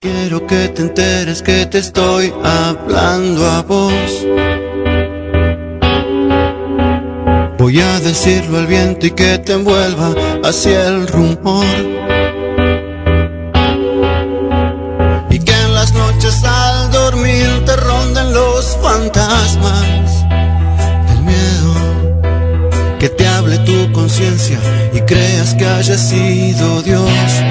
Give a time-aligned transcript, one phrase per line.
[0.00, 4.26] Quiero que te enteres que te estoy hablando a vos.
[7.58, 10.14] Voy a decirlo al viento y que te envuelva
[10.44, 11.66] hacia el rumor.
[15.30, 20.24] Y que en las noches al dormir te ronden los fantasmas
[21.08, 21.74] del miedo.
[23.00, 24.60] Que te hable tu conciencia
[24.92, 27.42] y creas que haya sido Dios.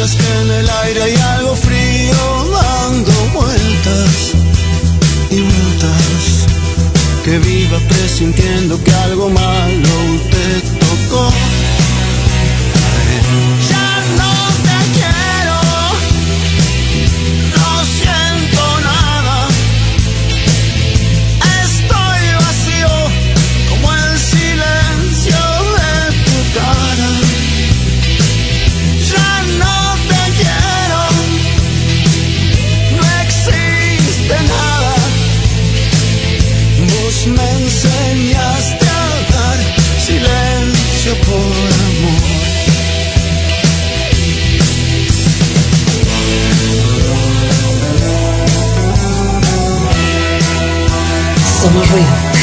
[0.00, 4.32] En el aire hay algo frío dando vueltas
[5.30, 6.46] y vueltas.
[7.24, 9.90] Que viva presintiendo que algo malo
[10.30, 10.71] te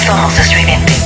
[0.09, 0.98] solo se sui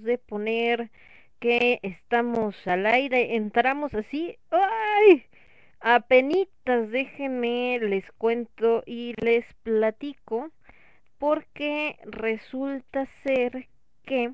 [0.00, 0.90] de poner
[1.40, 5.24] que estamos al aire, entramos así, ¡ay!
[5.80, 10.50] Apenitas, déjenme, les cuento y les platico
[11.18, 13.68] porque resulta ser
[14.04, 14.32] que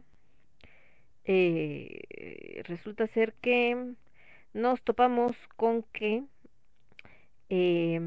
[1.25, 3.95] eh, resulta ser que
[4.53, 6.25] nos topamos con que
[7.49, 8.01] eh,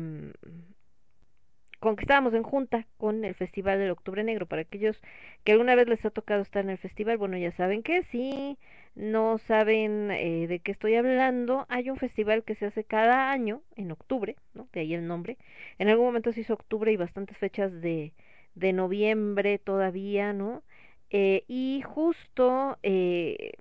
[1.81, 4.45] con que estábamos en junta con el Festival del Octubre Negro.
[4.45, 5.01] Para aquellos
[5.43, 8.59] que alguna vez les ha tocado estar en el festival, bueno, ya saben que si
[8.93, 13.63] no saben eh, de qué estoy hablando, hay un festival que se hace cada año
[13.75, 14.67] en octubre, ¿no?
[14.73, 15.39] De ahí el nombre.
[15.79, 18.13] En algún momento se hizo octubre y bastantes fechas de,
[18.53, 20.61] de noviembre todavía, ¿no?
[21.09, 23.53] Eh, y justo eh,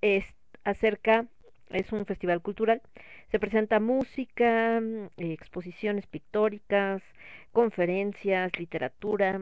[0.00, 0.24] es
[0.62, 1.26] acerca,
[1.70, 2.82] es un festival cultural,
[3.32, 7.02] se presenta música, mm, exposiciones pictóricas,
[7.52, 9.40] conferencias, literatura,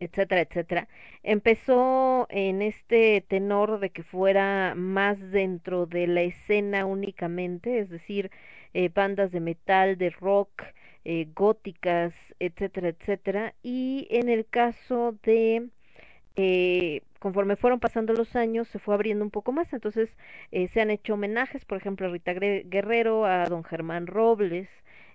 [0.00, 0.88] etcétera, etcétera.
[1.22, 8.30] Empezó en este tenor de que fuera más dentro de la escena únicamente, es decir,
[8.74, 10.62] eh, bandas de metal, de rock,
[11.04, 13.54] eh, góticas, etcétera, etcétera.
[13.62, 15.68] Y en el caso de,
[16.36, 19.72] eh, conforme fueron pasando los años, se fue abriendo un poco más.
[19.72, 20.16] Entonces
[20.52, 24.68] eh, se han hecho homenajes, por ejemplo, a Rita Guerrero, a don Germán Robles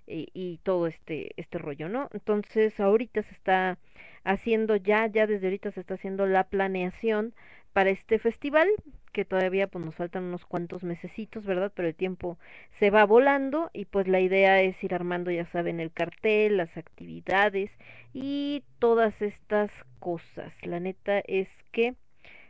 [0.06, 2.08] y, todo este, este rollo, ¿no?
[2.12, 3.78] Entonces ahorita se está
[4.24, 7.34] haciendo ya, ya desde ahorita se está haciendo la planeación
[7.72, 8.68] para este festival,
[9.12, 11.72] que todavía pues nos faltan unos cuantos mesecitos, ¿verdad?
[11.74, 12.38] Pero el tiempo
[12.78, 16.76] se va volando y pues la idea es ir armando, ya saben, el cartel, las
[16.76, 17.70] actividades
[18.12, 20.52] y todas estas cosas.
[20.62, 21.94] La neta es que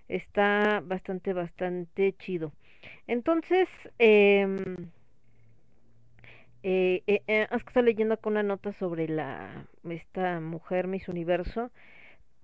[0.09, 2.53] está bastante, bastante chido.
[3.07, 3.69] Entonces,
[3.99, 4.91] em,
[6.63, 11.71] eh, eh, eh, leyendo con una nota sobre la esta mujer Miss Universo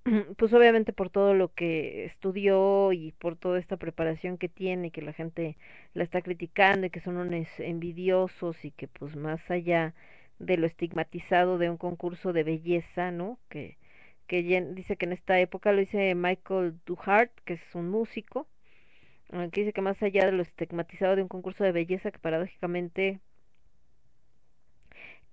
[0.36, 5.02] pues obviamente por todo lo que estudió y por toda esta preparación que tiene, que
[5.02, 5.56] la gente
[5.94, 9.94] la está criticando y que son unos envidiosos y que pues más allá
[10.38, 13.38] de lo estigmatizado de un concurso de belleza, ¿no?
[13.48, 13.76] Que,
[14.26, 14.42] que
[14.74, 18.46] dice que en esta época lo dice Michael Duhart, que es un músico,
[19.32, 22.18] ah, que dice que más allá de lo estigmatizado de un concurso de belleza que
[22.18, 23.20] paradójicamente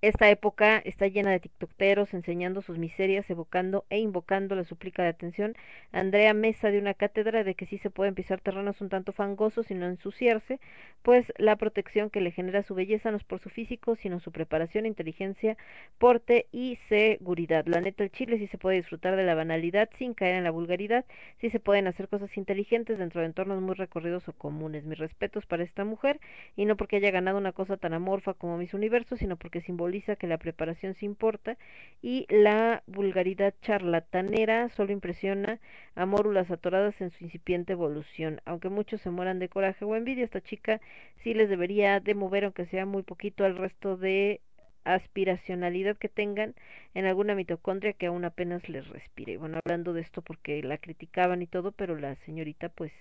[0.08, 5.10] esta época está llena de tiktokeros enseñando sus miserias, evocando e invocando la súplica de
[5.10, 5.56] atención.
[5.92, 9.72] Andrea Mesa de una cátedra de que sí se pueden pisar terrenos un tanto fangosos
[9.72, 10.60] y no ensuciarse,
[11.02, 14.32] pues la protección que le genera su belleza no es por su físico, sino su
[14.32, 15.58] preparación, inteligencia,
[15.98, 17.66] porte y seguridad.
[17.66, 20.52] La neta, el chile sí se puede disfrutar de la banalidad sin caer en la
[20.52, 21.06] vulgaridad,
[21.42, 24.86] sí se pueden hacer cosas inteligentes dentro de entornos muy recorridos o comunes.
[24.86, 26.20] Mis respetos para esta mujer,
[26.56, 29.95] y no porque haya ganado una cosa tan amorfa como mis universos, sino porque simboliza
[30.18, 31.58] que la preparación se importa
[32.02, 35.60] y la vulgaridad charlatanera solo impresiona
[35.96, 38.42] a mórulas atoradas en su incipiente evolución.
[38.46, 40.82] Aunque muchos se mueran de coraje o envidia, esta chica
[41.24, 44.42] sí les debería de mover, aunque sea muy poquito, al resto de
[44.84, 46.54] aspiracionalidad que tengan
[46.94, 49.38] en alguna mitocondria que aún apenas les respire.
[49.38, 52.92] Bueno, hablando de esto porque la criticaban y todo, pero la señorita pues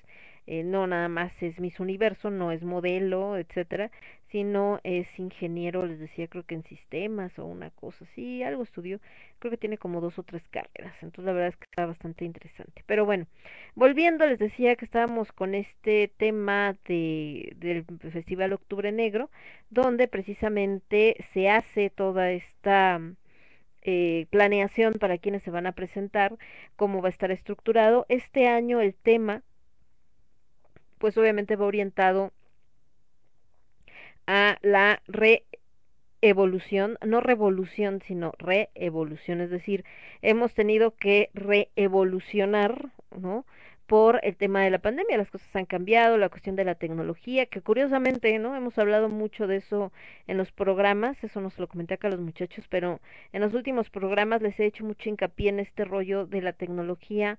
[0.47, 3.91] eh, no nada más es Miss Universo, no es modelo, etcétera,
[4.31, 9.01] sino es ingeniero, les decía, creo que en sistemas o una cosa así, algo estudió,
[9.39, 12.25] creo que tiene como dos o tres carreras, entonces la verdad es que está bastante
[12.25, 12.83] interesante.
[12.87, 13.27] Pero bueno,
[13.75, 19.31] volviendo, les decía que estábamos con este tema de, del Festival Octubre Negro,
[19.71, 23.01] donde precisamente se hace toda esta
[23.83, 26.37] eh, planeación para quienes se van a presentar,
[26.77, 28.07] cómo va a estar estructurado.
[28.09, 29.43] Este año el tema
[31.05, 32.33] pues obviamente va orientado
[34.27, 35.03] a la
[36.23, 39.85] reevolución, no revolución, sino reevolución, es decir,
[40.23, 43.45] hemos tenido que reevolucionar, ¿no?
[43.87, 47.45] por el tema de la pandemia, las cosas han cambiado, la cuestión de la tecnología,
[47.45, 48.57] que curiosamente, ¿no?
[48.57, 49.93] Hemos hablado mucho de eso
[50.27, 53.03] en los programas, eso no se lo comenté acá a los muchachos, pero
[53.35, 57.39] en los últimos programas les he hecho mucho hincapié en este rollo de la tecnología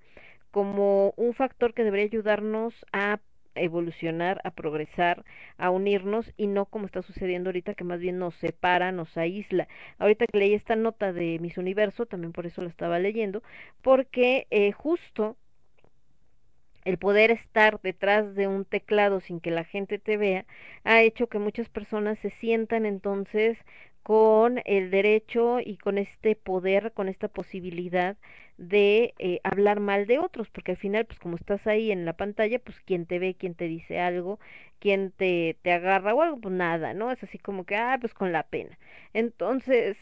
[0.51, 3.19] como un factor que debería ayudarnos a
[3.55, 5.23] evolucionar, a progresar,
[5.57, 9.67] a unirnos y no como está sucediendo ahorita que más bien nos separa, nos aísla.
[9.97, 13.43] Ahorita que leí esta nota de Miss Universo, también por eso la estaba leyendo,
[13.81, 15.37] porque eh, justo
[16.85, 20.45] el poder estar detrás de un teclado sin que la gente te vea
[20.83, 23.57] ha hecho que muchas personas se sientan entonces
[24.05, 28.17] con el derecho y con este poder, con esta posibilidad
[28.57, 32.13] de eh, hablar mal de otros, porque al final, pues como estás ahí en la
[32.13, 34.39] pantalla, pues quien te ve, quien te dice algo,
[34.79, 37.11] quien te, te agarra o algo, pues nada, ¿no?
[37.11, 38.77] Es así como que, ah, pues con la pena.
[39.13, 39.97] Entonces,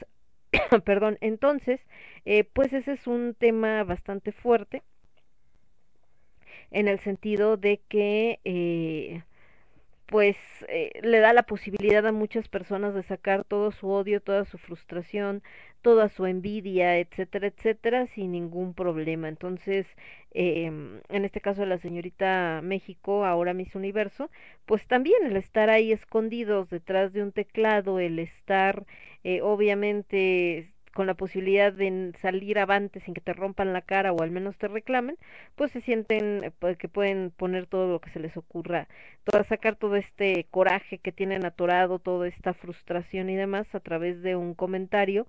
[0.86, 1.80] perdón, entonces,
[2.26, 4.84] eh, pues ese es un tema bastante fuerte
[6.72, 9.24] en el sentido de que eh,
[10.08, 14.46] pues eh, le da la posibilidad a muchas personas de sacar todo su odio, toda
[14.46, 15.42] su frustración,
[15.82, 19.28] toda su envidia, etcétera, etcétera, sin ningún problema.
[19.30, 19.88] Entonces,
[20.32, 20.66] eh,
[21.10, 24.30] en este caso la señorita México, ahora Miss Universo,
[24.66, 28.86] pues también el estar ahí escondidos detrás de un teclado, el estar
[29.24, 34.22] eh, obviamente con la posibilidad de salir avante sin que te rompan la cara o
[34.22, 35.18] al menos te reclamen,
[35.56, 38.88] pues se sienten eh, que pueden poner todo lo que se les ocurra,
[39.24, 44.22] toda, sacar todo este coraje que tienen atorado, toda esta frustración y demás a través
[44.22, 45.28] de un comentario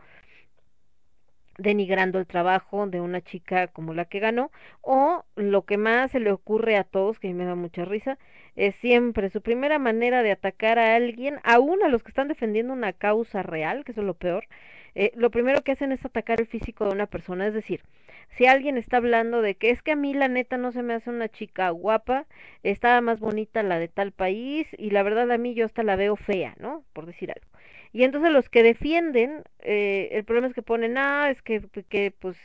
[1.59, 6.21] denigrando el trabajo de una chica como la que ganó o lo que más se
[6.21, 8.18] le ocurre a todos que me da mucha risa
[8.56, 12.73] es siempre su primera manera de atacar a alguien aún a los que están defendiendo
[12.73, 14.47] una causa real que eso es lo peor
[14.94, 17.82] eh, lo primero que hacen es atacar el físico de una persona, es decir,
[18.30, 20.94] si alguien está hablando de que es que a mí la neta no se me
[20.94, 22.26] hace una chica guapa,
[22.62, 25.96] estaba más bonita la de tal país y la verdad a mí yo hasta la
[25.96, 26.84] veo fea, ¿no?
[26.92, 27.46] Por decir algo.
[27.92, 32.10] Y entonces los que defienden, eh, el problema es que ponen, ah, es que, que
[32.10, 32.36] pues,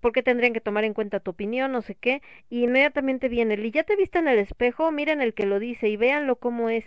[0.00, 1.72] ¿por qué tendrían que tomar en cuenta tu opinión?
[1.72, 2.22] No sé qué.
[2.48, 5.58] Y inmediatamente viene el, y ya te viste en el espejo, miren el que lo
[5.58, 6.84] dice y véanlo cómo es.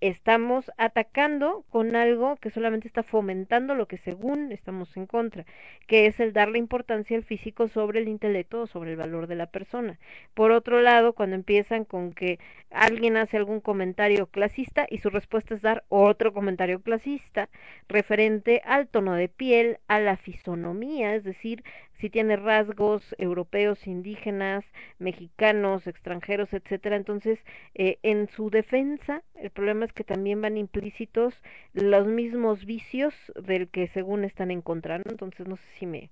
[0.00, 5.44] Estamos atacando con algo que solamente está fomentando lo que según estamos en contra,
[5.86, 9.34] que es el darle importancia al físico sobre el intelecto o sobre el valor de
[9.34, 9.98] la persona.
[10.34, 12.38] Por otro lado, cuando empiezan con que
[12.70, 17.48] alguien hace algún comentario clasista y su respuesta es dar otro comentario clasista
[17.88, 21.64] referente al tono de piel, a la fisonomía, es decir,
[21.98, 24.64] si tiene rasgos europeos, indígenas,
[24.98, 26.96] mexicanos, extranjeros, etcétera.
[26.96, 27.38] Entonces,
[27.74, 31.34] eh, en su defensa, el problema es que también van implícitos
[31.72, 35.04] los mismos vicios del que según están en contra, ¿no?
[35.08, 36.10] Entonces, no sé si me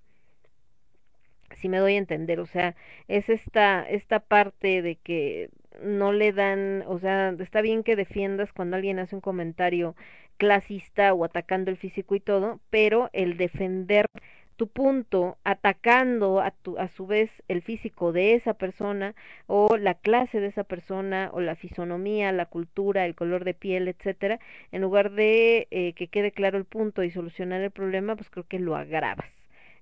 [1.54, 2.74] si me doy a entender, o sea,
[3.08, 5.48] es esta esta parte de que
[5.82, 9.94] no le dan, o sea, está bien que defiendas cuando alguien hace un comentario
[10.38, 14.06] clasista o atacando el físico y todo, pero el defender
[14.56, 19.14] tu punto atacando a, tu, a su vez el físico de esa persona
[19.46, 23.88] o la clase de esa persona o la fisonomía, la cultura, el color de piel,
[23.88, 24.40] etcétera,
[24.72, 28.44] en lugar de eh, que quede claro el punto y solucionar el problema, pues creo
[28.48, 29.30] que lo agravas,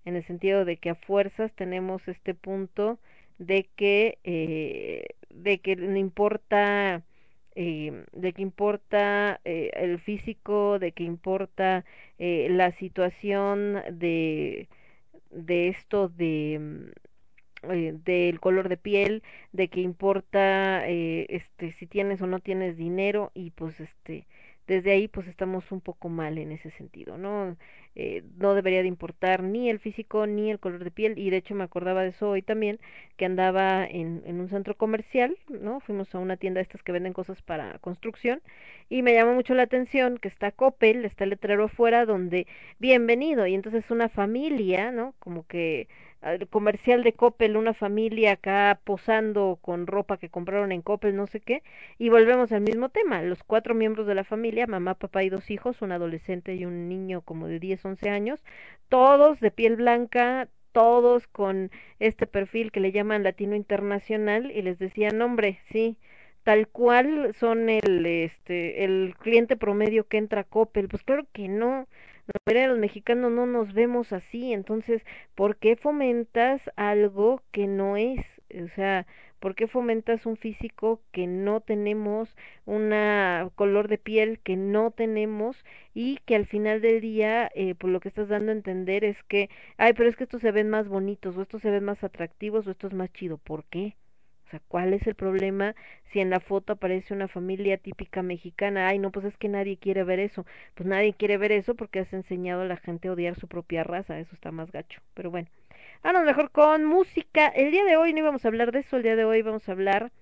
[0.04, 2.98] en el sentido de que a fuerzas tenemos este punto
[3.38, 7.02] de que eh, de que no importa
[7.54, 11.84] eh, de que importa eh, el físico, de que importa
[12.18, 14.68] eh, la situación de,
[15.30, 21.87] de esto de mm, eh, del color de piel, de que importa eh, este si
[21.87, 24.26] tienes o no tienes dinero y pues este
[24.66, 27.56] desde ahí pues estamos un poco mal en ese sentido, ¿no?
[27.96, 31.36] Eh, no debería de importar ni el físico ni el color de piel y de
[31.36, 32.80] hecho me acordaba de eso hoy también
[33.16, 35.78] que andaba en, en un centro comercial, ¿no?
[35.80, 38.42] Fuimos a una tienda de estas que venden cosas para construcción
[38.88, 42.46] y me llamó mucho la atención que está Coppel, está el letrero afuera donde
[42.80, 45.14] bienvenido y entonces una familia, ¿no?
[45.20, 45.88] Como que
[46.50, 51.40] comercial de Coppel, una familia acá posando con ropa que compraron en Coppel, no sé
[51.40, 51.62] qué,
[51.98, 55.50] y volvemos al mismo tema, los cuatro miembros de la familia, mamá, papá y dos
[55.50, 58.42] hijos, un adolescente y un niño como de 10, 11 años,
[58.88, 64.78] todos de piel blanca, todos con este perfil que le llaman latino internacional y les
[64.78, 65.96] decían, hombre, sí,
[66.42, 71.48] tal cual son el este el cliente promedio que entra a Coppel, pues claro que
[71.48, 71.88] no,
[72.46, 75.02] los mexicanos no nos vemos así, entonces,
[75.34, 78.20] ¿por qué fomentas algo que no es?
[78.50, 79.06] O sea,
[79.44, 82.34] ¿por qué fomentas un físico que no tenemos,
[82.64, 82.94] un
[83.56, 85.54] color de piel que no tenemos
[85.92, 89.22] y que al final del día, eh, por lo que estás dando a entender es
[89.24, 92.02] que, ay, pero es que estos se ven más bonitos, o estos se ven más
[92.02, 93.96] atractivos, o esto es más chido, ¿por qué?
[94.46, 95.74] O sea, ¿cuál es el problema
[96.10, 98.88] si en la foto aparece una familia típica mexicana?
[98.88, 100.46] Ay, no, pues es que nadie quiere ver eso.
[100.74, 103.84] Pues nadie quiere ver eso porque has enseñado a la gente a odiar su propia
[103.84, 104.18] raza.
[104.18, 105.02] Eso está más gacho.
[105.12, 105.48] Pero bueno,
[106.04, 107.49] vamos mejor con música.
[107.49, 108.96] El día de hoy no íbamos a hablar de eso.
[108.96, 110.12] El día de hoy vamos a hablar.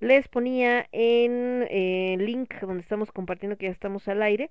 [0.00, 4.50] Les ponía en eh, link donde estamos compartiendo que ya estamos al aire.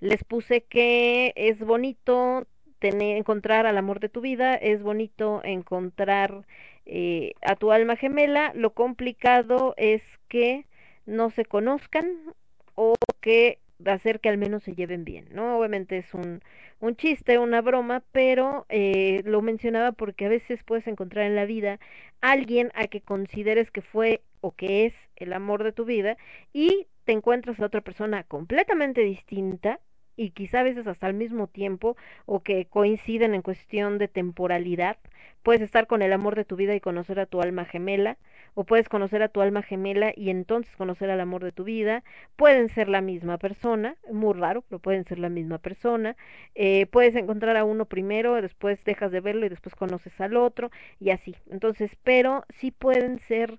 [0.00, 2.46] Les puse que es bonito
[2.80, 6.44] tener, encontrar al amor de tu vida, es bonito encontrar
[6.84, 10.66] eh, a tu alma gemela, lo complicado es que
[11.06, 12.34] no se conozcan
[12.74, 13.58] o que
[13.92, 15.58] hacer que al menos se lleven bien, ¿no?
[15.58, 16.42] Obviamente es un,
[16.80, 21.44] un chiste, una broma, pero eh, lo mencionaba porque a veces puedes encontrar en la
[21.44, 21.78] vida
[22.20, 26.16] alguien a que consideres que fue o que es el amor de tu vida
[26.52, 29.80] y te encuentras a otra persona completamente distinta
[30.16, 34.98] y quizá a veces hasta al mismo tiempo o que coinciden en cuestión de temporalidad.
[35.42, 38.16] Puedes estar con el amor de tu vida y conocer a tu alma gemela,
[38.54, 42.02] o puedes conocer a tu alma gemela y entonces conocer al amor de tu vida.
[42.36, 46.16] Pueden ser la misma persona, muy raro, pero pueden ser la misma persona.
[46.54, 50.70] Eh, puedes encontrar a uno primero, después dejas de verlo y después conoces al otro
[51.00, 51.36] y así.
[51.50, 53.58] Entonces, pero sí pueden ser,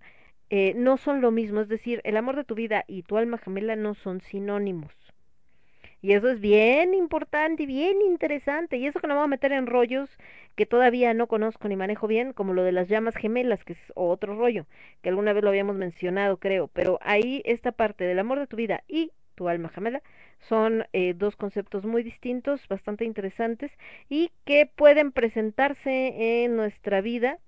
[0.50, 3.38] eh, no son lo mismo, es decir, el amor de tu vida y tu alma
[3.38, 5.05] gemela no son sinónimos
[6.06, 8.78] y eso es bien importante y bien interesante.
[8.78, 10.08] Y eso que no vamos a meter en rollos
[10.56, 13.80] que todavía no conozco ni manejo bien, como lo de las llamas gemelas, que es
[13.96, 14.68] otro rollo,
[15.02, 16.68] que alguna vez lo habíamos mencionado, creo.
[16.68, 20.04] Pero ahí esta parte del amor de tu vida y tu alma gemela
[20.48, 23.72] son eh, dos conceptos muy distintos, bastante interesantes
[24.08, 27.40] y que pueden presentarse en nuestra vida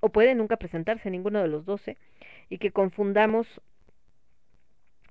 [0.00, 1.98] o pueden nunca presentarse ninguno de los doce
[2.48, 3.46] y que confundamos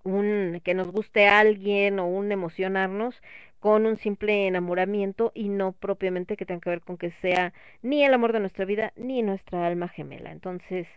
[0.03, 3.22] un que nos guste alguien o un emocionarnos
[3.60, 7.53] con un simple enamoramiento y no propiamente que tenga que ver con que sea
[7.84, 10.31] ni el amor de nuestra vida ni nuestra alma gemela.
[10.31, 10.88] Entonces,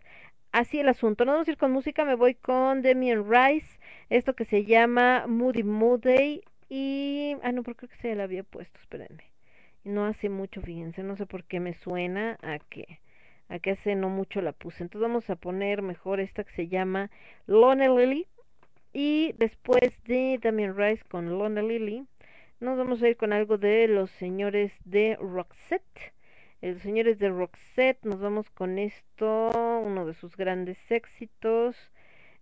[0.52, 1.24] así el asunto.
[1.24, 5.26] No vamos a ir con música, me voy con Demian Rice, esto que se llama
[5.26, 9.24] Moody Moody y ah no, porque creo que se la había puesto, espérenme.
[9.84, 13.00] No hace mucho, fíjense, no sé por qué me suena a que
[13.48, 14.82] a que hace no mucho la puse.
[14.82, 17.10] Entonces vamos a poner mejor esta que se llama
[17.46, 18.26] Lonely
[18.94, 22.06] y después de Damien Rice con Lona Lily,
[22.60, 26.14] nos vamos a ir con algo de los señores de Roxette.
[26.62, 29.50] Los señores de Roxette, nos vamos con esto,
[29.84, 31.76] uno de sus grandes éxitos,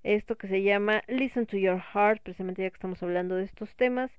[0.04, 3.75] esto que se llama Listen to Your Heart, precisamente ya que estamos hablando de estos
[3.75, 4.11] temas,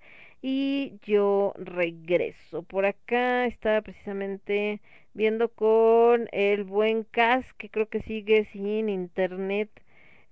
[0.42, 2.64] y yo regreso.
[2.64, 4.82] Por acá está precisamente
[5.14, 9.70] viendo con el buen Cas, que creo que sigue sin internet,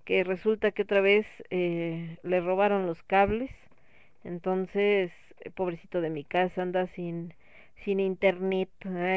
[0.02, 3.52] que resulta que otra vez eh, le robaron los cables,
[4.24, 7.34] entonces, eh, pobrecito de mi casa, anda sin
[7.84, 8.70] sin internet.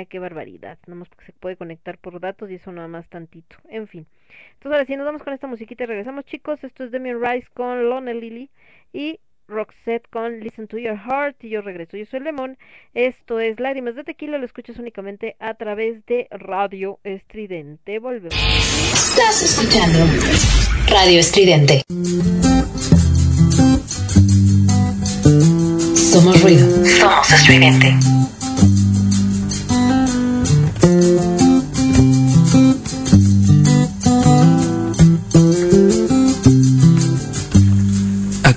[0.08, 0.78] Qué barbaridad.
[0.86, 3.56] Nomás porque se puede conectar por datos y eso nada más tantito.
[3.68, 4.06] En fin.
[4.54, 6.62] Entonces ahora sí, nos vamos con esta musiquita y regresamos, chicos.
[6.64, 8.50] Esto es Demian Rice con Lona Lily
[8.92, 11.96] y Roxette con Listen to Your Heart y yo regreso.
[11.96, 12.56] Yo soy Lemon.
[12.94, 14.38] Esto es Lágrimas de Tequila.
[14.38, 17.98] Lo escuchas únicamente a través de Radio Estridente.
[17.98, 18.34] Volvemos.
[18.34, 21.82] Estás escuchando Radio Estridente.
[25.96, 26.86] Somos ruido.
[26.86, 27.96] Somos estridente.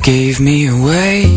[0.03, 1.36] gave me away.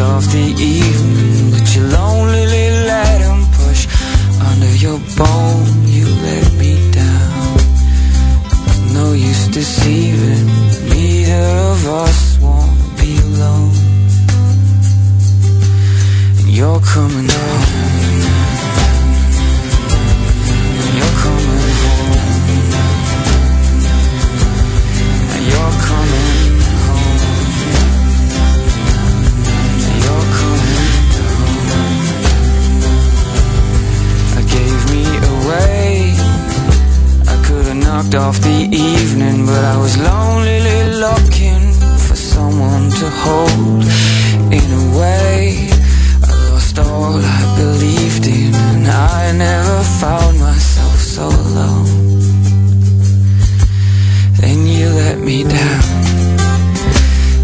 [0.00, 3.86] Off the evening, but you lonely let him push
[4.40, 7.56] under your bone You let me down.
[8.92, 10.46] No use deceiving.
[10.88, 13.74] Neither of us wanna be alone.
[16.38, 17.77] And you're coming home.
[37.98, 40.60] Knocked off the evening, but I was lonely
[41.04, 41.62] looking
[42.06, 43.82] for someone to hold.
[44.58, 45.68] In a way,
[46.22, 51.88] I lost all I believed in, and I never found myself so alone.
[54.40, 55.84] Then you let me down.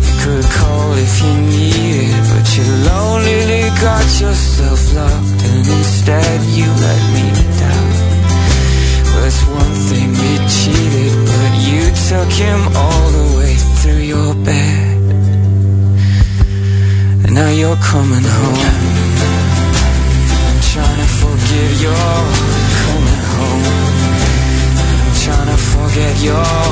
[0.06, 6.68] You could call if you needed, but you lonely got yourself locked, and instead you
[6.86, 7.24] let me
[7.58, 7.93] down.
[12.14, 15.02] Took him all the way through your bed.
[17.24, 18.60] And now you're coming home.
[20.46, 22.24] I'm trying to forgive you're
[22.82, 23.64] coming home.
[24.82, 26.70] I'm trying to forget you're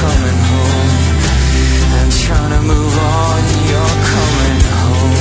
[0.00, 0.92] coming home.
[1.98, 5.14] I'm trying to move on, you're coming home.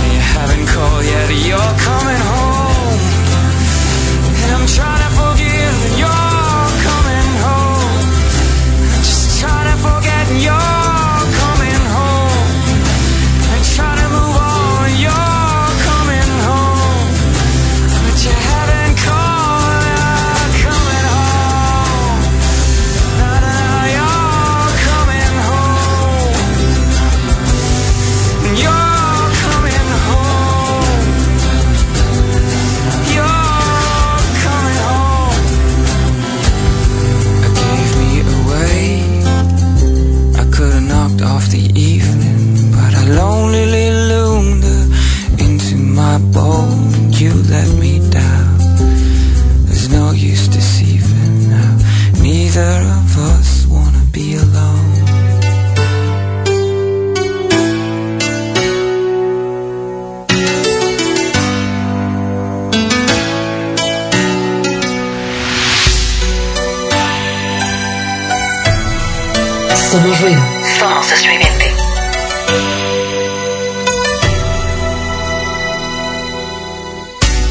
[0.00, 2.53] And you haven't called yet, you're coming home.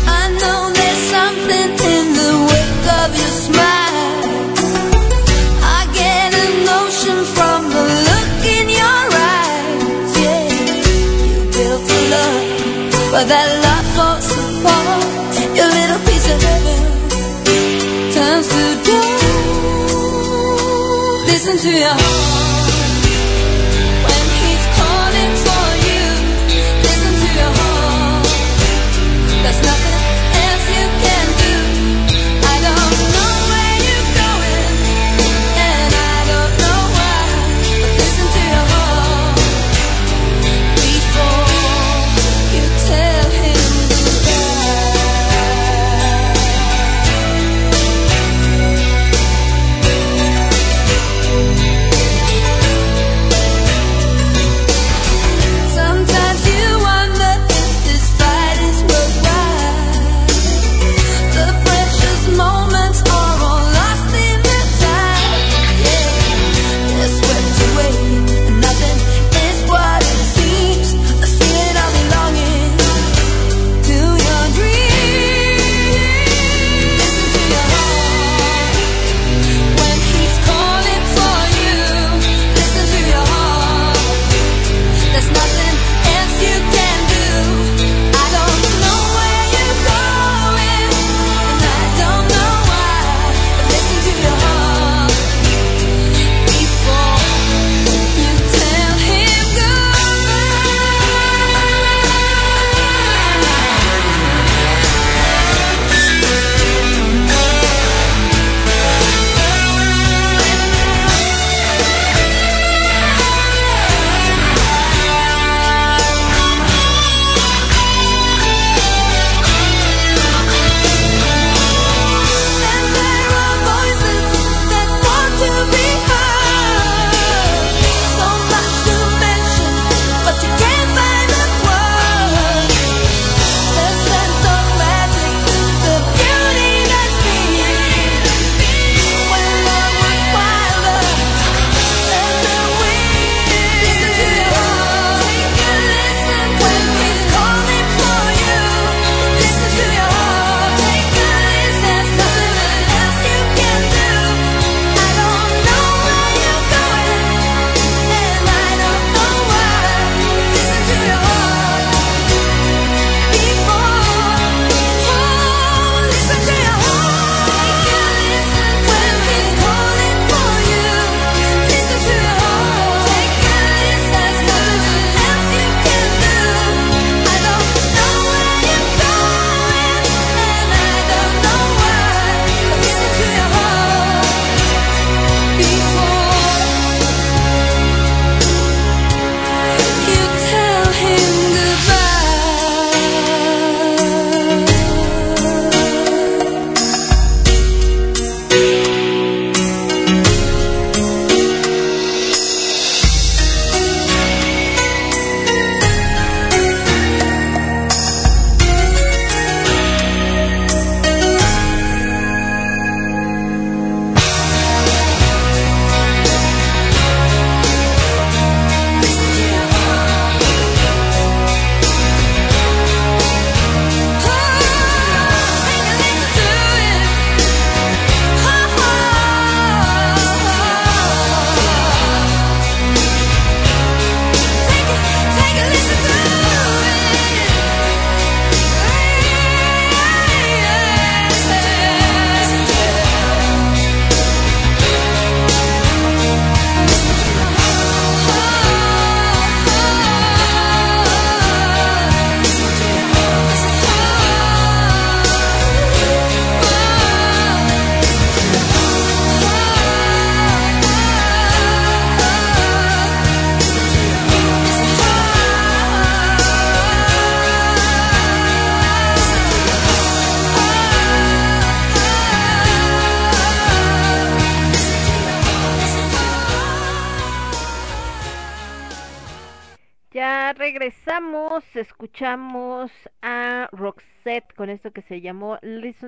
[0.06, 4.26] I know there's something in the wake of your smile.
[5.62, 9.06] I get a notion from the look in your
[9.38, 10.12] eyes.
[10.18, 12.46] Yeah, you built a love,
[13.12, 15.06] but that love falls apart.
[15.58, 16.82] Your little piece of heaven
[18.16, 19.22] turns to dust.
[21.30, 21.98] Listen to your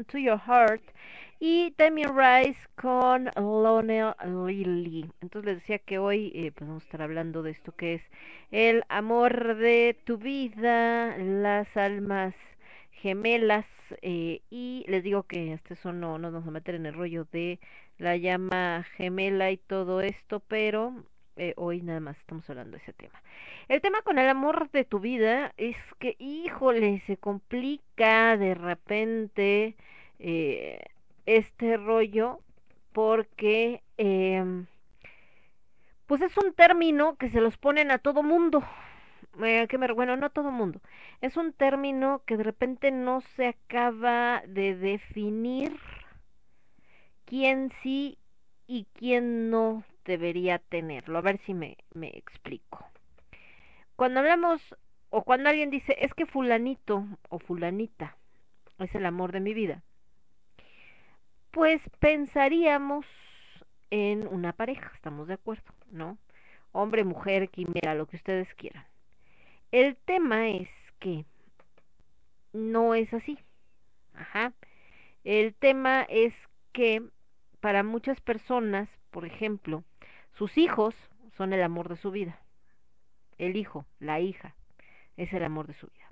[0.04, 0.82] To Your Heart
[1.40, 5.10] y Tammy Rice con Lionel Lily.
[5.22, 8.02] Entonces les decía que hoy eh, pues vamos a estar hablando de esto que es
[8.52, 12.36] el amor de tu vida, las almas
[12.92, 13.66] gemelas
[14.02, 17.26] eh, y les digo que hasta eso no nos vamos a meter en el rollo
[17.32, 17.60] de
[17.98, 20.94] la llama gemela y todo esto, pero
[21.38, 23.22] eh, hoy nada más estamos hablando de ese tema.
[23.68, 29.76] El tema con el amor de tu vida es que, híjole, se complica de repente
[30.20, 30.86] eh,
[31.26, 32.42] este rollo
[32.94, 34.44] porque, eh,
[36.06, 38.64] pues es un término que se los ponen a todo mundo.
[39.44, 40.80] Eh, que me, bueno, no a todo mundo.
[41.22, 45.76] Es un término que de repente no se acaba de definir
[47.26, 48.18] quién sí
[48.68, 51.18] y quién no debería tenerlo.
[51.18, 52.86] A ver si me explico.
[53.96, 54.62] Cuando hablamos
[55.10, 58.18] o cuando alguien dice es que fulanito o fulanita
[58.80, 59.84] es el amor de mi vida,
[61.52, 63.06] pues pensaríamos
[63.90, 66.18] en una pareja, estamos de acuerdo, ¿no?
[66.74, 68.86] Hombre, mujer, quimera, lo que ustedes quieran.
[69.72, 71.24] El tema es que
[72.52, 73.40] no es así.
[74.14, 74.54] Ajá.
[75.24, 76.34] El tema es
[76.74, 77.02] que
[77.62, 79.84] para muchas personas, por ejemplo,
[80.34, 80.94] sus hijos
[81.38, 82.38] son el amor de su vida.
[83.38, 84.56] El hijo, la hija,
[85.18, 86.06] es el amor de su vida.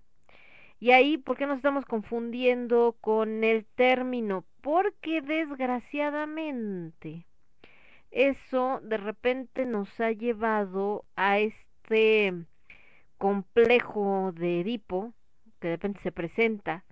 [0.79, 4.43] Y ahí, ¿por qué nos estamos confundiendo con el término?
[4.61, 7.25] Porque desgraciadamente
[8.11, 12.33] eso de repente nos ha llevado a este
[13.17, 15.13] complejo de Edipo
[15.59, 16.83] que de repente se presenta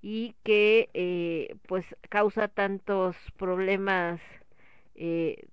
[0.00, 4.20] y que eh, pues causa tantos problemas
[4.94, 5.46] eh,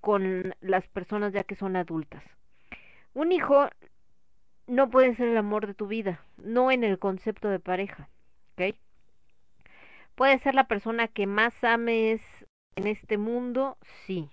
[0.00, 2.22] con las personas ya que son adultas.
[3.16, 3.70] Un hijo
[4.66, 8.10] no puede ser el amor de tu vida, no en el concepto de pareja,
[8.52, 8.76] ¿ok?
[10.14, 12.20] Puede ser la persona que más ames
[12.74, 14.28] en este mundo, sí.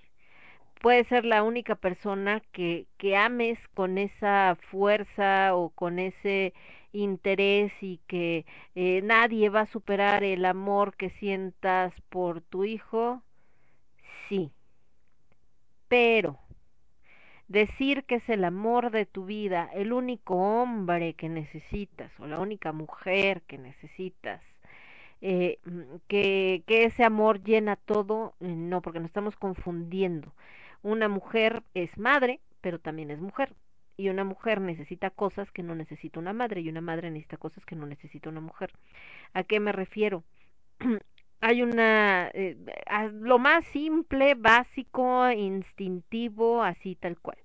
[0.82, 6.54] Puede ser la única persona que, que ames con esa fuerza o con ese
[6.91, 13.22] interés y que eh, nadie va a superar el amor que sientas por tu hijo,
[14.28, 14.52] sí.
[15.88, 16.38] Pero
[17.47, 22.39] decir que es el amor de tu vida, el único hombre que necesitas o la
[22.39, 24.41] única mujer que necesitas,
[25.21, 25.60] eh,
[26.08, 30.34] que, que ese amor llena todo, eh, no, porque nos estamos confundiendo.
[30.82, 33.53] Una mujer es madre, pero también es mujer.
[33.95, 37.63] Y una mujer necesita cosas que no necesita una madre y una madre necesita cosas
[37.65, 38.71] que no necesita una mujer.
[39.34, 40.23] ¿A qué me refiero?
[41.43, 42.58] hay una eh,
[43.12, 47.38] lo más simple, básico, instintivo, así tal cual.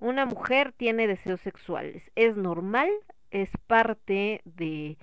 [0.00, 2.90] Una mujer tiene deseos sexuales, es normal,
[3.30, 4.98] es parte de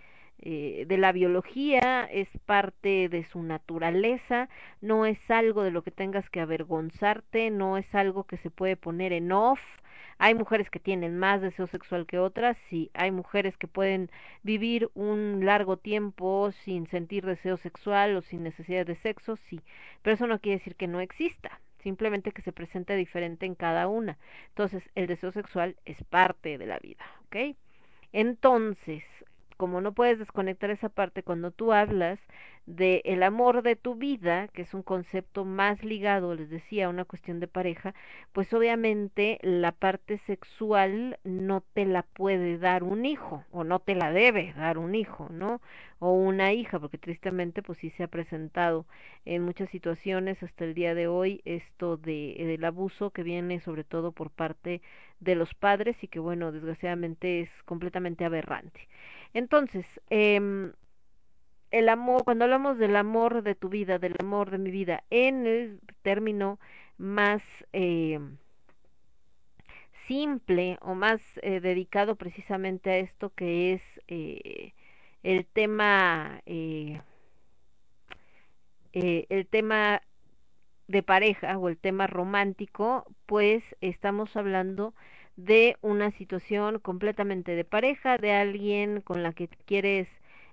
[0.46, 4.50] eh, de la biología, es parte de su naturaleza,
[4.82, 8.76] no es algo de lo que tengas que avergonzarte, no es algo que se puede
[8.76, 9.62] poner en off,
[10.18, 12.92] hay mujeres que tienen más deseo sexual que otras, sí.
[12.94, 14.10] Hay mujeres que pueden
[14.44, 19.62] vivir un largo tiempo sin sentir deseo sexual o sin necesidad de sexo, sí.
[20.02, 21.62] Pero eso no quiere decir que no exista.
[21.80, 24.18] Simplemente que se presente diferente en cada una.
[24.50, 27.58] Entonces, el deseo sexual es parte de la vida, ¿ok?
[28.14, 29.04] Entonces,
[29.64, 32.20] como no puedes desconectar esa parte cuando tú hablas
[32.66, 36.90] de el amor de tu vida, que es un concepto más ligado, les decía, a
[36.90, 37.94] una cuestión de pareja,
[38.34, 43.96] pues obviamente la parte sexual no te la puede dar un hijo o no te
[43.96, 45.62] la debe dar un hijo, ¿no?
[46.00, 48.86] O una hija, porque tristemente pues sí se ha presentado
[49.24, 53.86] en muchas situaciones hasta el día de hoy esto de del abuso que viene sobre
[53.86, 54.82] todo por parte
[55.22, 58.90] de los padres y que bueno, desgraciadamente es completamente aberrante.
[59.34, 60.72] Entonces, eh,
[61.72, 65.46] el amor, cuando hablamos del amor de tu vida, del amor de mi vida, en
[65.48, 66.60] el término
[66.98, 67.42] más
[67.74, 68.20] eh,
[70.08, 74.74] simple o más eh, dedicado precisamente a esto que es eh,
[75.24, 77.02] el tema eh,
[78.92, 80.02] el tema
[80.88, 84.94] de pareja o el tema romántico, pues estamos hablando
[85.36, 90.08] de una situación completamente de pareja, de alguien con la que quieres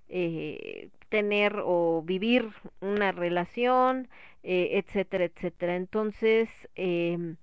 [0.08, 2.48] eh, tener o vivir
[2.80, 4.08] una relación,
[4.42, 5.76] eh, etcétera, etcétera.
[5.76, 7.34] Entonces, eh,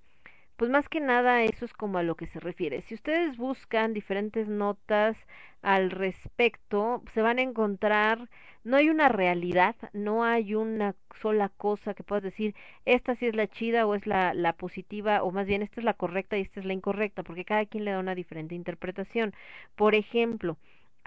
[0.57, 2.81] pues más que nada eso es como a lo que se refiere.
[2.83, 5.15] Si ustedes buscan diferentes notas
[5.61, 8.29] al respecto, se van a encontrar,
[8.67, 12.53] no hay una realidad, no hay una sola cosa que puedas decir,
[12.85, 15.85] esta sí es la chida o es la, la positiva, o más bien esta es
[15.85, 19.33] la correcta y esta es la incorrecta, porque cada quien le da una diferente interpretación.
[19.75, 20.57] Por ejemplo,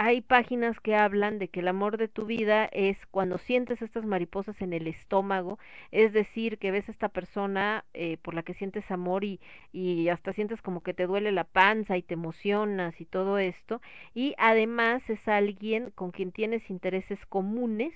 [0.02, 4.06] hay páginas que hablan de que el amor de tu vida es cuando sientes estas
[4.06, 5.58] mariposas en el estómago,
[5.90, 9.40] es decir, que ves a esta persona eh, por la que sientes amor y,
[9.74, 13.82] y hasta sientes como que te duele la panza y te emocionas y todo esto,
[14.14, 17.92] y además es alguien con quien tienes intereses comunes,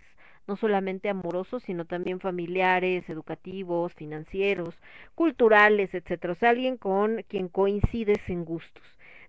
[0.47, 4.79] no solamente amorosos, sino también familiares, educativos, financieros,
[5.15, 8.85] culturales, etcétera, o sea, alguien con quien coincides en gustos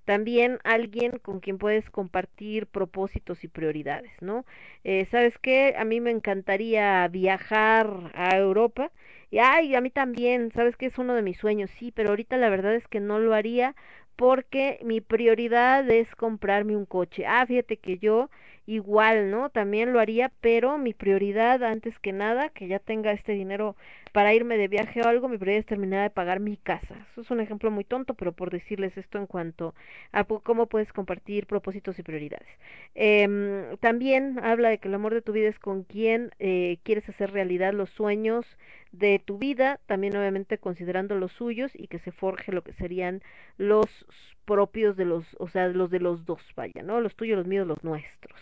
[0.06, 4.46] también alguien con quien puedes compartir propósitos y prioridades, ¿no?
[4.84, 5.76] Eh, ¿Sabes qué?
[5.78, 8.92] A mí me encantaría viajar a Europa.
[9.32, 10.86] Y ay, a mí también, ¿sabes qué?
[10.88, 13.76] Es uno de mis sueños, sí, pero ahorita la verdad es que no lo haría
[14.16, 17.26] porque mi prioridad es comprarme un coche.
[17.28, 18.30] Ah, fíjate que yo
[18.66, 19.50] igual, ¿no?
[19.50, 23.76] También lo haría, pero mi prioridad antes que nada, que ya tenga este dinero
[24.12, 26.96] para irme de viaje o algo, mi prioridad es terminar de pagar mi casa.
[27.12, 29.76] Eso es un ejemplo muy tonto, pero por decirles esto en cuanto
[30.14, 32.48] a cómo puedes compartir propósitos y prioridades.
[32.96, 37.08] Eh, también habla de que el amor de tu vida es con quien eh, quieres
[37.10, 38.46] hacer realidad los sueños
[38.94, 43.22] de tu vida, también obviamente considerando los suyos y que se forje lo que serían
[43.58, 44.06] los
[44.46, 47.02] propios de los, o sea, los de los dos, vaya, ¿no?
[47.02, 48.40] Los tuyos, los míos, los nuestros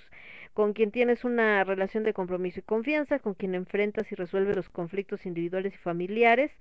[0.53, 4.69] con quien tienes una relación de compromiso y confianza, con quien enfrentas y resuelves los
[4.69, 6.51] conflictos individuales y familiares,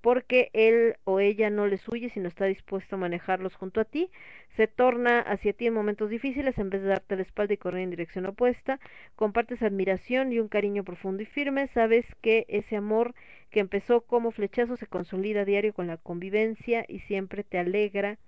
[0.00, 4.10] porque él o ella no les huye, sino está dispuesto a manejarlos junto a ti,
[4.56, 7.82] se torna hacia ti en momentos difíciles en vez de darte la espalda y correr
[7.82, 8.80] en dirección opuesta,
[9.16, 13.14] compartes admiración y un cariño profundo y firme, sabes que ese amor
[13.50, 18.18] que empezó como flechazo se consolida a diario con la convivencia y siempre te alegra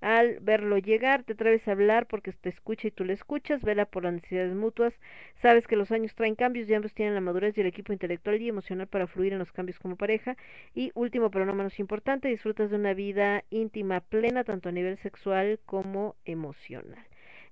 [0.00, 3.84] al verlo llegar, te atreves a hablar porque te escucha y tú le escuchas, vela
[3.84, 4.94] por las necesidades mutuas,
[5.42, 8.40] sabes que los años traen cambios y ambos tienen la madurez y el equipo intelectual
[8.40, 10.36] y emocional para fluir en los cambios como pareja.
[10.74, 14.98] Y último, pero no menos importante, disfrutas de una vida íntima plena, tanto a nivel
[14.98, 17.04] sexual como emocional.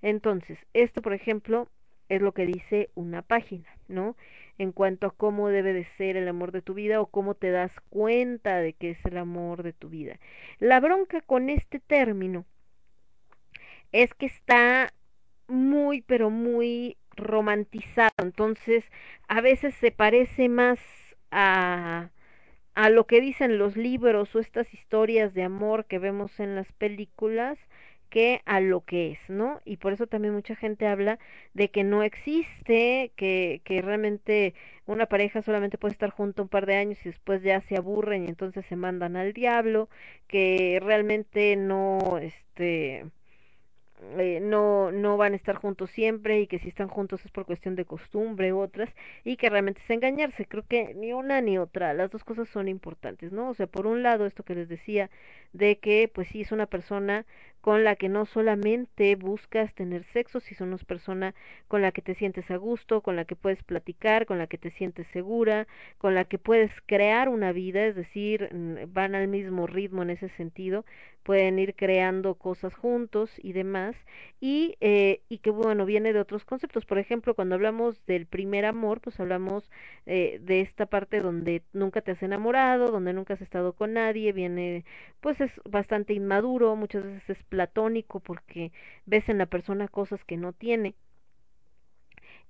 [0.03, 1.69] Entonces, esto, por ejemplo,
[2.09, 4.17] es lo que dice una página, ¿no?
[4.59, 7.51] En cuanto a cómo debe de ser el amor de tu vida o cómo te
[7.51, 10.19] das cuenta de que es el amor de tu vida.
[10.59, 12.45] La bronca con este término
[13.93, 14.93] es que está
[15.49, 18.13] muy, pero muy romantizado.
[18.19, 18.85] Entonces,
[19.29, 20.79] a veces se parece más
[21.31, 22.11] a,
[22.75, 26.71] a lo que dicen los libros o estas historias de amor que vemos en las
[26.73, 27.59] películas
[28.09, 29.61] que a lo que es, ¿no?
[29.65, 31.19] Y por eso también mucha gente habla
[31.55, 34.55] de que no existe, que, que realmente
[34.87, 38.25] una pareja solamente puede estar junto un par de años y después ya se aburren
[38.25, 39.89] y entonces se mandan al diablo,
[40.29, 43.05] que realmente no, este,
[44.19, 47.47] eh, no, no van a estar juntos siempre y que si están juntos es por
[47.47, 48.91] cuestión de costumbre u otras
[49.25, 50.47] y que realmente es engañarse.
[50.47, 53.49] Creo que ni una ni otra, las dos cosas son importantes, ¿no?
[53.51, 55.11] O sea, por un lado esto que les decía
[55.53, 57.25] de que pues sí es una persona
[57.67, 61.35] con la que no solamente buscas tener sexo, si son una persona
[61.67, 64.57] con la que te sientes a gusto, con la que puedes platicar, con la que
[64.57, 65.67] te sientes segura,
[65.99, 68.51] con la que puedes crear una vida, es decir,
[68.87, 70.85] van al mismo ritmo en ese sentido,
[71.25, 73.97] pueden ir creando cosas juntos y demás,
[74.41, 76.85] y, eh, y que bueno, viene de otros conceptos.
[76.87, 79.69] Por ejemplo, cuando hablamos del primer amor, pues hablamos
[80.07, 84.33] eh, de esta parte donde nunca te has enamorado, donde nunca has estado con nadie,
[84.33, 84.85] viene,
[85.21, 88.71] pues es bastante inmaduro, muchas veces es platónico porque
[89.07, 90.95] ves en la persona cosas que no tiene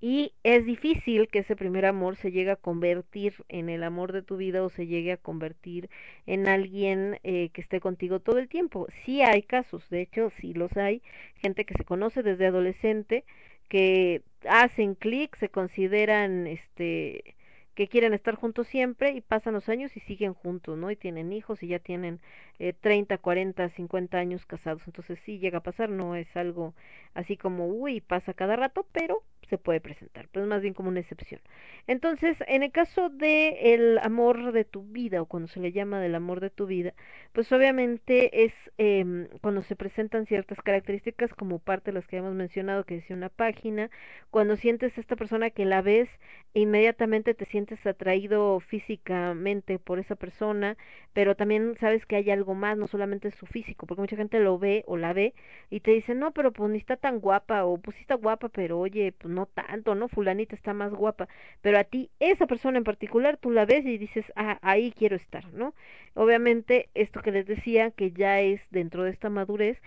[0.00, 4.22] y es difícil que ese primer amor se llegue a convertir en el amor de
[4.22, 5.88] tu vida o se llegue a convertir
[6.26, 8.86] en alguien eh, que esté contigo todo el tiempo.
[9.04, 11.02] Sí hay casos, de hecho sí los hay,
[11.36, 13.24] gente que se conoce desde adolescente,
[13.68, 17.36] que hacen clic, se consideran este
[17.76, 20.90] que quieren estar juntos siempre y pasan los años y siguen juntos, ¿no?
[20.90, 22.20] Y tienen hijos y ya tienen
[22.58, 24.82] eh, 30, 40, 50 años casados.
[24.86, 26.74] Entonces sí llega a pasar, no es algo
[27.14, 30.88] así como, uy, pasa cada rato, pero se puede presentar, pero es más bien como
[30.88, 31.40] una excepción.
[31.86, 36.00] Entonces, en el caso de el amor de tu vida o cuando se le llama
[36.00, 36.94] del amor de tu vida,
[37.32, 42.34] pues obviamente es eh, cuando se presentan ciertas características como parte de las que hemos
[42.34, 43.90] mencionado que decía una página,
[44.30, 46.08] cuando sientes esta persona que la ves
[46.54, 50.76] e inmediatamente te sientes atraído físicamente por esa persona,
[51.12, 54.58] pero también sabes que hay algo más, no solamente su físico, porque mucha gente lo
[54.58, 55.34] ve o la ve
[55.70, 58.48] y te dice, no, pero pues ni está tan guapa o pues sí está guapa,
[58.48, 60.08] pero oye, pues no tanto, ¿no?
[60.08, 61.28] Fulanita está más guapa,
[61.62, 65.16] pero a ti, esa persona en particular, tú la ves y dices, ah, ahí quiero
[65.16, 65.74] estar, ¿no?
[66.14, 69.78] Obviamente, esto que les decía, que ya es dentro de esta madurez,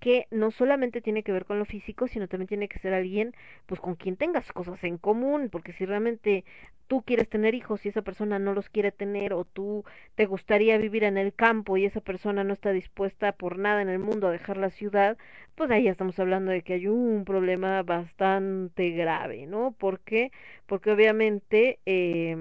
[0.00, 3.34] que no solamente tiene que ver con lo físico, sino también tiene que ser alguien
[3.66, 6.44] pues con quien tengas cosas en común, porque si realmente
[6.88, 9.84] tú quieres tener hijos y esa persona no los quiere tener o tú
[10.16, 13.88] te gustaría vivir en el campo y esa persona no está dispuesta por nada en
[13.88, 15.16] el mundo a dejar la ciudad,
[15.54, 19.72] pues ahí ya estamos hablando de que hay un problema bastante grave, ¿no?
[19.72, 20.32] ¿Por qué?
[20.66, 22.36] Porque obviamente eh,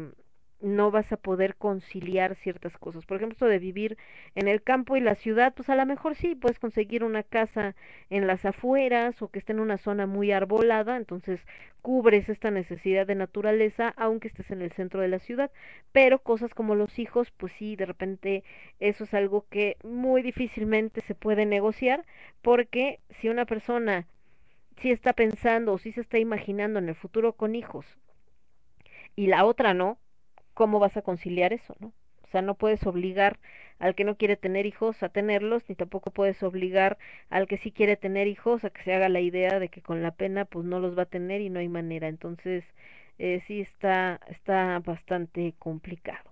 [0.61, 3.05] no vas a poder conciliar ciertas cosas.
[3.05, 3.97] Por ejemplo, esto de vivir
[4.35, 7.75] en el campo y la ciudad, pues a lo mejor sí puedes conseguir una casa
[8.09, 11.39] en las afueras o que esté en una zona muy arbolada, entonces
[11.81, 15.51] cubres esta necesidad de naturaleza aunque estés en el centro de la ciudad,
[15.91, 18.43] pero cosas como los hijos, pues sí, de repente
[18.79, 22.05] eso es algo que muy difícilmente se puede negociar
[22.41, 24.07] porque si una persona
[24.81, 27.85] sí está pensando o sí se está imaginando en el futuro con hijos
[29.15, 29.97] y la otra no,
[30.59, 31.93] ¿cómo vas a conciliar eso, no?
[32.23, 33.39] O sea, no puedes obligar
[33.79, 36.97] al que no quiere tener hijos a tenerlos, ni tampoco puedes obligar
[37.29, 40.03] al que sí quiere tener hijos a que se haga la idea de que con
[40.03, 42.09] la pena pues no los va a tener y no hay manera.
[42.09, 42.65] Entonces,
[43.19, 46.29] eh, sí está, está bastante complicado.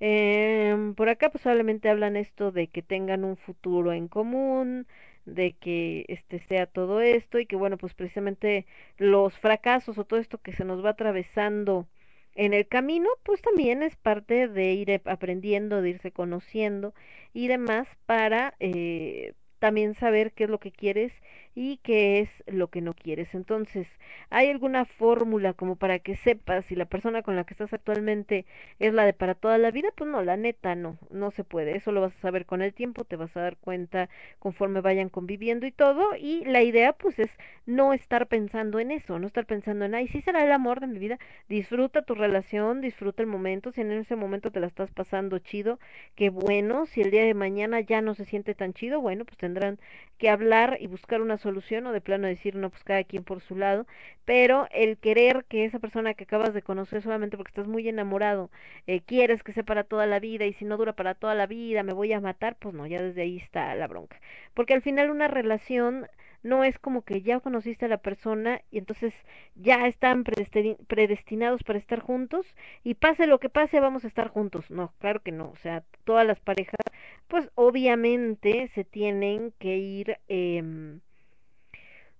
[0.00, 4.86] Eh, por acá pues hablan esto de que tengan un futuro en común,
[5.24, 8.66] de que este sea todo esto y que bueno pues precisamente
[8.98, 11.86] los fracasos o todo esto que se nos va atravesando
[12.34, 16.94] en el camino, pues también es parte de ir aprendiendo, de irse conociendo
[17.32, 21.12] y demás para eh, también saber qué es lo que quieres
[21.54, 23.34] y qué es lo que no quieres.
[23.34, 23.88] Entonces,
[24.30, 28.44] ¿hay alguna fórmula como para que sepas si la persona con la que estás actualmente
[28.80, 29.90] es la de para toda la vida?
[29.96, 31.76] Pues no, la neta no, no se puede.
[31.76, 35.08] Eso lo vas a saber con el tiempo, te vas a dar cuenta conforme vayan
[35.08, 36.16] conviviendo y todo.
[36.16, 37.30] Y la idea pues es
[37.66, 40.86] no estar pensando en eso, no estar pensando en, ay, sí será el amor de
[40.88, 41.18] mi vida.
[41.48, 43.70] Disfruta tu relación, disfruta el momento.
[43.72, 45.78] Si en ese momento te la estás pasando chido,
[46.16, 46.86] qué bueno.
[46.86, 49.78] Si el día de mañana ya no se siente tan chido, bueno, pues tendrán
[50.18, 53.40] que hablar y buscar una solución o de plano decir, no, pues cada quien por
[53.40, 53.86] su lado,
[54.24, 58.50] pero el querer que esa persona que acabas de conocer solamente porque estás muy enamorado,
[58.86, 61.46] eh, quieres que sea para toda la vida y si no dura para toda la
[61.46, 64.20] vida me voy a matar, pues no, ya desde ahí está la bronca.
[64.54, 66.06] Porque al final una relación
[66.44, 69.14] no es como que ya conociste a la persona y entonces
[69.56, 72.46] ya están predestinados para estar juntos
[72.84, 74.70] y pase lo que pase vamos a estar juntos.
[74.70, 75.50] No, claro que no.
[75.50, 76.80] O sea, todas las parejas,
[77.28, 80.18] pues obviamente se tienen que ir...
[80.28, 81.00] Eh,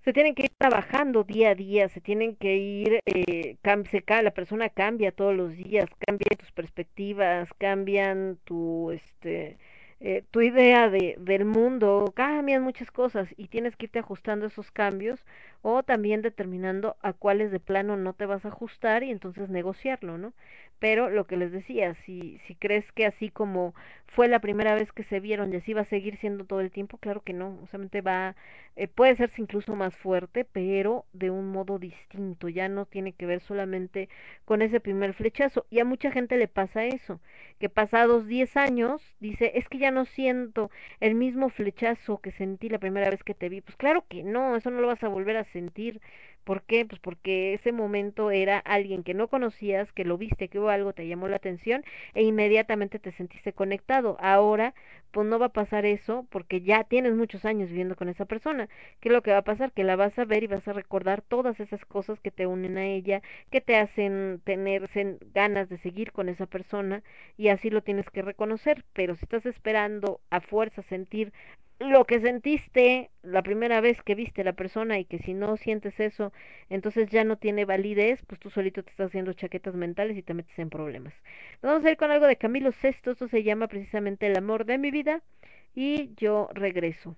[0.04, 3.56] se tienen que ir trabajando día a día, se tienen que ir, eh,
[3.90, 9.56] se, la persona cambia todos los días, cambia tus perspectivas, cambian tu, este,
[10.00, 14.70] eh, tu idea de, del mundo, cambian muchas cosas y tienes que irte ajustando esos
[14.70, 15.24] cambios
[15.66, 20.18] o también determinando a cuáles de plano no te vas a ajustar y entonces negociarlo,
[20.18, 20.34] ¿no?
[20.78, 23.74] Pero lo que les decía, si, si crees que así como
[24.06, 26.70] fue la primera vez que se vieron y así va a seguir siendo todo el
[26.70, 28.36] tiempo, claro que no, solamente va,
[28.76, 33.24] eh, puede serse incluso más fuerte, pero de un modo distinto, ya no tiene que
[33.24, 34.10] ver solamente
[34.44, 35.64] con ese primer flechazo.
[35.70, 37.20] Y a mucha gente le pasa eso,
[37.58, 42.68] que pasados 10 años dice, es que ya no siento el mismo flechazo que sentí
[42.68, 43.60] la primera vez que te vi.
[43.60, 46.00] Pues claro que no, eso no lo vas a volver a sentir.
[46.44, 46.84] ¿Por qué?
[46.84, 50.92] Pues porque ese momento era alguien que no conocías, que lo viste, que hubo algo,
[50.92, 51.82] te llamó la atención
[52.14, 54.18] e inmediatamente te sentiste conectado.
[54.20, 54.74] Ahora,
[55.10, 58.68] pues no va a pasar eso porque ya tienes muchos años viviendo con esa persona.
[59.00, 59.72] ¿Qué es lo que va a pasar?
[59.72, 62.76] Que la vas a ver y vas a recordar todas esas cosas que te unen
[62.78, 64.90] a ella, que te hacen tener
[65.34, 67.02] ganas de seguir con esa persona
[67.38, 68.84] y así lo tienes que reconocer.
[68.92, 71.32] Pero si estás esperando a fuerza sentir
[71.78, 75.56] lo que sentiste la primera vez que viste a la persona y que si no
[75.56, 76.32] sientes eso,
[76.70, 80.34] entonces ya no tiene validez, pues tú solito te estás haciendo chaquetas mentales y te
[80.34, 81.14] metes en problemas.
[81.62, 84.78] Vamos a ir con algo de Camilo Sesto, esto se llama precisamente El amor de
[84.78, 85.22] mi vida
[85.74, 87.16] y yo regreso.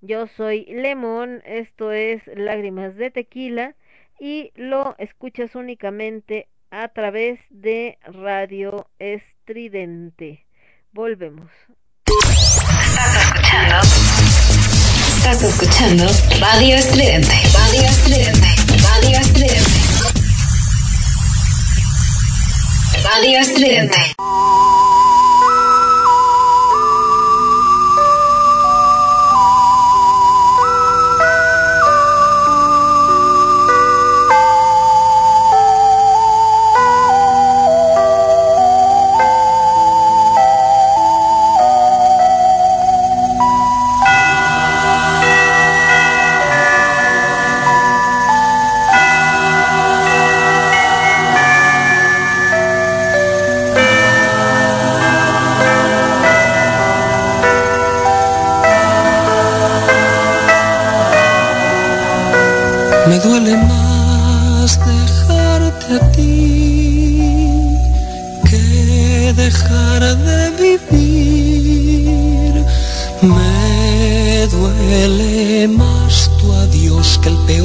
[0.00, 3.74] Yo soy Lemon, esto es Lágrimas de Tequila
[4.20, 10.44] y lo escuchas únicamente a través de Radio Estridente.
[10.92, 11.50] Volvemos.
[15.16, 16.06] Estás escuchando.
[16.40, 17.34] Radio Estridente.
[17.54, 18.48] Radio Estridente.
[18.82, 19.70] Radio Estridente.
[23.02, 24.14] Radio Estridente.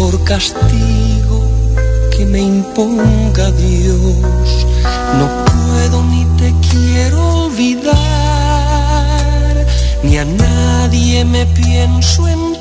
[0.10, 1.42] Peor castigo
[2.16, 4.66] que me imponga Dios.
[5.18, 7.96] No puedo ni te quiero olvidar,
[10.04, 12.54] ni a nadie me pienso entregar.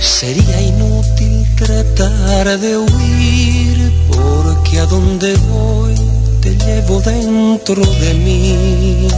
[0.00, 5.94] Sería inútil tratar de huir, porque a donde voy
[6.40, 9.08] te llevo dentro de mí.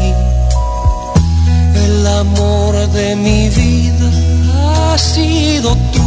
[1.86, 4.23] El amor de mi vida
[4.94, 6.02] ha sido tú.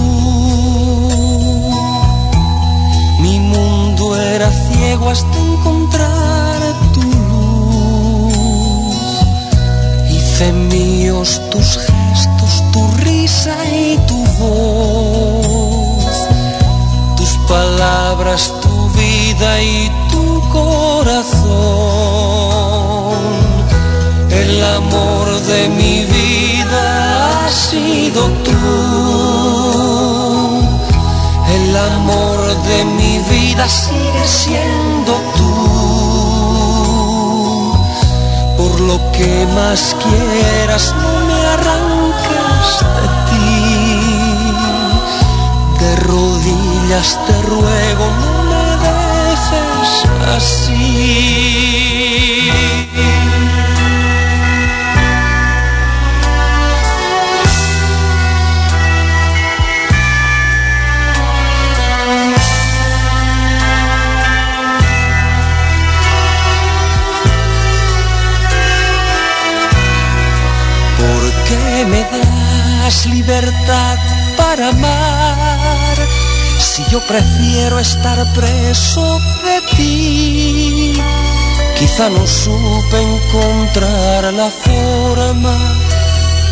[3.19, 6.61] Mi mundo era ciego hasta encontrar
[6.93, 8.33] tu luz.
[10.09, 16.17] Hice míos tus gestos, tu risa y tu voz.
[17.17, 21.47] Tus palabras, tu vida y tu corazón.
[24.31, 28.46] El amor de mi vida ha sido tú.
[31.55, 32.39] El amor
[32.69, 35.57] de mi vida sigue siendo tú.
[38.57, 43.47] Por lo que más quieras, no me arranques de ti.
[45.79, 49.91] De rodillas te ruego, no me dejes
[50.35, 51.56] así.
[72.87, 73.97] Das libertad
[74.37, 75.97] para amar?
[76.57, 80.93] Si yo prefiero estar preso de ti,
[81.77, 85.55] quizá no supe encontrar la forma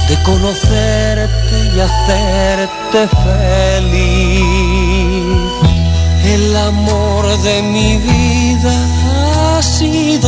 [0.10, 4.26] de conocerte y hacerte feliz.
[6.36, 8.76] El amor de mi vida
[9.56, 10.28] ha sido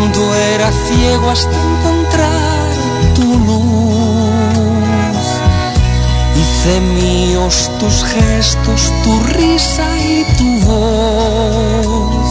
[0.00, 2.66] mundo era ciego hasta encontrar
[3.14, 5.24] tu luz.
[6.40, 12.30] Hice míos tus gestos, tu risa y tu voz.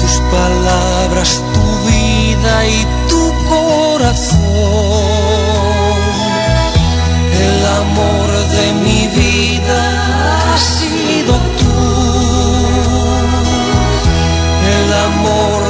[0.00, 4.40] Tus palabras, tu vida y tu corazón.
[7.46, 9.80] El amor de mi vida
[10.54, 11.70] ha sido tú.
[14.76, 15.69] El amor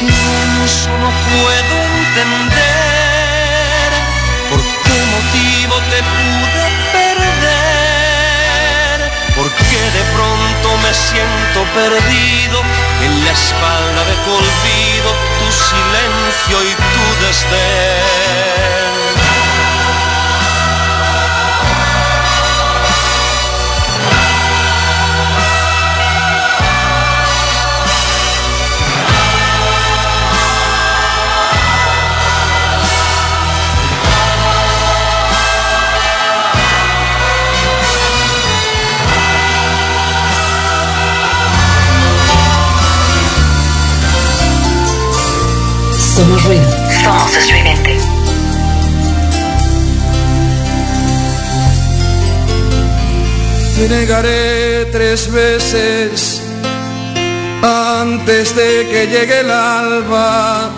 [0.00, 3.88] Pienso no puedo entender
[4.48, 6.64] por qué motivo te pude
[6.96, 8.98] perder,
[9.36, 12.58] por qué de pronto me siento perdido
[13.04, 19.29] en la espalda de tu olvido, tu silencio y tu desdén.
[46.20, 46.70] Somos ruido.
[47.02, 47.96] Somos estridente.
[53.74, 56.42] Te negaré tres veces
[57.62, 60.72] antes de que llegue el alba.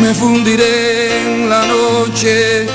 [0.00, 2.66] Me fundiré en la noche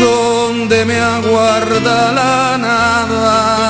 [0.00, 3.65] donde me aguarda la nada.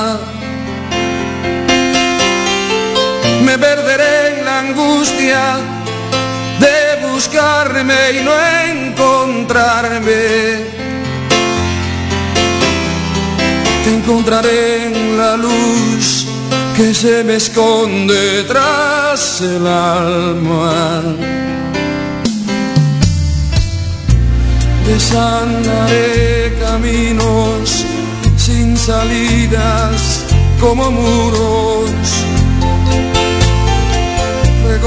[6.59, 8.31] De buscarme y no
[8.73, 10.77] encontrarme
[13.87, 16.25] te encontraré en la luz
[16.75, 21.01] que se me esconde tras el alma.
[24.85, 27.85] Desandaré caminos
[28.35, 30.25] sin salidas
[30.59, 32.26] como muros.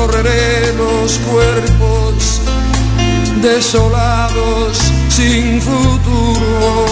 [0.00, 2.40] Recorreré los cuerpos
[3.42, 4.78] desolados
[5.10, 6.86] sin futuro.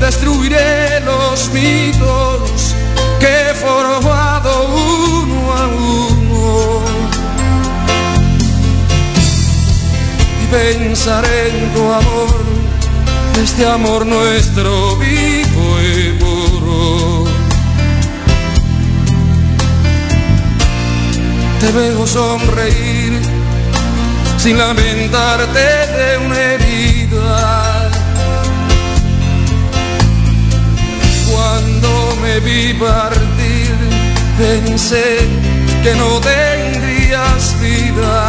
[0.00, 2.76] Destruiré los mitos
[3.18, 6.80] que he formado uno a uno.
[10.42, 12.44] Y pensaré en tu amor,
[13.42, 15.31] este amor nuestro vivo
[21.62, 23.22] Te veo sonreír
[24.36, 25.60] sin lamentarte
[25.96, 27.90] de una herida.
[31.30, 33.76] Cuando me vi partir,
[34.36, 35.20] pensé
[35.84, 38.21] que no tendrías vida.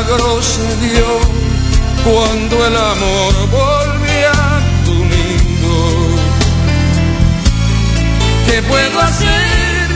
[0.00, 1.20] Milagro se dio
[2.04, 5.76] cuando el amor volvía a tu nido.
[8.46, 9.88] ¿Qué puedo hacer?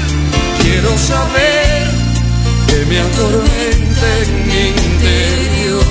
[0.63, 1.91] Quiero saber
[2.67, 5.85] que me atormente en mi interior.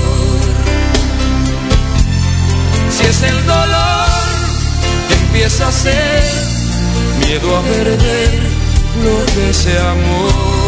[2.89, 4.07] Si es el dolor
[5.07, 6.23] que empieza a ser
[7.25, 8.41] miedo a perder
[9.03, 10.62] lo que se amor.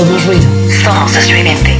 [0.00, 0.48] Somos ruido.
[0.82, 1.79] Somos estridente.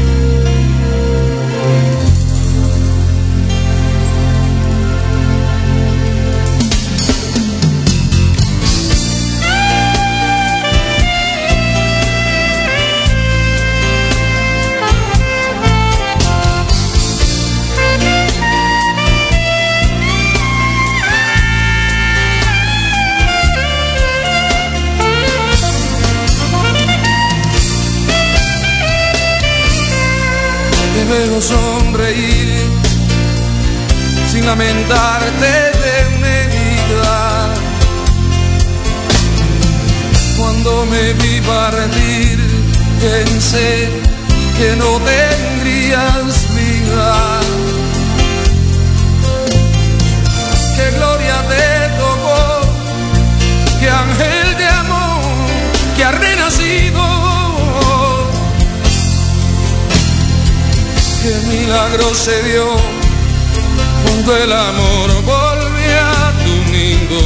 [31.11, 32.48] Veo sonreír
[34.30, 35.52] sin lamentarte
[35.84, 37.54] de una herida.
[40.38, 42.38] Cuando me vi partir,
[43.00, 43.88] pensé
[44.56, 47.30] que no tendrías vida.
[61.31, 62.66] Que milagro se dio
[64.03, 67.20] cuando el amor volvió a tu nido.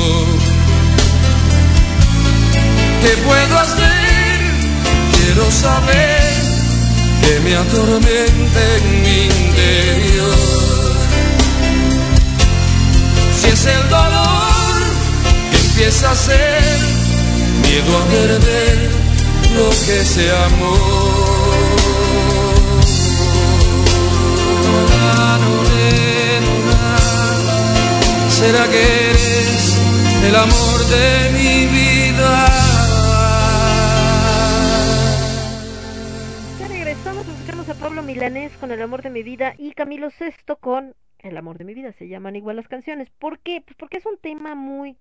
[3.03, 4.41] ¿Qué puedo hacer?
[5.15, 6.23] Quiero saber
[7.23, 10.39] que me atormente en mi interior.
[13.39, 14.75] Si es el dolor
[15.51, 16.79] que empieza a ser
[17.63, 18.91] miedo a perder
[19.57, 21.34] lo que se amó.
[28.45, 29.79] ¿Será que eres
[30.29, 32.47] el amor de mi vida?
[36.61, 40.57] Ya regresamos, escuchamos a Pablo Milanés con El amor de mi vida y Camilo Sesto
[40.57, 41.93] con El amor de mi vida.
[41.93, 43.09] Se llaman igual las canciones.
[43.19, 43.63] ¿Por qué?
[43.65, 44.99] Pues porque es un tema muy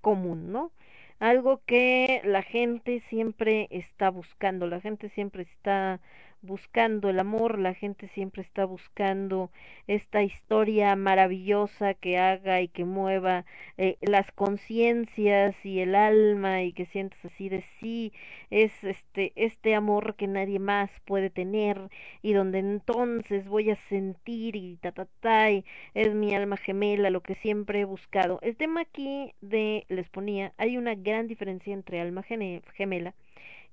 [0.00, 0.70] común, ¿no?
[1.18, 6.00] Algo que la gente siempre está buscando, la gente siempre está
[6.46, 9.50] buscando el amor, la gente siempre está buscando
[9.86, 13.44] esta historia maravillosa que haga y que mueva
[13.76, 18.12] eh, las conciencias y el alma y que sientas así de sí,
[18.50, 21.90] es este, este amor que nadie más puede tener
[22.22, 27.10] y donde entonces voy a sentir y ta ta ta y es mi alma gemela,
[27.10, 28.38] lo que siempre he buscado.
[28.42, 33.14] El tema aquí de les ponía, hay una gran diferencia entre alma gemela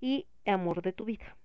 [0.02, 1.36] y amor de tu vida.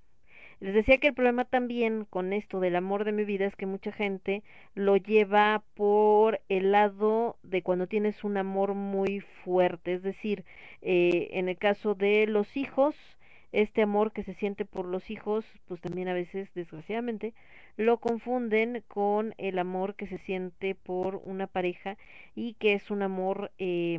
[0.60, 3.66] Les decía que el problema también con esto del amor de mi vida es que
[3.66, 4.42] mucha gente
[4.74, 10.44] lo lleva por el lado de cuando tienes un amor muy fuerte, es decir,
[10.82, 12.96] eh, en el caso de los hijos,
[13.52, 17.34] este amor que se siente por los hijos, pues también a veces, desgraciadamente,
[17.76, 21.96] lo confunden con el amor que se siente por una pareja
[22.34, 23.98] y que es un amor eh,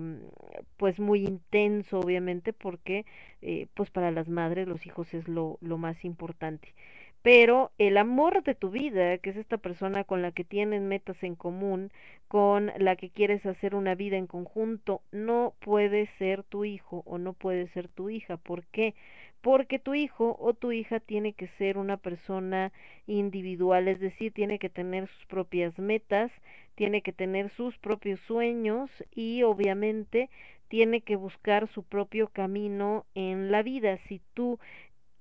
[0.78, 3.06] pues muy intenso obviamente porque
[3.42, 6.74] eh, pues para las madres los hijos es lo, lo más importante
[7.22, 11.22] pero el amor de tu vida, que es esta persona con la que tienes metas
[11.22, 11.92] en común,
[12.30, 17.18] con la que quieres hacer una vida en conjunto, no puede ser tu hijo o
[17.18, 18.38] no puede ser tu hija.
[18.38, 18.96] ¿Por qué?
[19.42, 22.72] Porque tu hijo o tu hija tiene que ser una persona
[23.08, 26.32] individual, es decir, tiene que tener sus propias metas,
[26.76, 30.30] tiene que tener sus propios sueños y obviamente
[30.68, 33.98] tiene que buscar su propio camino en la vida.
[34.08, 34.60] Si tú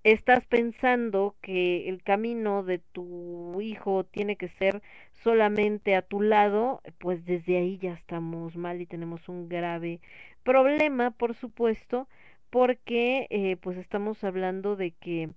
[0.04, 4.82] estás pensando que el camino de tu hijo tiene que ser
[5.22, 10.00] solamente a tu lado, pues desde ahí ya estamos mal y tenemos un grave
[10.44, 12.08] problema, por supuesto,
[12.50, 15.30] porque eh, pues estamos hablando de que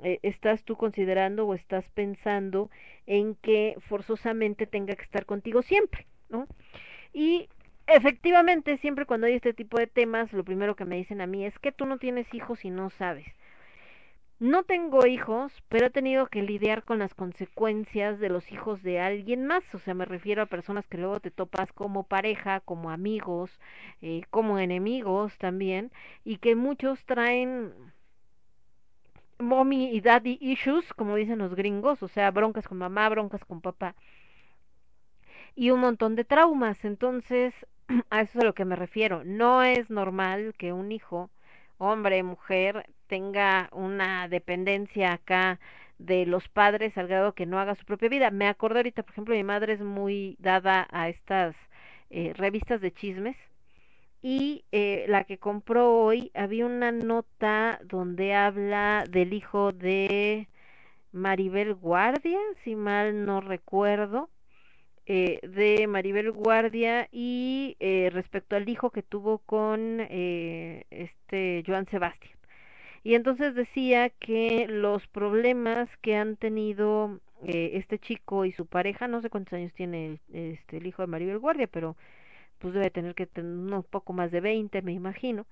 [0.00, 2.70] eh, estás tú considerando o estás pensando
[3.06, 6.46] en que forzosamente tenga que estar contigo siempre, ¿no?
[7.12, 7.48] Y
[7.86, 11.44] efectivamente, siempre cuando hay este tipo de temas, lo primero que me dicen a mí
[11.44, 13.26] es que tú no tienes hijos y no sabes.
[14.42, 18.98] No tengo hijos, pero he tenido que lidiar con las consecuencias de los hijos de
[18.98, 19.62] alguien más.
[19.72, 23.60] O sea, me refiero a personas que luego te topas como pareja, como amigos,
[24.00, 25.92] eh, como enemigos también,
[26.24, 27.72] y que muchos traen
[29.38, 33.60] mommy y daddy issues, como dicen los gringos, o sea, broncas con mamá, broncas con
[33.60, 33.94] papá,
[35.54, 36.84] y un montón de traumas.
[36.84, 37.54] Entonces,
[38.10, 39.22] a eso es a lo que me refiero.
[39.24, 41.30] No es normal que un hijo
[41.78, 45.60] hombre, mujer, tenga una dependencia acá
[45.98, 48.30] de los padres al grado que no haga su propia vida.
[48.30, 51.54] Me acuerdo ahorita, por ejemplo, mi madre es muy dada a estas
[52.08, 53.36] eh, revistas de chismes
[54.22, 60.48] y eh, la que compró hoy había una nota donde habla del hijo de
[61.12, 64.30] Maribel Guardia, si mal no recuerdo,
[65.04, 71.86] eh, de Maribel Guardia y eh, respecto al hijo que tuvo con eh, este Joan
[71.90, 72.41] Sebastián.
[73.04, 79.08] Y entonces decía que los problemas que han tenido eh, este chico y su pareja,
[79.08, 81.96] no sé cuántos años tiene el, este, el hijo de Maribel Guardia, pero
[82.58, 85.46] pues debe tener que tener un poco más de 20, me imagino.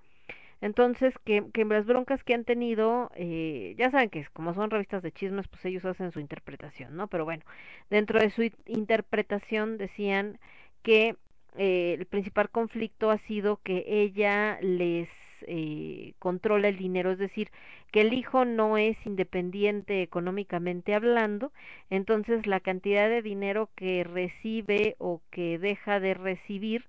[0.61, 5.03] Entonces, que, que las broncas que han tenido, eh, ya saben que como son revistas
[5.03, 7.09] de chismes, pues ellos hacen su interpretación, ¿no?
[7.09, 7.45] Pero bueno,
[7.89, 10.39] dentro de su interpretación decían
[10.83, 11.17] que
[11.57, 15.09] eh, el principal conflicto ha sido que ella les
[15.47, 17.51] eh, controla el dinero, es decir,
[17.93, 21.53] que el hijo no es independiente económicamente hablando,
[21.91, 26.87] entonces la cantidad de dinero que recibe o que deja de recibir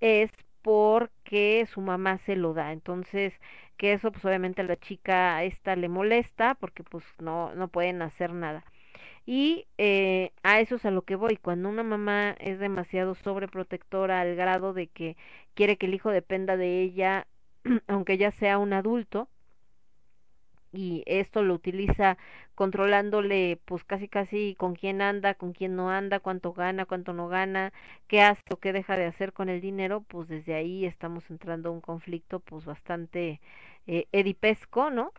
[0.00, 0.30] es
[0.62, 2.72] porque su mamá se lo da.
[2.72, 3.34] Entonces,
[3.76, 8.02] que eso pues obviamente a la chica esta le molesta porque pues no, no pueden
[8.02, 8.64] hacer nada.
[9.26, 11.36] Y eh, a eso es a lo que voy.
[11.36, 15.16] Cuando una mamá es demasiado sobreprotectora al grado de que
[15.54, 17.26] quiere que el hijo dependa de ella,
[17.88, 19.28] aunque ya sea un adulto,
[20.72, 22.16] y esto lo utiliza
[22.54, 27.28] controlándole pues casi casi con quién anda, con quién no anda, cuánto gana, cuánto no
[27.28, 27.72] gana,
[28.08, 31.68] qué hace o qué deja de hacer con el dinero, pues desde ahí estamos entrando
[31.68, 33.40] a un conflicto pues bastante
[33.86, 35.12] eh, edipesco, ¿no?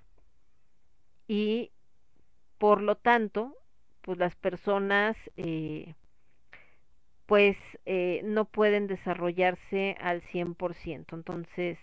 [1.28, 1.72] Y
[2.60, 3.58] por lo tanto,
[4.02, 5.96] pues las personas eh,
[7.26, 11.16] pues eh, no pueden desarrollarse al 100%.
[11.16, 11.78] Entonces,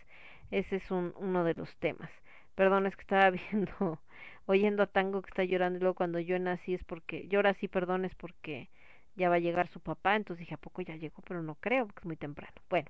[0.51, 2.11] ese es un, uno de los temas.
[2.55, 4.01] Perdón, es que estaba viendo,
[4.47, 7.69] oyendo a Tango que está llorando y luego cuando yo nací es porque, llora así,
[7.69, 8.71] perdón, es porque
[9.17, 11.23] ya va a llegar su papá, entonces dije, ¿a poco ya llegó?
[11.23, 12.55] Pero no creo, porque es muy temprano.
[12.69, 12.89] Bueno,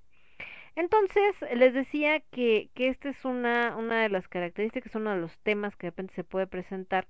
[0.77, 5.37] entonces les decía que, que esta es una, una de las características, uno de los
[5.39, 7.09] temas que de repente se puede presentar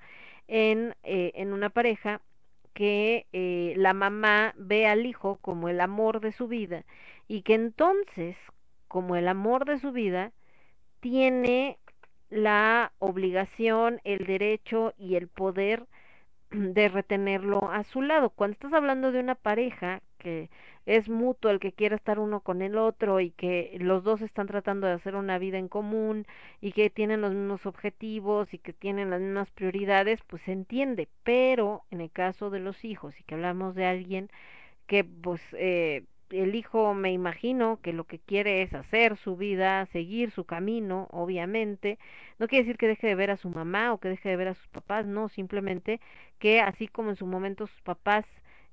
[0.49, 2.21] en, eh, en una pareja
[2.75, 6.85] que eh, la mamá ve al hijo como el amor de su vida
[7.29, 8.37] y que entonces,
[8.89, 10.33] como el amor de su vida,
[11.01, 11.79] tiene
[12.31, 15.87] la obligación, el derecho y el poder
[16.51, 18.31] de retenerlo a su lado.
[18.31, 20.51] Cuando estás hablando de una pareja que
[20.87, 24.47] es mutuo el que quiere estar uno con el otro y que los dos están
[24.47, 26.27] tratando de hacer una vida en común
[26.61, 31.09] y que tienen los mismos objetivos y que tienen las mismas prioridades, pues se entiende.
[31.25, 34.31] Pero en el caso de los hijos y que hablamos de alguien
[34.87, 39.87] que pues eh, el hijo me imagino que lo que quiere es hacer su vida,
[39.87, 41.99] seguir su camino, obviamente.
[42.39, 44.49] No quiere decir que deje de ver a su mamá o que deje de ver
[44.49, 46.01] a sus papás, no, simplemente
[46.39, 48.25] que así como en su momento sus papás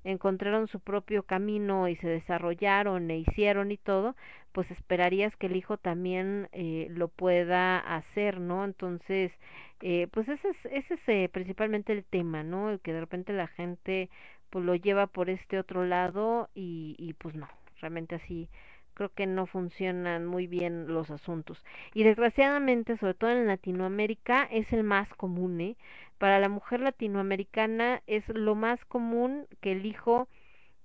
[0.04, 4.16] encontraron su propio camino y se desarrollaron e hicieron y todo,
[4.52, 8.64] pues esperarías que el hijo también eh, lo pueda hacer, ¿no?
[8.64, 9.32] Entonces,
[9.80, 12.70] eh, pues ese es, ese es eh, principalmente el tema, ¿no?
[12.70, 14.08] El que de repente la gente
[14.50, 17.48] pues lo lleva por este otro lado y, y pues no,
[17.80, 18.48] realmente así
[18.98, 21.64] creo que no funcionan muy bien los asuntos.
[21.94, 25.76] Y desgraciadamente, sobre todo en Latinoamérica, es el más común, ¿eh?
[26.18, 30.28] Para la mujer latinoamericana es lo más común que el hijo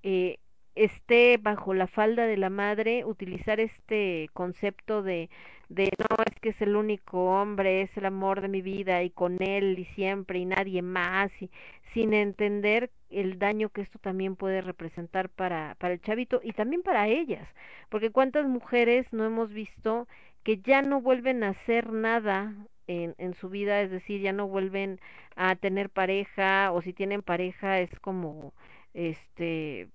[0.04, 0.38] eh,
[0.76, 5.30] esté bajo la falda de la madre, utilizar este concepto de,
[5.70, 9.10] de no es que es el único hombre, es el amor de mi vida y
[9.10, 11.50] con él y siempre y nadie más, y
[11.94, 16.82] sin entender el daño que esto también puede representar para, para el chavito y también
[16.84, 17.48] para ellas,
[17.90, 20.08] porque cuántas mujeres no hemos visto
[20.44, 22.54] que ya no vuelven a hacer nada
[22.88, 25.00] en, en su vida, es decir, ya no vuelven
[25.36, 28.54] a tener pareja o si tienen pareja es como
[28.94, 29.90] este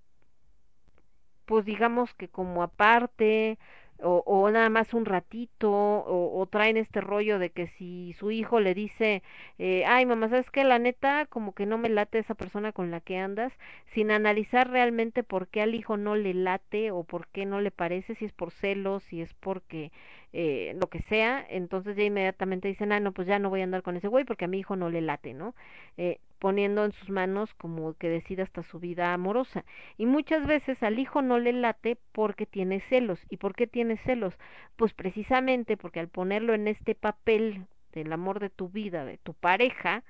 [1.48, 3.58] pues digamos que como aparte
[4.00, 8.30] o, o nada más un ratito o, o, traen este rollo de que si su
[8.30, 9.22] hijo le dice
[9.58, 12.90] eh, ay mamá sabes que la neta como que no me late esa persona con
[12.90, 13.52] la que andas
[13.86, 17.70] sin analizar realmente por qué al hijo no le late o por qué no le
[17.72, 19.90] parece si es por celos si es porque
[20.32, 23.64] eh, lo que sea, entonces ya inmediatamente dicen, ah, no, pues ya no voy a
[23.64, 25.54] andar con ese güey porque a mi hijo no le late, ¿no?
[25.96, 29.64] Eh, poniendo en sus manos como que decida hasta su vida amorosa.
[29.96, 33.20] Y muchas veces al hijo no le late porque tiene celos.
[33.28, 34.38] ¿Y por qué tiene celos?
[34.76, 39.34] Pues precisamente porque al ponerlo en este papel del amor de tu vida, de tu
[39.34, 40.04] pareja,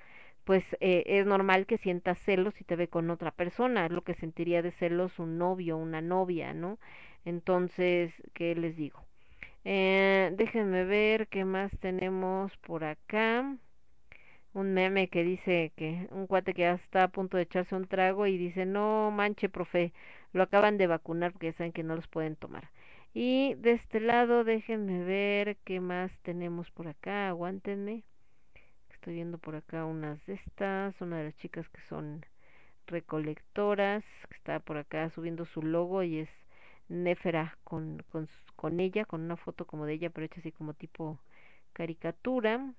[0.45, 4.03] pues eh, es normal que sientas celos si te ve con otra persona, es lo
[4.03, 6.79] que sentiría de celos un novio, una novia, ¿no?
[7.24, 9.05] Entonces, ¿qué les digo?
[9.64, 13.57] Eh, déjenme ver qué más tenemos por acá.
[14.59, 17.87] Un meme que dice que un cuate que ya está a punto de echarse un
[17.87, 19.93] trago y dice, no manche, profe,
[20.33, 22.69] lo acaban de vacunar porque saben que no los pueden tomar.
[23.15, 28.03] Y de este lado, déjenme ver qué más tenemos por acá, aguántenme.
[28.91, 32.27] Estoy viendo por acá unas de estas, una de las chicas que son
[32.89, 36.31] recolectoras, que está por acá subiendo su logo y es
[36.89, 40.75] Nefera con, con, con ella, con una foto como de ella, pero hecha así como
[40.75, 41.21] tipo
[41.75, 42.75] caricatura.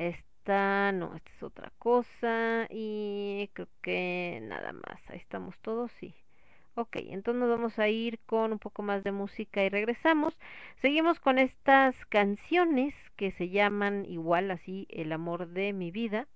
[0.00, 2.66] Esta, no, esta es otra cosa.
[2.70, 4.98] Y creo que nada más.
[5.08, 6.14] Ahí estamos todos, sí.
[6.74, 10.34] Ok, entonces nos vamos a ir con un poco más de música y regresamos.
[10.80, 16.26] Seguimos con estas canciones que se llaman igual así El amor de mi vida.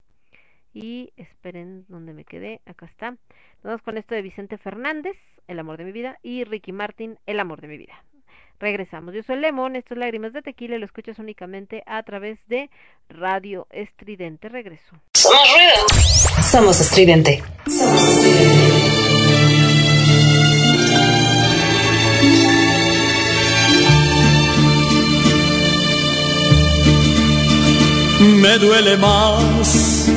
[0.75, 2.61] Y esperen donde me quedé.
[2.67, 3.17] Acá está.
[3.63, 7.41] Vamos con esto de Vicente Fernández, El amor de mi vida, y Ricky Martin, El
[7.41, 8.05] amor de mi vida.
[8.61, 9.15] Regresamos.
[9.15, 12.71] Yo soy Lemon, esto es Lágrimas de Tequila y lo escuchas únicamente a través de
[13.09, 14.49] Radio Estridente.
[14.49, 14.97] Regreso.
[15.15, 16.43] Somos ruido.
[16.43, 17.43] Somos estridente.
[28.41, 30.11] Me duele más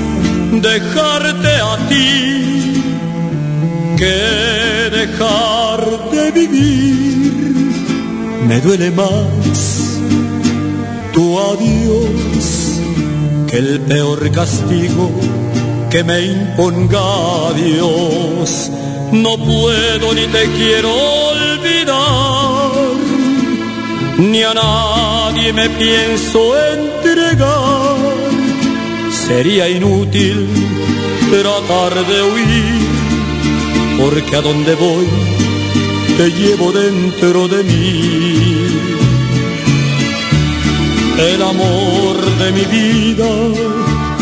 [0.62, 2.84] dejarte a ti
[3.98, 7.07] que dejar de vivir.
[8.48, 10.00] Me duele más
[11.14, 12.80] tu adiós
[13.50, 15.12] que el peor castigo
[15.90, 18.72] que me imponga Dios.
[19.12, 20.94] No puedo ni te quiero
[21.32, 22.72] olvidar,
[24.18, 26.40] ni a nadie me pienso
[26.74, 27.98] entregar.
[29.28, 30.48] Sería inútil
[31.30, 32.88] tratar de huir,
[34.00, 35.47] porque a donde voy
[36.18, 38.68] te llevo dentro de mí.
[41.20, 43.30] El amor de mi vida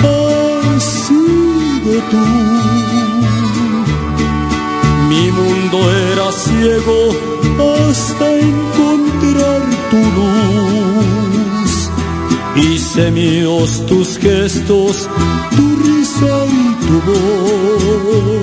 [0.04, 2.26] ha sido tú.
[5.10, 5.78] Mi mundo
[6.12, 6.98] era ciego
[7.72, 11.74] hasta encontrar tu luz.
[12.58, 15.10] Hice míos tus gestos,
[15.56, 18.36] tu risa y tu voz.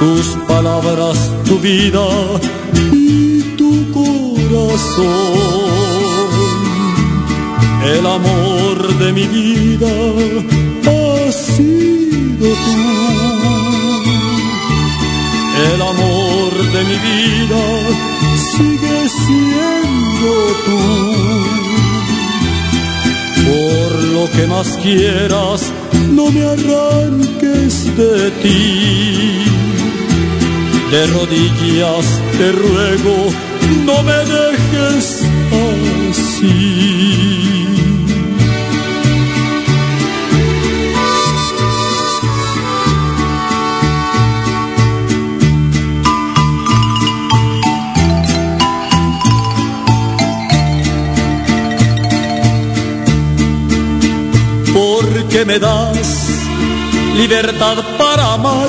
[0.00, 2.06] Tus palabras, tu vida
[2.92, 5.54] y tu corazón
[7.84, 9.92] el amor de mi vida
[10.86, 12.76] ha sido tú.
[15.74, 17.62] El amor de mi vida
[18.52, 20.32] sigue siendo
[20.66, 20.80] tú.
[23.50, 25.72] Por lo que más quieras,
[26.10, 29.53] no me arranques de ti.
[30.94, 32.06] De rodillas
[32.38, 33.16] te ruego,
[33.84, 36.84] no me dejes así.
[55.30, 56.28] que me das
[57.16, 58.68] libertad para amar,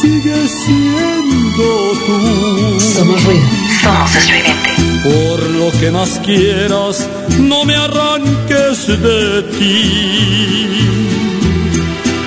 [0.00, 2.80] sigue siendo tú.
[2.80, 3.46] Somos ruido.
[3.82, 4.70] Somos estridente.
[5.02, 10.68] Por lo que más quieras, no me arranques de ti.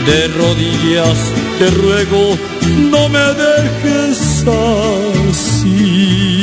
[0.05, 1.17] De rodillas
[1.59, 2.38] te ruego,
[2.91, 4.45] no me dejes
[5.30, 6.42] así.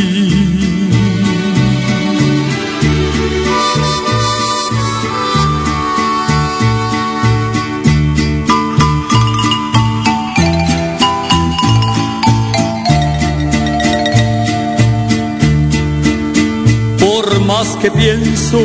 [17.51, 18.61] Más que pienso,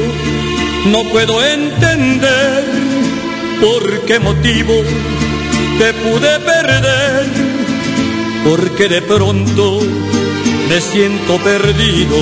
[0.92, 2.64] no puedo entender
[3.60, 4.76] por qué motivo
[5.80, 7.26] te pude perder.
[8.48, 9.80] Porque de pronto
[10.70, 12.18] me siento perdido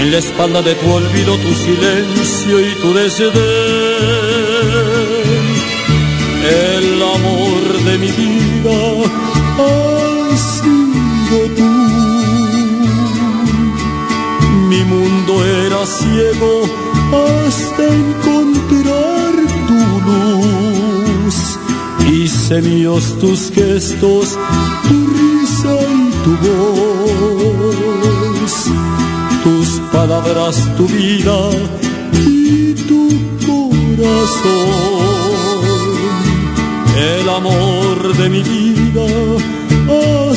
[0.00, 3.81] en la espalda de tu olvido, tu silencio y tu desdén.
[16.12, 16.52] Ciego
[17.12, 19.32] hasta encontrar
[19.68, 21.36] tu luz.
[22.10, 24.38] Hice míos tus gestos,
[24.88, 27.72] tu risa y tu voz.
[29.44, 31.38] Tus palabras, tu vida
[32.26, 33.02] y tu
[33.46, 34.82] corazón.
[36.96, 39.06] El amor de mi vida
[39.88, 40.36] ha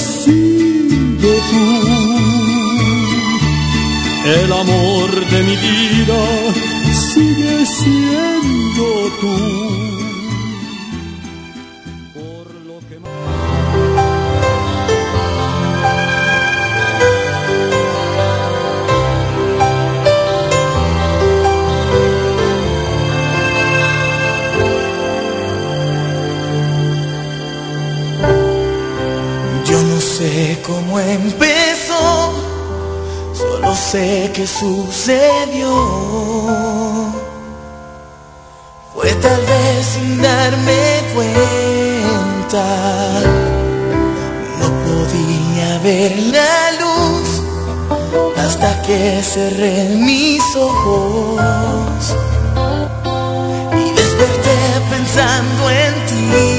[4.25, 6.17] El amor de mi vida
[7.13, 9.84] sigue siendo tú.
[34.35, 35.71] Que sucedió.
[38.93, 42.65] Fue tal vez sin darme cuenta,
[44.59, 47.43] no podía ver la luz
[48.37, 52.13] hasta que cerré mis ojos
[53.71, 54.57] y desperté
[54.89, 56.54] pensando en ti.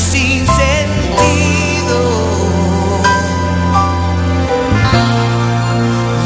[0.00, 1.98] Sin sentido.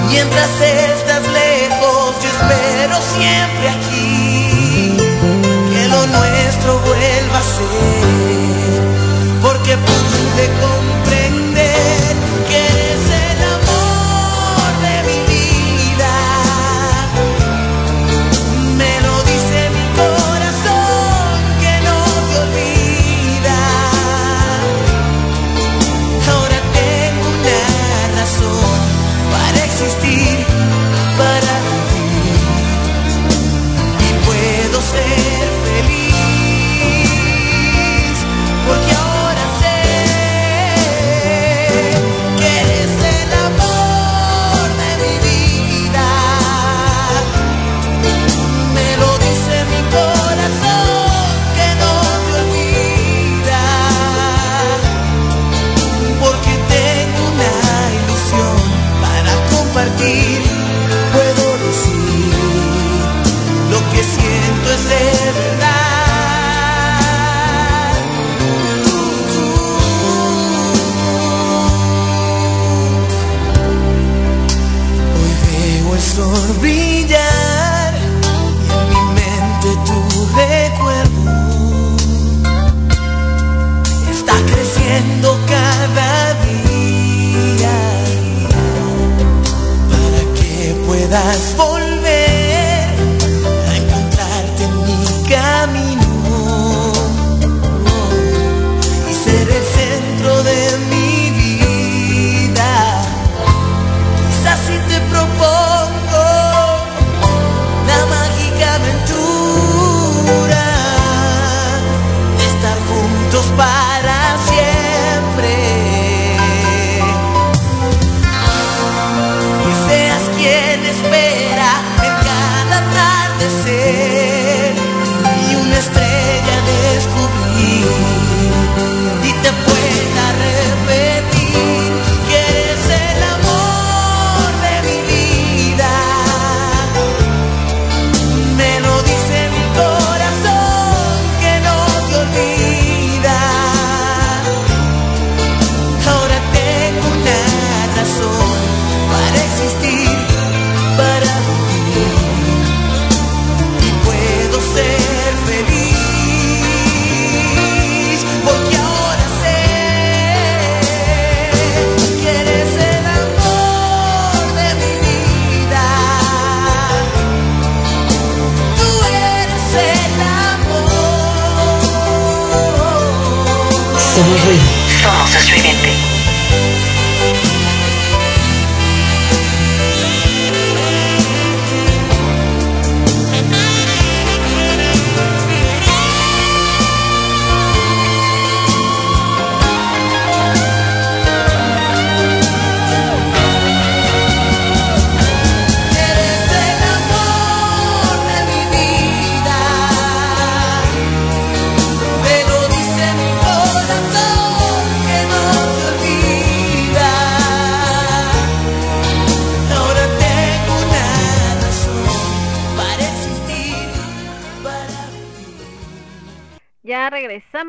[0.08, 4.96] Mientras estás lejos, yo espero siempre aquí
[5.72, 8.82] que lo nuestro vuelva a ser,
[9.42, 11.03] porque pude comprender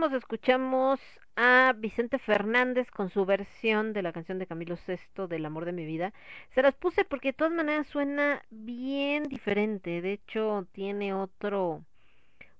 [0.03, 0.99] escuchamos
[1.37, 5.71] a Vicente Fernández con su versión de la canción de Camilo VI del amor de
[5.71, 6.11] mi vida.
[6.53, 11.85] Se las puse porque de todas maneras suena bien diferente, de hecho tiene otro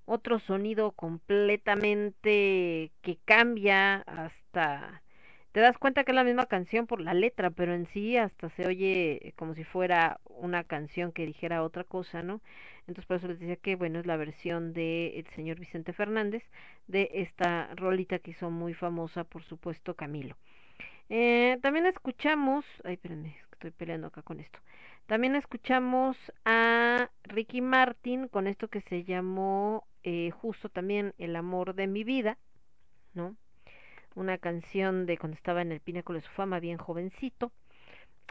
[0.06, 5.02] otro sonido completamente que cambia hasta
[5.52, 8.50] te das cuenta que es la misma canción por la letra, pero en sí hasta
[8.50, 12.40] se oye como si fuera una canción que dijera otra cosa, ¿no?
[12.86, 16.44] Entonces por eso les decía que bueno, es la versión de señor Vicente Fernández
[16.86, 20.36] de esta rolita que hizo muy famosa, por supuesto, Camilo.
[21.08, 24.58] Eh, también escuchamos, ay, espérenme, estoy peleando acá con esto.
[25.06, 31.74] También escuchamos a Ricky Martin con esto que se llamó eh, justo también El amor
[31.74, 32.38] de mi vida,
[33.14, 33.36] ¿no?
[34.14, 37.52] Una canción de cuando estaba en el pináculo de su fama, bien jovencito.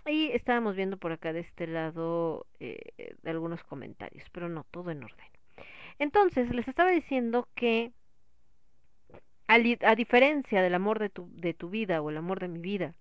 [0.07, 4.91] Y estábamos viendo por acá de este lado eh, de algunos comentarios, pero no, todo
[4.91, 5.27] en orden.
[5.97, 7.91] Entonces, les estaba diciendo que
[9.47, 12.59] a, a diferencia del amor de tu, de tu vida o el amor de mi
[12.59, 12.93] vida,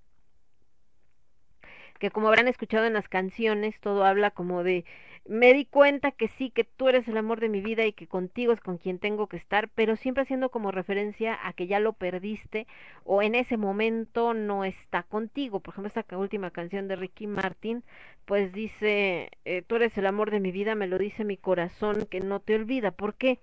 [1.98, 4.84] que como habrán escuchado en las canciones, todo habla como de
[5.26, 8.06] me di cuenta que sí, que tú eres el amor de mi vida y que
[8.06, 11.80] contigo es con quien tengo que estar, pero siempre haciendo como referencia a que ya
[11.80, 12.66] lo perdiste
[13.04, 15.60] o en ese momento no está contigo.
[15.60, 17.84] Por ejemplo, esta última canción de Ricky Martin,
[18.26, 22.06] pues dice, eh, tú eres el amor de mi vida, me lo dice mi corazón
[22.10, 22.90] que no te olvida.
[22.90, 23.40] ¿Por qué?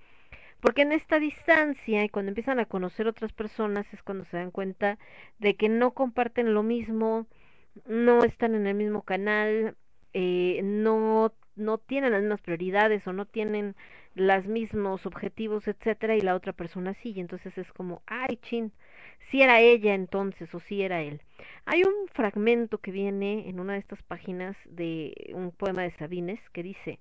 [0.61, 4.51] Porque en esta distancia y cuando empiezan a conocer otras personas es cuando se dan
[4.51, 4.99] cuenta
[5.39, 7.25] de que no comparten lo mismo,
[7.87, 9.75] no están en el mismo canal,
[10.13, 13.75] eh, no, no tienen las mismas prioridades o no tienen
[14.13, 18.73] los mismos objetivos, etcétera, y la otra persona sí, y entonces es como, ay, chin,
[19.29, 21.21] si era ella entonces o si era él.
[21.65, 26.39] Hay un fragmento que viene en una de estas páginas de un poema de Sabines
[26.51, 26.99] que dice,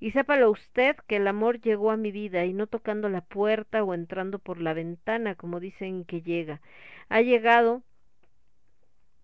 [0.00, 3.82] y sépalo usted que el amor llegó a mi vida y no tocando la puerta
[3.82, 6.60] o entrando por la ventana, como dicen que llega.
[7.08, 7.82] Ha llegado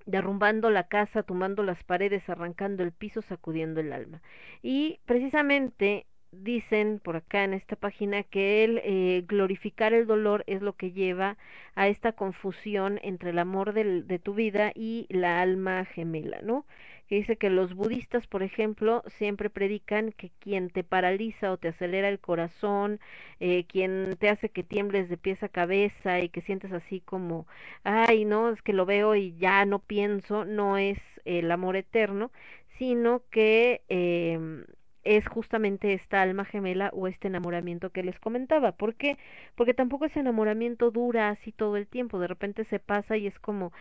[0.07, 4.23] derrumbando la casa, tumbando las paredes, arrancando el piso, sacudiendo el alma.
[4.63, 6.07] Y precisamente
[6.43, 10.93] dicen por acá en esta página que el eh, glorificar el dolor es lo que
[10.93, 11.37] lleva
[11.75, 16.67] a esta confusión entre el amor de tu vida y la alma gemela, ¿no?
[17.09, 21.69] Que dice que los budistas, por ejemplo, siempre predican que quien te paraliza o te
[21.69, 23.01] acelera el corazón,
[23.41, 27.47] eh, quien te hace que tiembles de pies a cabeza y que sientes así como,
[27.85, 32.31] ay, no, es que lo veo y ya no pienso, no es el amor eterno,
[32.79, 34.65] sino que eh,
[35.05, 38.73] es justamente esta alma gemela o este enamoramiento que les comentaba.
[38.73, 39.19] ¿Por qué?
[39.55, 43.39] Porque tampoco ese enamoramiento dura así todo el tiempo, de repente se pasa y es
[43.39, 43.73] como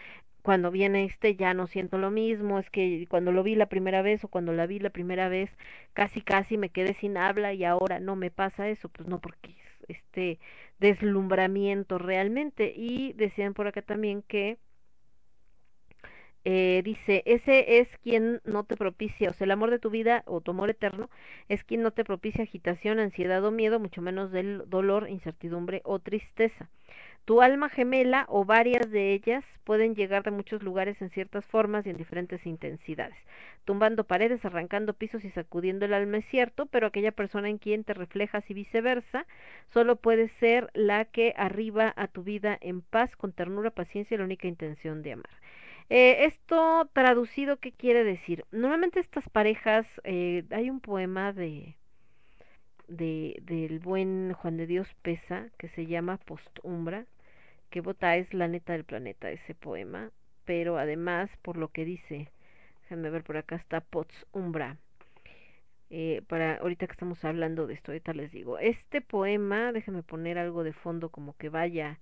[0.44, 4.02] cuando viene este ya no siento lo mismo, es que cuando lo vi la primera
[4.04, 5.50] vez o cuando la vi la primera vez
[5.94, 9.52] casi casi me quedé sin habla y ahora no me pasa eso, pues no porque
[9.52, 10.40] es este
[10.80, 14.58] deslumbramiento realmente y decían por acá también que
[16.46, 20.24] eh, dice, ese es quien no te propicia, o sea, el amor de tu vida
[20.26, 21.10] o tu amor eterno
[21.48, 26.00] es quien no te propicia agitación, ansiedad o miedo, mucho menos del dolor, incertidumbre o
[26.00, 26.70] tristeza.
[27.26, 31.86] Tu alma gemela o varias de ellas pueden llegar de muchos lugares en ciertas formas
[31.86, 33.18] y en diferentes intensidades,
[33.64, 37.86] tumbando paredes, arrancando pisos y sacudiendo el alma es cierto, pero aquella persona en quien
[37.86, 39.26] te reflejas y viceversa
[39.70, 44.18] solo puede ser la que arriba a tu vida en paz, con ternura, paciencia y
[44.18, 45.32] la única intención de amar.
[45.90, 48.46] Eh, esto traducido, ¿qué quiere decir?
[48.52, 51.78] Normalmente estas parejas, eh, hay un poema de,
[52.88, 57.06] de del buen Juan de Dios Pesa que se llama Postumbra,
[57.70, 60.12] que bota es la neta del planeta ese poema,
[60.46, 62.30] pero además por lo que dice,
[62.84, 64.78] déjenme ver por acá está Postumbra.
[65.90, 70.40] Eh, para ahorita que estamos hablando de esto, ahorita les digo, este poema, déjenme poner
[70.40, 72.00] algo de fondo como que vaya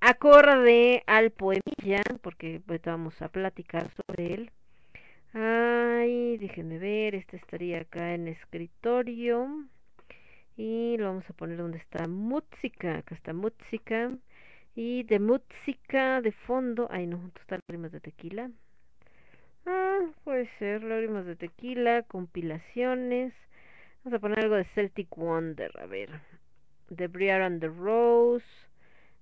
[0.00, 4.50] acorde al poemilla, porque ahorita vamos a platicar sobre él.
[5.32, 9.46] Ay, déjenme ver, este estaría acá en escritorio.
[10.58, 14.10] Y lo vamos a poner donde está música, acá está música.
[14.74, 18.50] Y de música de fondo, ay no, ¿dónde están lágrimas de tequila?
[19.66, 23.32] Ah, puede ser, lágrimas de tequila, compilaciones.
[24.02, 26.10] Vamos a poner algo de Celtic Wonder, a ver.
[26.92, 28.44] The Briar and the Rose.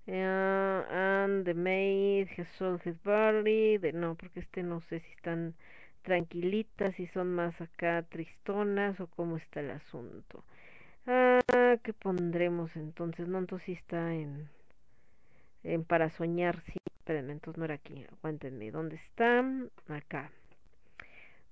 [0.09, 3.77] Uh, and the Maid, His Soul, His Body.
[3.77, 5.55] De, no, porque este no sé si están
[6.01, 10.43] tranquilitas, si son más acá tristonas o cómo está el asunto.
[11.07, 13.29] Ah, ¿qué pondremos entonces?
[13.29, 14.51] No, entonces sí está en
[15.87, 19.45] para soñar, sí, espérenme, entonces no era aquí, aguántenme, ¿dónde está?
[19.89, 20.31] Acá.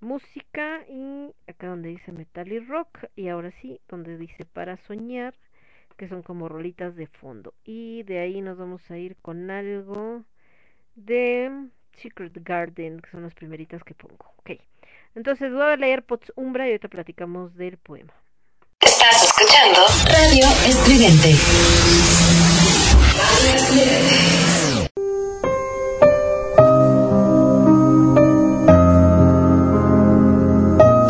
[0.01, 5.35] Música y acá donde dice metal y rock y ahora sí, donde dice para soñar,
[5.97, 7.55] que son como rolitas de fondo.
[7.65, 10.25] Y de ahí nos vamos a ir con algo
[10.97, 14.33] de Secret Garden, que son las primeritas que pongo.
[14.39, 14.53] Ok,
[15.15, 18.15] entonces voy a leer Pots Umbra y ahorita platicamos del poema.
[19.05, 21.35] Estás escuchando Radio Estridente.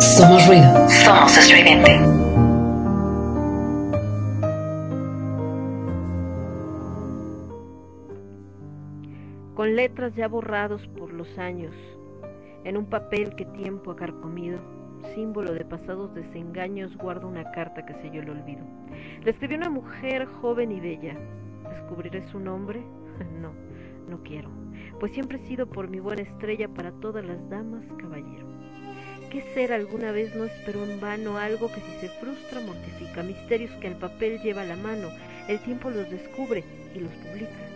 [0.01, 0.89] Somos ruido.
[0.89, 1.99] Somos estridente.
[9.55, 11.73] Con letras ya borrados por los años,
[12.65, 14.59] en un papel que tiempo ha carcomido,
[15.13, 18.63] símbolo de pasados desengaños, guarda una carta que selló el olvido.
[19.23, 21.15] Le escribió una mujer joven y bella,
[21.69, 22.81] ¿Descubriré su nombre?
[23.41, 23.53] No,
[24.09, 24.49] no quiero,
[24.99, 28.45] pues siempre he sido por mi buena estrella para todas las damas caballero.
[29.29, 33.23] ¿Qué ser alguna vez no esperó en vano algo que si se frustra mortifica?
[33.23, 35.09] Misterios que el papel lleva a la mano,
[35.47, 36.63] el tiempo los descubre
[36.93, 37.75] y los publica.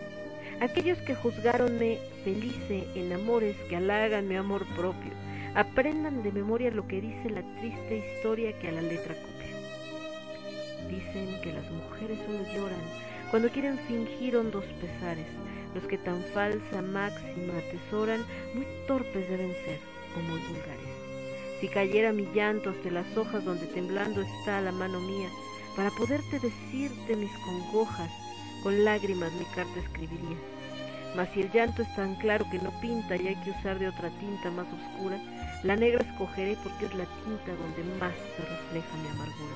[0.61, 5.11] Aquellos que juzgaronme felice en amores que halagan mi amor propio,
[5.55, 9.55] aprendan de memoria lo que dice la triste historia que a la letra copio.
[10.89, 15.27] Dicen que las mujeres solo lloran cuando quieren fingir hondos pesares,
[15.75, 19.79] los que tan falsa máxima atesoran, muy torpes deben ser
[20.17, 20.89] o muy vulgares.
[21.61, 25.29] Si cayera mi llanto hasta las hojas donde temblando está la mano mía,
[25.75, 28.09] para poderte decirte mis congojas,
[28.63, 30.37] con lágrimas mi carta escribiría.
[31.15, 33.89] Mas si el llanto es tan claro que no pinta y hay que usar de
[33.89, 35.19] otra tinta más oscura,
[35.63, 39.55] la negra escogeré porque es la tinta donde más se refleja mi amargura.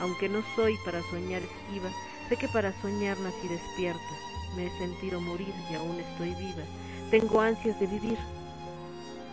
[0.00, 1.90] Aunque no soy para soñar esquiva,
[2.32, 4.14] Sé que para soñar nací despierta,
[4.56, 6.62] me he sentido morir y aún estoy viva.
[7.10, 8.16] Tengo ansias de vivir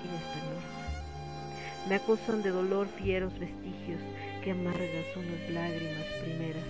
[0.03, 1.87] y de estar muerta.
[1.87, 4.01] Me acusan de dolor fieros vestigios,
[4.43, 6.63] que amargas son las lágrimas primeras.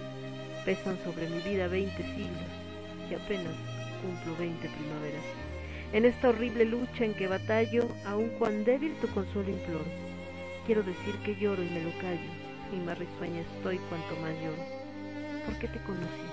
[0.65, 2.53] Pesan sobre mi vida veinte siglos
[3.09, 3.55] y apenas
[4.03, 5.38] cumplo veinte primaveras.
[5.91, 9.85] En esta horrible lucha en que batallo, aun cuan débil tu consuelo imploro.
[10.65, 12.29] Quiero decir que lloro y me lo callo,
[12.71, 14.79] y más risueña estoy cuanto más lloro
[15.49, 16.27] por qué te conocí.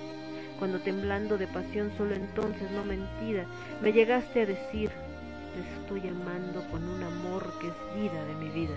[0.58, 3.46] Cuando temblando de pasión solo entonces, no mentira,
[3.80, 8.50] me llegaste a decir, te estoy amando con un amor que es vida de mi
[8.50, 8.76] vida.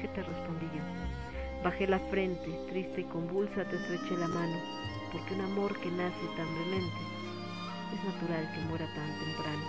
[0.00, 1.62] ¿Qué te respondí yo?
[1.62, 4.56] Bajé la frente, triste y convulsa, te estreché la mano,
[5.12, 7.13] porque un amor que nace tan vehemente
[7.92, 9.64] es natural que muera tan temprano.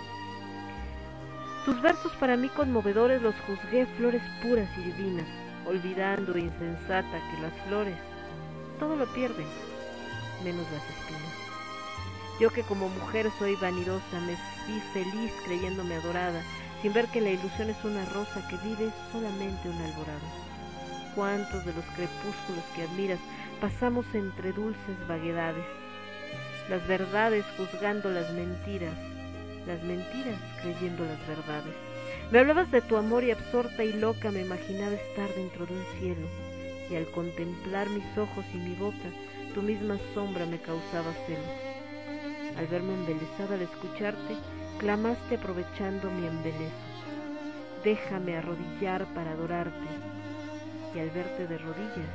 [1.64, 5.26] Tus versos para mí conmovedores los juzgué flores puras y divinas,
[5.66, 7.96] olvidando insensata que las flores
[8.78, 9.46] todo lo pierden,
[10.44, 11.32] menos las espinas.
[12.38, 14.36] Yo que como mujer soy vanidosa, me
[14.66, 16.42] vi feliz creyéndome adorada,
[16.82, 20.46] sin ver que la ilusión es una rosa que vive solamente un alborado.
[21.14, 23.18] ¿Cuántos de los crepúsculos que admiras
[23.60, 25.64] pasamos entre dulces vaguedades?
[26.68, 28.94] Las verdades juzgando las mentiras,
[29.68, 31.74] las mentiras creyendo las verdades.
[32.32, 35.84] Me hablabas de tu amor y absorta y loca me imaginaba estar dentro de un
[36.00, 36.26] cielo,
[36.90, 39.08] y al contemplar mis ojos y mi boca,
[39.54, 41.38] tu misma sombra me causaba celo.
[42.58, 44.34] Al verme embelesada al escucharte,
[44.78, 46.74] clamaste aprovechando mi embelezo.
[47.84, 49.86] Déjame arrodillar para adorarte,
[50.96, 52.10] y al verte de rodillas,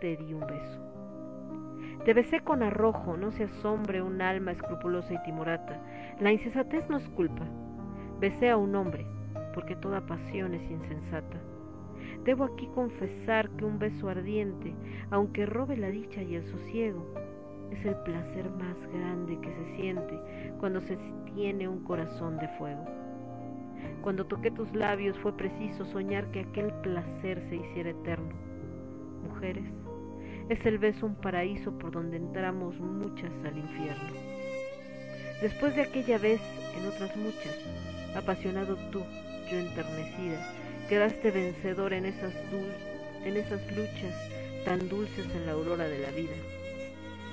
[0.00, 1.13] te di un beso.
[2.04, 5.80] Te besé con arrojo, no se asombre un alma escrupulosa y timorata.
[6.20, 7.44] La insensatez no es culpa.
[8.20, 9.06] Besé a un hombre,
[9.54, 11.38] porque toda pasión es insensata.
[12.24, 14.74] Debo aquí confesar que un beso ardiente,
[15.10, 17.06] aunque robe la dicha y el sosiego,
[17.70, 20.20] es el placer más grande que se siente
[20.58, 20.98] cuando se
[21.34, 22.84] tiene un corazón de fuego.
[24.02, 28.34] Cuando toqué tus labios fue preciso soñar que aquel placer se hiciera eterno.
[29.22, 29.64] Mujeres,
[30.48, 34.12] es el beso un paraíso por donde entramos muchas al infierno.
[35.40, 36.40] Después de aquella vez,
[36.78, 37.58] en otras muchas,
[38.14, 39.02] apasionado tú,
[39.50, 40.38] yo enternecida,
[40.88, 42.34] quedaste vencedor en esas,
[43.24, 44.14] en esas luchas
[44.64, 46.34] tan dulces en la aurora de la vida.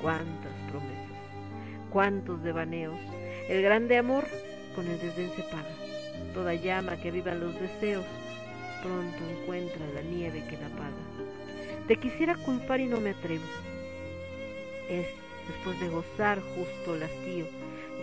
[0.02, 1.18] Cuántas promesas,
[1.92, 3.00] cuántos devaneos.
[3.48, 4.26] El grande amor
[4.76, 5.76] con el desdén se paga.
[6.34, 8.06] Toda llama que vivan los deseos
[8.82, 11.31] pronto encuentra la nieve que la apaga.
[11.88, 13.44] Te quisiera culpar y no me atrevo.
[14.90, 15.08] Es
[15.48, 17.46] después de gozar justo el hastío.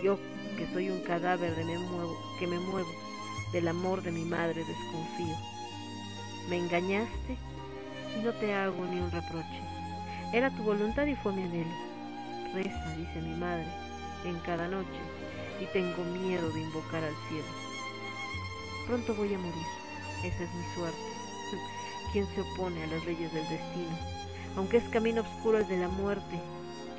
[0.03, 0.19] Yo
[0.57, 2.89] que soy un cadáver de me muevo, que me muevo,
[3.53, 5.35] del amor de mi madre desconfío.
[6.49, 7.37] Me engañaste
[8.17, 9.61] y no te hago ni un reproche.
[10.33, 11.71] Era tu voluntad y fue mi anhelo.
[12.53, 13.67] Reza, dice mi madre,
[14.25, 14.99] en cada noche,
[15.61, 17.47] y tengo miedo de invocar al cielo.
[18.87, 19.67] Pronto voy a morir,
[20.23, 21.18] esa es mi suerte.
[22.11, 23.97] ¿Quién se opone a las leyes del destino?
[24.55, 26.39] Aunque es camino oscuro el de la muerte,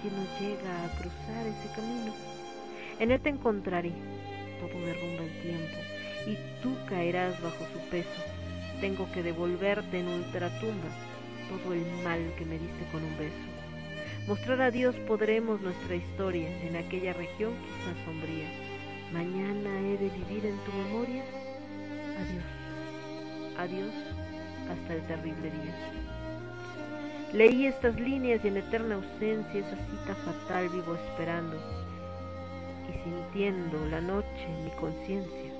[0.00, 2.12] ¿quién no llega a cruzar ese camino?
[3.00, 3.90] En él te encontraré,
[4.60, 5.78] todo derrumba el tiempo,
[6.28, 8.22] y tú caerás bajo su peso.
[8.80, 10.88] Tengo que devolverte en ultratumba
[11.48, 13.34] todo el mal que me diste con un beso.
[14.28, 18.48] Mostrar a Dios podremos nuestra historia en aquella región quizás sombría.
[19.12, 21.24] Mañana he de vivir en tu memoria.
[22.16, 22.44] Adiós,
[23.58, 24.09] adiós
[24.70, 25.74] hasta el terrible día.
[27.32, 31.56] Leí estas líneas y en eterna ausencia esa cita fatal vivo esperando
[32.88, 35.52] y sintiendo la noche en mi conciencia.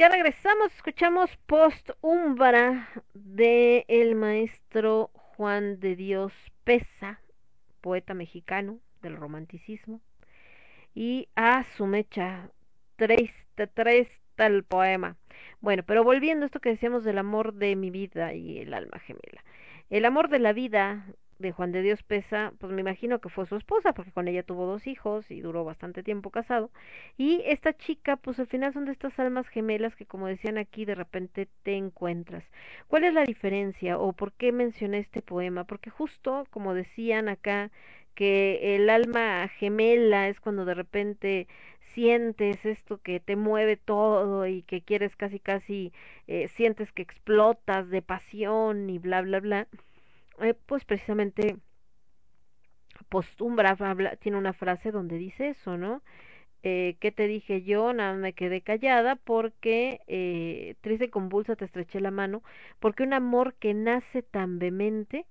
[0.02, 6.34] Ya regresamos, escuchamos Post Umbra de el maestro Juan de Dios
[6.64, 7.22] Pesa,
[7.82, 10.02] poeta mexicano del romanticismo,
[10.96, 12.50] y a su mecha,
[12.96, 15.18] triste, triste el poema.
[15.60, 18.98] Bueno, pero volviendo a esto que decíamos del amor de mi vida y el alma
[18.98, 19.44] gemela.
[19.92, 21.06] El amor de la vida
[21.42, 24.44] de Juan de Dios Pesa, pues me imagino que fue su esposa, porque con ella
[24.44, 26.72] tuvo dos hijos y duró bastante tiempo casado.
[27.18, 30.86] Y esta chica, pues al final son de estas almas gemelas que, como decían aquí,
[30.86, 32.44] de repente te encuentras.
[32.88, 35.66] ¿Cuál es la diferencia o por qué mencioné este poema?
[35.66, 37.72] Porque justo, como decían acá,
[38.16, 41.48] que el alma gemela es cuando de repente
[41.94, 45.92] sientes esto que te mueve todo y que quieres casi casi
[46.28, 49.68] eh, sientes que explotas de pasión y bla bla bla
[50.40, 51.58] eh, pues precisamente
[53.10, 53.76] Postumbra
[54.20, 56.02] tiene una frase donde dice eso, ¿no?
[56.64, 57.94] Eh, ¿Qué te dije yo?
[57.94, 62.44] Nada, me quedé callada porque eh, triste y convulsa te estreché la mano,
[62.80, 65.26] porque un amor que nace tan vehemente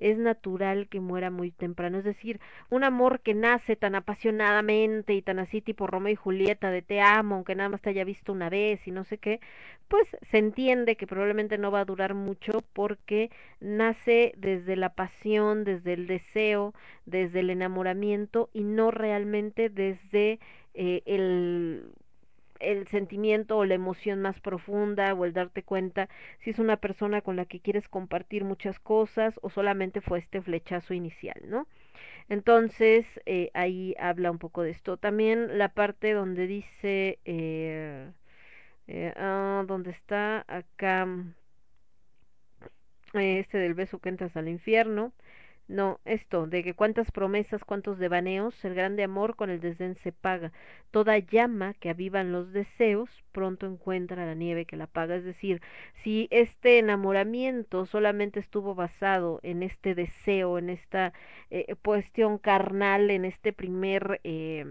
[0.00, 1.98] es natural que muera muy temprano.
[1.98, 2.40] Es decir,
[2.70, 7.00] un amor que nace tan apasionadamente y tan así tipo Romeo y Julieta de te
[7.00, 9.40] amo, aunque nada más te haya visto una vez y no sé qué,
[9.88, 15.64] pues se entiende que probablemente no va a durar mucho porque nace desde la pasión,
[15.64, 16.74] desde el deseo,
[17.04, 20.40] desde el enamoramiento y no realmente desde
[20.74, 21.92] eh, el
[22.60, 26.08] el sentimiento o la emoción más profunda o el darte cuenta
[26.40, 30.42] si es una persona con la que quieres compartir muchas cosas o solamente fue este
[30.42, 31.66] flechazo inicial, ¿no?
[32.28, 34.96] Entonces, eh, ahí habla un poco de esto.
[34.96, 38.10] También la parte donde dice, eh,
[38.88, 41.06] eh, ah, donde está acá,
[43.14, 45.12] este del beso que entras al infierno,
[45.68, 50.12] No, esto, de que cuántas promesas, cuántos devaneos, el grande amor con el desdén se
[50.12, 50.52] paga.
[50.92, 55.16] Toda llama que avivan los deseos, pronto encuentra la nieve que la apaga.
[55.16, 55.60] Es decir,
[56.04, 61.12] si este enamoramiento solamente estuvo basado en este deseo, en esta
[61.50, 64.64] eh, cuestión carnal, en este primer eh,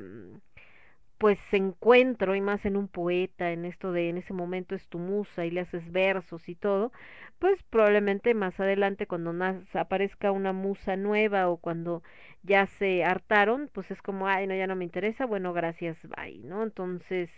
[1.26, 5.00] pues encuentro y más en un poeta, en esto de en ese momento es tu
[5.00, 6.92] musa y le haces versos y todo,
[7.40, 9.34] pues probablemente más adelante cuando
[9.74, 12.04] aparezca una musa nueva o cuando
[12.44, 16.38] ya se hartaron, pues es como, ay, no, ya no me interesa, bueno, gracias, bye,
[16.44, 16.62] ¿no?
[16.62, 17.32] Entonces,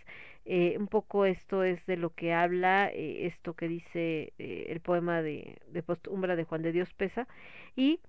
[0.44, 4.80] eh, un poco esto es de lo que habla eh, esto que dice eh, el
[4.80, 7.26] poema de, de Postumbra de Juan de Dios Pesa
[7.74, 8.00] y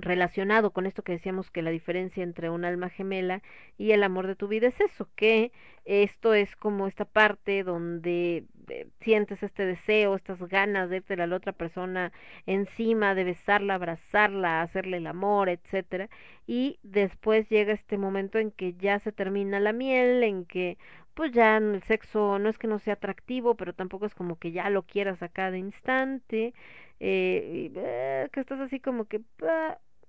[0.00, 3.42] relacionado con esto que decíamos que la diferencia entre un alma gemela
[3.76, 5.52] y el amor de tu vida es eso, que
[5.84, 11.26] esto es como esta parte donde eh, sientes este deseo, estas ganas de irte a
[11.26, 12.12] la otra persona
[12.46, 16.08] encima, de besarla, abrazarla, hacerle el amor, etcétera,
[16.46, 20.78] y después llega este momento en que ya se termina la miel, en que
[21.14, 24.52] pues ya el sexo no es que no sea atractivo, pero tampoco es como que
[24.52, 26.54] ya lo quieras a cada instante,
[27.00, 29.22] eh, eh que estás así como que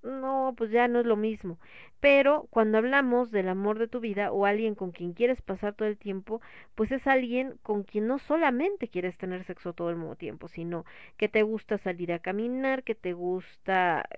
[0.02, 1.58] no, pues ya no es lo mismo.
[2.00, 5.88] Pero cuando hablamos del amor de tu vida o alguien con quien quieres pasar todo
[5.88, 6.40] el tiempo,
[6.74, 10.84] pues es alguien con quien no solamente quieres tener sexo todo el mismo tiempo, sino
[11.16, 14.08] que te gusta salir a caminar, que te gusta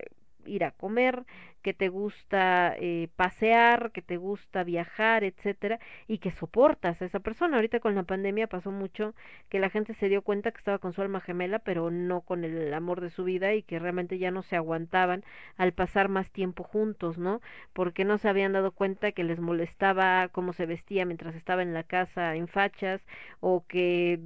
[0.45, 1.25] ir a comer,
[1.63, 7.19] que te gusta eh, pasear, que te gusta viajar, etcétera, y que soportas a esa
[7.21, 7.55] persona.
[7.55, 9.15] Ahorita con la pandemia pasó mucho
[9.49, 12.43] que la gente se dio cuenta que estaba con su alma gemela, pero no con
[12.43, 15.23] el amor de su vida y que realmente ya no se aguantaban
[15.57, 17.41] al pasar más tiempo juntos, ¿no?
[17.71, 21.73] Porque no se habían dado cuenta que les molestaba cómo se vestía mientras estaba en
[21.73, 23.01] la casa en fachas
[23.39, 24.19] o que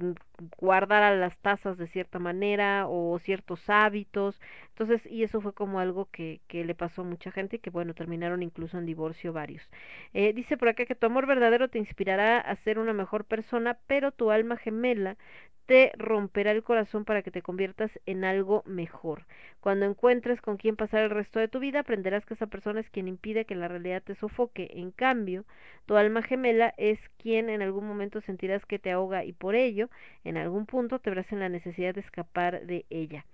[0.58, 4.40] guardara las tazas de cierta manera o ciertos hábitos.
[4.70, 7.70] Entonces, y eso fue como algo que, que le pasó a mucha gente y que,
[7.70, 9.68] bueno, terminaron incluso en divorcio varios.
[10.14, 13.78] Eh, dice por acá que tu amor verdadero te inspirará a ser una mejor persona,
[13.86, 15.16] pero tu alma gemela
[15.68, 19.26] te romperá el corazón para que te conviertas en algo mejor.
[19.60, 22.88] Cuando encuentres con quién pasar el resto de tu vida, aprenderás que esa persona es
[22.88, 24.70] quien impide que la realidad te sofoque.
[24.72, 25.44] En cambio,
[25.84, 29.90] tu alma gemela es quien en algún momento sentirás que te ahoga y por ello,
[30.24, 33.26] en algún punto te verás en la necesidad de escapar de ella.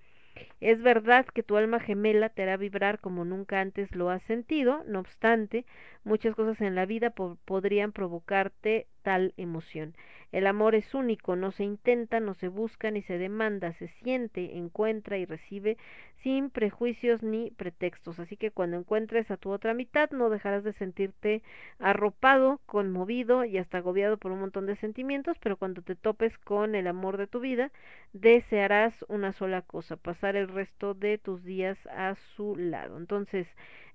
[0.60, 4.82] Es verdad que tu alma gemela te hará vibrar como nunca antes lo has sentido,
[4.88, 5.64] no obstante,
[6.04, 9.94] muchas cosas en la vida podrían provocarte tal emoción.
[10.32, 14.56] El amor es único, no se intenta, no se busca ni se demanda, se siente,
[14.56, 15.76] encuentra y recibe
[16.24, 18.18] sin prejuicios ni pretextos.
[18.18, 21.42] Así que cuando encuentres a tu otra mitad no dejarás de sentirte
[21.78, 26.74] arropado, conmovido y hasta agobiado por un montón de sentimientos, pero cuando te topes con
[26.74, 27.70] el amor de tu vida,
[28.12, 32.96] desearás una sola cosa, pasar el resto de tus días a su lado.
[32.96, 33.46] Entonces,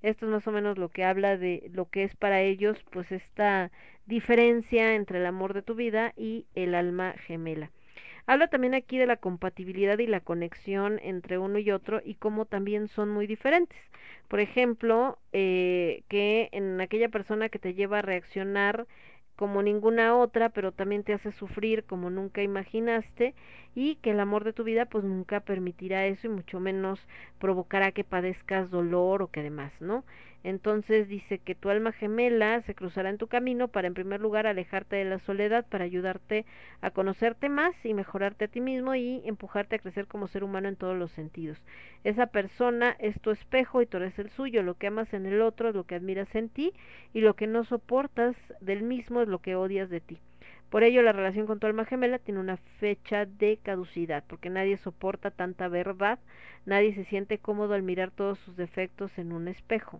[0.01, 3.11] esto es más o menos lo que habla de lo que es para ellos, pues
[3.11, 3.71] esta
[4.05, 7.71] diferencia entre el amor de tu vida y el alma gemela.
[8.25, 12.45] Habla también aquí de la compatibilidad y la conexión entre uno y otro y cómo
[12.45, 13.79] también son muy diferentes.
[14.27, 18.85] Por ejemplo, eh, que en aquella persona que te lleva a reaccionar
[19.35, 23.33] como ninguna otra, pero también te hace sufrir como nunca imaginaste
[23.73, 26.99] y que el amor de tu vida pues nunca permitirá eso y mucho menos
[27.39, 30.03] provocará que padezcas dolor o que demás, ¿no?
[30.43, 34.47] Entonces dice que tu alma gemela se cruzará en tu camino para en primer lugar
[34.47, 36.45] alejarte de la soledad, para ayudarte
[36.81, 40.69] a conocerte más y mejorarte a ti mismo y empujarte a crecer como ser humano
[40.69, 41.61] en todos los sentidos.
[42.05, 45.41] Esa persona es tu espejo y tú eres el suyo, lo que amas en el
[45.41, 46.73] otro es lo que admiras en ti
[47.13, 50.19] y lo que no soportas del mismo es lo que odias de ti.
[50.69, 54.77] Por ello, la relación con tu alma gemela tiene una fecha de caducidad, porque nadie
[54.77, 56.19] soporta tanta verdad,
[56.65, 59.99] nadie se siente cómodo al mirar todos sus defectos en un espejo.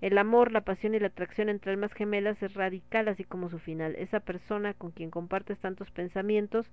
[0.00, 3.58] El amor, la pasión y la atracción entre almas gemelas es radical, así como su
[3.58, 3.94] final.
[3.96, 6.66] Esa persona con quien compartes tantos pensamientos,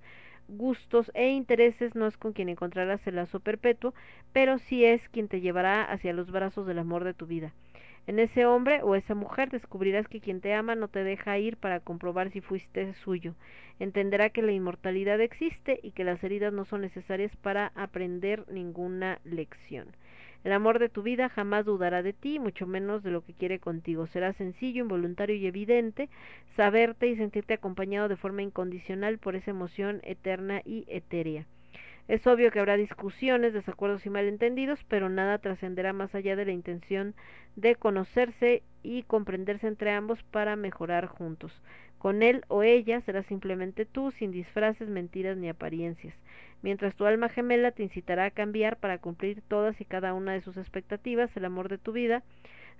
[0.48, 3.92] gustos e intereses no es con quien encontrarás el lazo perpetuo,
[4.32, 7.52] pero sí es quien te llevará hacia los brazos del amor de tu vida.
[8.06, 11.58] En ese hombre o esa mujer descubrirás que quien te ama no te deja ir
[11.58, 13.34] para comprobar si fuiste suyo.
[13.78, 19.20] Entenderá que la inmortalidad existe y que las heridas no son necesarias para aprender ninguna
[19.24, 19.88] lección.
[20.44, 23.58] El amor de tu vida jamás dudará de ti, mucho menos de lo que quiere
[23.58, 24.06] contigo.
[24.06, 26.08] Será sencillo, involuntario y evidente
[26.56, 31.46] saberte y sentirte acompañado de forma incondicional por esa emoción eterna y etérea.
[32.08, 36.52] Es obvio que habrá discusiones, desacuerdos y malentendidos, pero nada trascenderá más allá de la
[36.52, 37.14] intención
[37.54, 41.52] de conocerse y comprenderse entre ambos para mejorar juntos.
[41.98, 46.14] Con él o ella serás simplemente tú, sin disfraces, mentiras ni apariencias,
[46.62, 50.40] mientras tu alma gemela te incitará a cambiar para cumplir todas y cada una de
[50.40, 52.22] sus expectativas, el amor de tu vida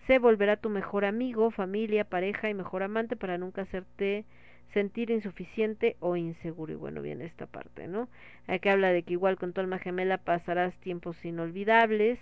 [0.07, 4.25] se volverá tu mejor amigo, familia, pareja y mejor amante para nunca hacerte
[4.73, 6.73] sentir insuficiente o inseguro.
[6.73, 8.09] Y bueno, viene esta parte, ¿no?
[8.47, 12.19] Aquí habla de que igual con tu alma gemela pasarás tiempos inolvidables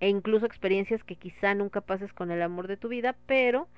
[0.00, 3.68] e incluso experiencias que quizá nunca pases con el amor de tu vida, pero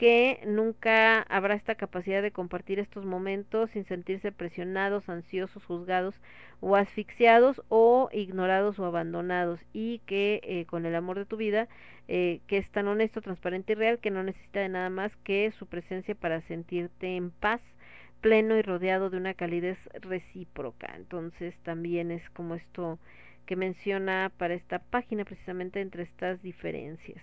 [0.00, 6.14] que nunca habrá esta capacidad de compartir estos momentos sin sentirse presionados, ansiosos, juzgados
[6.60, 11.68] o asfixiados o ignorados o abandonados y que eh, con el amor de tu vida
[12.08, 15.52] eh, que es tan honesto, transparente y real que no necesita de nada más que
[15.58, 17.60] su presencia para sentirte en paz
[18.22, 20.94] pleno y rodeado de una calidez recíproca.
[20.96, 22.98] Entonces también es como esto
[23.44, 27.20] que menciona para esta página precisamente entre estas diferencias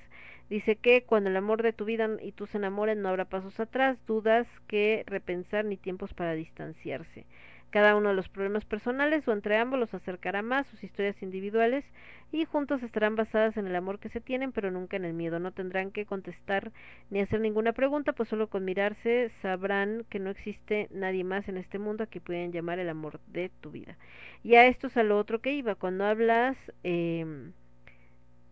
[0.49, 3.59] Dice que cuando el amor de tu vida y tú se enamoren no habrá pasos
[3.59, 7.25] atrás, dudas que repensar ni tiempos para distanciarse.
[7.69, 11.83] Cada uno de los problemas personales o entre ambos los acercará más, sus historias individuales,
[12.31, 15.39] y juntos estarán basadas en el amor que se tienen, pero nunca en el miedo.
[15.39, 16.71] No tendrán que contestar
[17.09, 21.57] ni hacer ninguna pregunta, pues solo con mirarse sabrán que no existe nadie más en
[21.57, 23.97] este mundo a que pueden llamar el amor de tu vida.
[24.43, 25.75] Y a esto es a lo otro que iba.
[25.75, 27.51] Cuando hablas eh,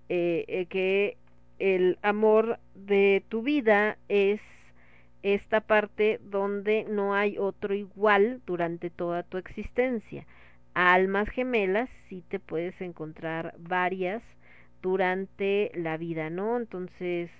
[0.09, 1.17] eh, que
[1.59, 4.41] el amor de tu vida es
[5.23, 10.25] esta parte donde no hay otro igual durante toda tu existencia.
[10.73, 14.21] Almas gemelas sí te puedes encontrar varias
[14.81, 16.57] durante la vida, ¿no?
[16.57, 17.31] Entonces,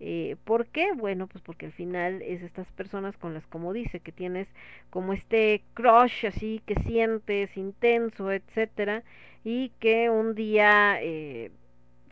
[0.00, 0.92] eh, ¿por qué?
[0.94, 4.48] Bueno, pues porque al final es estas personas con las, como dice, que tienes
[4.90, 9.04] como este crush así que sientes intenso, etcétera,
[9.44, 11.50] y que un día eh,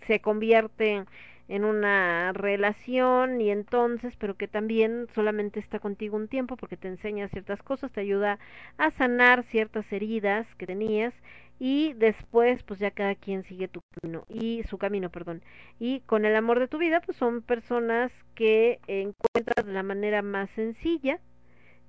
[0.07, 1.05] se convierte
[1.49, 6.89] en una relación y entonces, pero que también solamente está contigo un tiempo porque te
[6.89, 8.39] enseña ciertas cosas, te ayuda
[8.79, 11.15] a sanar ciertas heridas que tenías
[11.59, 15.43] y después pues ya cada quien sigue tu camino y su camino, perdón.
[15.79, 20.23] Y con el amor de tu vida pues son personas que encuentras de la manera
[20.23, 21.21] más sencilla,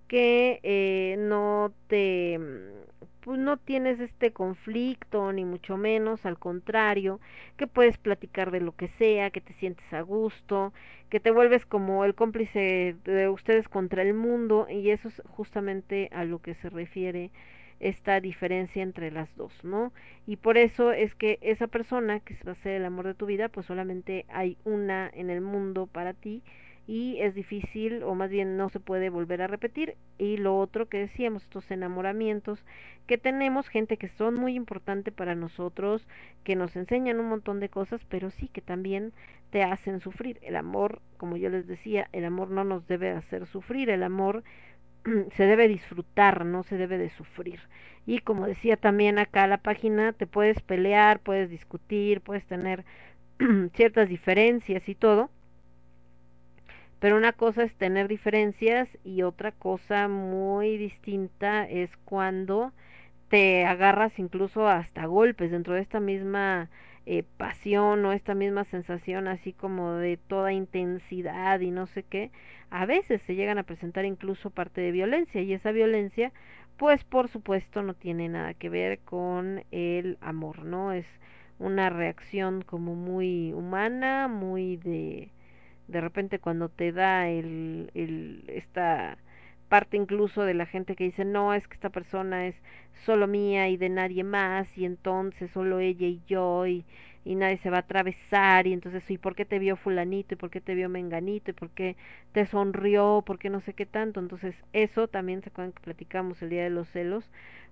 [0.07, 2.39] que eh, no te
[3.25, 7.19] pues no tienes este conflicto ni mucho menos, al contrario,
[7.57, 10.73] que puedes platicar de lo que sea, que te sientes a gusto,
[11.09, 16.07] que te vuelves como el cómplice de ustedes contra el mundo y eso es justamente
[16.13, 17.31] a lo que se refiere
[17.79, 19.91] esta diferencia entre las dos, ¿no?
[20.27, 23.25] Y por eso es que esa persona que va a ser el amor de tu
[23.25, 26.43] vida, pues solamente hay una en el mundo para ti
[26.87, 29.95] y es difícil o más bien no se puede volver a repetir.
[30.17, 32.63] Y lo otro que decíamos estos enamoramientos
[33.07, 36.07] que tenemos gente que son muy importante para nosotros
[36.43, 39.13] que nos enseñan un montón de cosas pero sí que también
[39.49, 40.39] te hacen sufrir.
[40.41, 44.43] El amor como yo les decía el amor no nos debe hacer sufrir el amor
[45.35, 47.59] se debe disfrutar no se debe de sufrir.
[48.05, 52.85] Y como decía también acá la página te puedes pelear puedes discutir puedes tener
[53.73, 55.31] ciertas diferencias y todo
[56.99, 62.71] pero una cosa es tener diferencias y otra cosa muy distinta es cuando
[63.29, 66.69] te agarras incluso hasta golpes dentro de esta misma
[67.05, 72.31] eh, pasión o esta misma sensación así como de toda intensidad y no sé qué,
[72.69, 76.31] a veces se llegan a presentar incluso parte de violencia y esa violencia
[76.77, 80.91] pues por supuesto no tiene nada que ver con el amor, ¿no?
[80.91, 81.05] Es
[81.59, 85.29] una reacción como muy humana, muy de
[85.87, 89.17] de repente cuando te da el, el, esta
[89.69, 92.55] parte incluso de la gente que dice no es que esta persona es
[93.05, 96.85] solo mía y de nadie más y entonces solo ella y yo y,
[97.23, 100.37] y nadie se va a atravesar y entonces y por qué te vio fulanito y
[100.37, 101.95] por qué te vio menganito y por qué
[102.31, 106.41] te sonrió por qué no sé qué tanto entonces eso también se acuerdan que platicamos
[106.41, 107.29] el día de los celos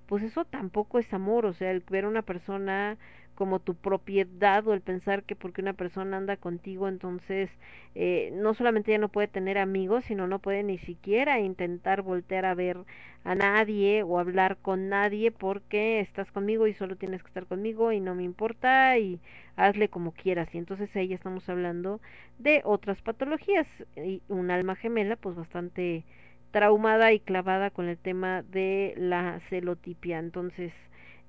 [0.08, 2.98] pues eso tampoco es amor o sea el ver a una persona
[3.36, 7.50] como tu propiedad o el pensar que porque una persona anda contigo entonces
[7.96, 12.46] eh, no solamente ya no puede tener amigos sino no puede ni siquiera intentar voltear
[12.46, 12.78] a ver
[13.24, 17.92] a nadie o hablar con nadie porque estás conmigo y solo tienes que estar conmigo
[17.92, 19.20] y no me importa y
[19.56, 20.54] hazle como quieras.
[20.54, 22.02] Y entonces ahí estamos hablando
[22.40, 26.04] de otras patologías y un alma gemela pues bastante
[26.52, 30.20] traumada y clavada con el tema de la celotipia.
[30.20, 30.74] Entonces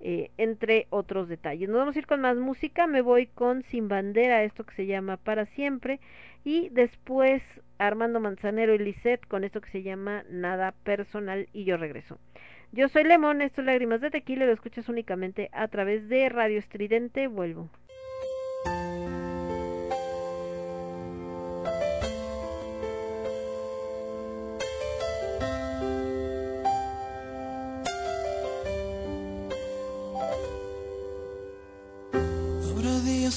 [0.06, 1.66] eh, entre otros detalles.
[1.66, 4.84] Nos vamos a ir con más música, me voy con Sin Bandera, esto que se
[4.84, 5.98] llama Para Siempre,
[6.44, 7.42] y después
[7.78, 12.18] Armando Manzanero y Lisette con esto que se llama Nada Personal, y yo regreso.
[12.70, 16.58] Yo soy Lemón, esto es Lágrimas de Tequila, lo escuchas únicamente a través de Radio
[16.58, 17.70] Estridente, vuelvo.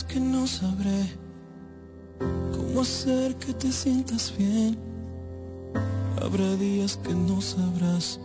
[0.04, 1.18] Que no sabré
[2.56, 4.78] cómo hacer que te sientas bien.
[6.22, 8.20] Habrá días que no sabrás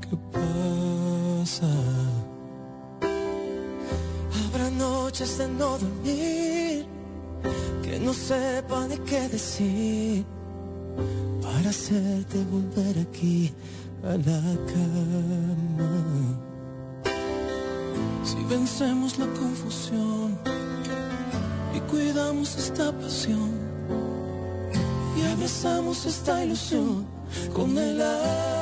[0.00, 1.72] qué pasa.
[4.46, 6.86] Habrá noches de no dormir,
[7.82, 10.24] que no sepa de qué decir,
[11.42, 13.52] para hacerte volver aquí
[14.04, 15.92] a la cama.
[18.24, 20.38] Si vencemos la confusión
[21.74, 23.50] y cuidamos esta pasión
[25.16, 27.06] y abrazamos esta ilusión
[27.54, 28.61] con el alma.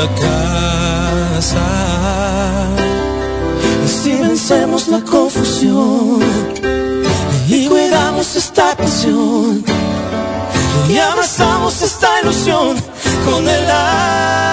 [0.00, 1.66] La casa.
[3.86, 6.20] si vencemos la confusión
[7.48, 9.62] y cuidamos esta pasión
[10.88, 12.76] y abrazamos esta ilusión
[13.26, 14.49] con el alma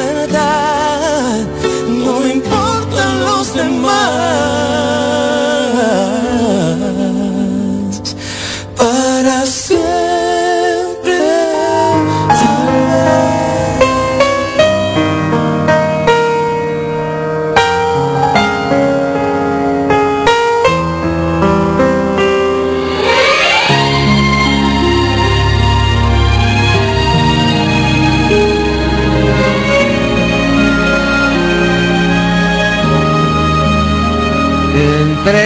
[0.00, 0.79] verdad,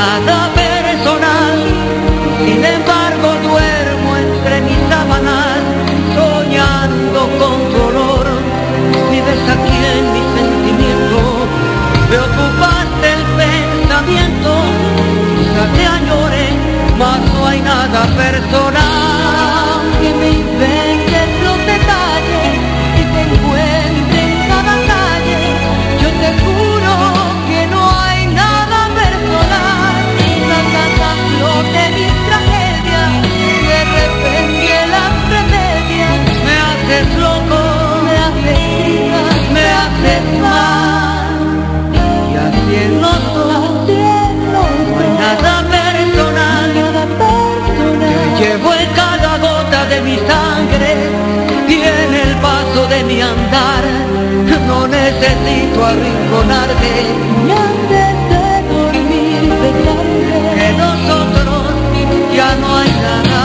[0.00, 1.58] Nada personal,
[2.44, 5.60] sin embargo duermo entre mis sábanas,
[6.18, 8.26] soñando con tu olor,
[9.10, 11.20] vives aquí en mi sentimiento,
[12.10, 14.50] me ocupaste el pensamiento,
[15.36, 16.44] quizás te añore,
[16.98, 18.99] mas no hay nada personal,
[42.70, 43.14] y en no hay
[45.18, 46.70] nada personal,
[48.00, 50.92] te llevo en cada gota de mi sangre
[51.68, 53.84] y en el paso de mi andar
[54.70, 56.92] no necesito arrinconarte.
[57.44, 59.40] Ni antes de dormir
[60.56, 61.62] que nosotros
[62.34, 63.39] ya no hay nada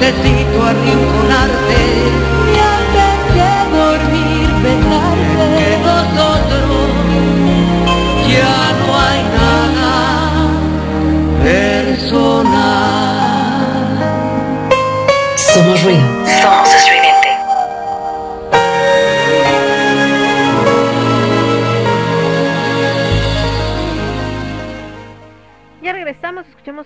[0.00, 2.27] necesito arrinconarte.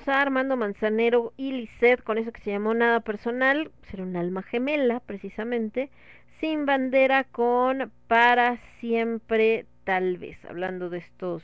[0.08, 5.00] Armando Manzanero y Lisette con eso que se llamó Nada Personal, será un alma gemela
[5.00, 5.90] precisamente,
[6.40, 11.42] sin bandera con Para Siempre Tal vez, hablando de estos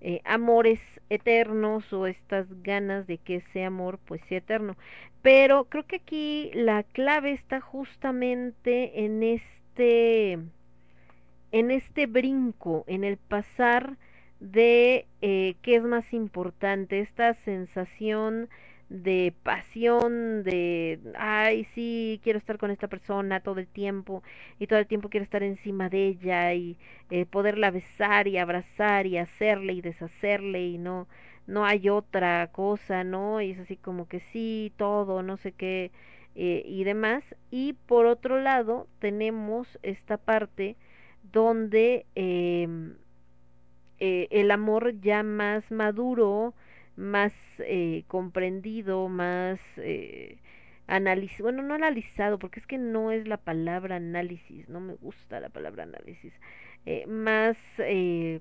[0.00, 4.76] eh, amores eternos o estas ganas de que ese amor pues sea eterno.
[5.22, 10.38] Pero creo que aquí la clave está justamente en este
[11.50, 13.96] en este brinco, en el pasar
[14.40, 18.48] de eh, qué es más importante, esta sensación
[18.88, 24.22] de pasión, de, ay, sí, quiero estar con esta persona todo el tiempo
[24.58, 26.78] y todo el tiempo quiero estar encima de ella y
[27.10, 31.06] eh, poderla besar y abrazar y hacerle y deshacerle y no,
[31.46, 33.40] no hay otra cosa, ¿no?
[33.42, 35.90] Y es así como que sí, todo, no sé qué
[36.34, 37.24] eh, y demás.
[37.50, 40.76] Y por otro lado tenemos esta parte
[41.32, 42.68] donde eh,
[44.00, 46.54] eh, el amor ya más maduro,
[46.96, 50.38] más eh, comprendido, más eh,
[50.86, 55.40] analizado, bueno, no analizado, porque es que no es la palabra análisis, no me gusta
[55.40, 56.32] la palabra análisis,
[56.86, 58.40] eh, más eh,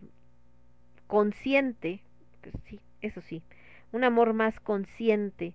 [1.08, 2.02] consciente,
[2.42, 3.42] que sí, eso sí,
[3.92, 5.54] un amor más consciente,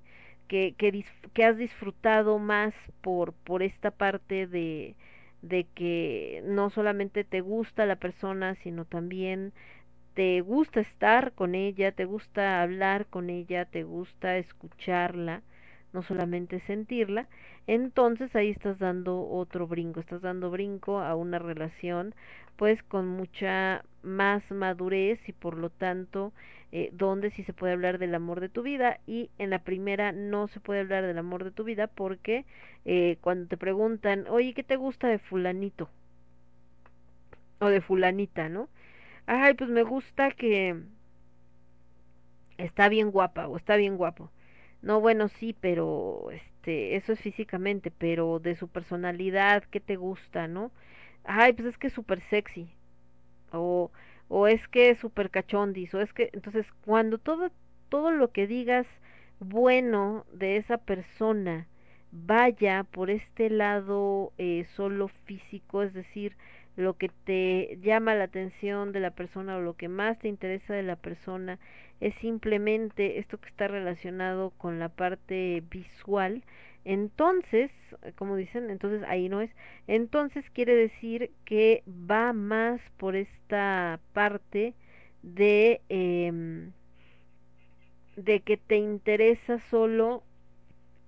[0.48, 4.94] que, que, que has disfrutado más por, por esta parte de,
[5.42, 9.52] de que no solamente te gusta la persona, sino también
[10.14, 15.42] te gusta estar con ella, te gusta hablar con ella, te gusta escucharla,
[15.92, 17.28] no solamente sentirla,
[17.66, 22.14] entonces ahí estás dando otro brinco, estás dando brinco a una relación
[22.56, 26.32] pues con mucha más madurez y por lo tanto
[26.70, 30.12] eh, donde sí se puede hablar del amor de tu vida y en la primera
[30.12, 32.44] no se puede hablar del amor de tu vida porque
[32.84, 35.88] eh, cuando te preguntan, oye, ¿qué te gusta de fulanito?
[37.60, 38.68] O de fulanita, ¿no?
[39.26, 40.76] Ay, pues me gusta que
[42.58, 44.30] está bien guapa o está bien guapo.
[44.82, 50.48] No, bueno, sí, pero este, eso es físicamente, pero de su personalidad, ¿qué te gusta,
[50.48, 50.72] no?
[51.24, 52.68] Ay, pues es que es súper sexy.
[53.52, 53.92] O,
[54.28, 57.50] o es que es súper cachondis, o es que, entonces, cuando todo,
[57.90, 58.86] todo lo que digas
[59.40, 61.66] bueno de esa persona
[62.12, 66.36] vaya por este lado eh, solo físico, es decir,
[66.76, 70.74] lo que te llama la atención de la persona o lo que más te interesa
[70.74, 71.58] de la persona
[72.00, 76.42] es simplemente esto que está relacionado con la parte visual,
[76.84, 77.70] entonces,
[78.16, 79.50] como dicen, entonces ahí no es,
[79.86, 84.74] entonces quiere decir que va más por esta parte
[85.22, 86.70] de eh,
[88.16, 90.22] de que te interesa solo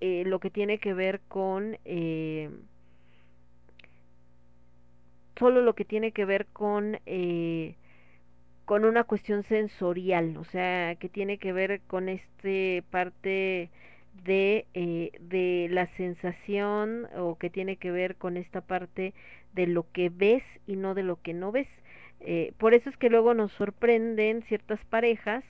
[0.01, 2.49] eh, lo que tiene que ver con eh,
[5.37, 7.75] solo lo que tiene que ver con eh,
[8.65, 13.69] con una cuestión sensorial, o sea, que tiene que ver con este parte
[14.23, 19.13] de, eh, de la sensación o que tiene que ver con esta parte
[19.53, 21.67] de lo que ves y no de lo que no ves.
[22.21, 25.43] Eh, por eso es que luego nos sorprenden ciertas parejas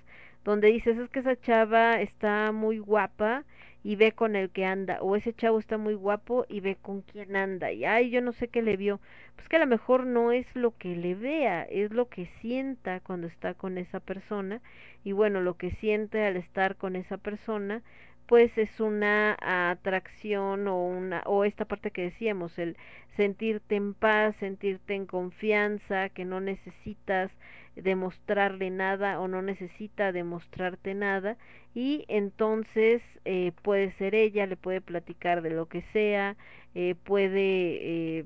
[0.43, 3.45] donde dices es que esa chava está muy guapa
[3.85, 7.01] y ve con el que anda, o ese chavo está muy guapo y ve con
[7.03, 8.99] quién anda, y ay, yo no sé qué le vio,
[9.35, 12.99] pues que a lo mejor no es lo que le vea, es lo que sienta
[13.01, 14.59] cuando está con esa persona,
[15.03, 17.83] y bueno, lo que siente al estar con esa persona,
[18.25, 22.77] pues es una atracción o una o esta parte que decíamos el
[23.15, 27.31] sentirte en paz sentirte en confianza que no necesitas
[27.75, 31.37] demostrarle nada o no necesita demostrarte nada
[31.73, 36.37] y entonces eh, puede ser ella le puede platicar de lo que sea
[36.73, 38.25] eh, puede eh,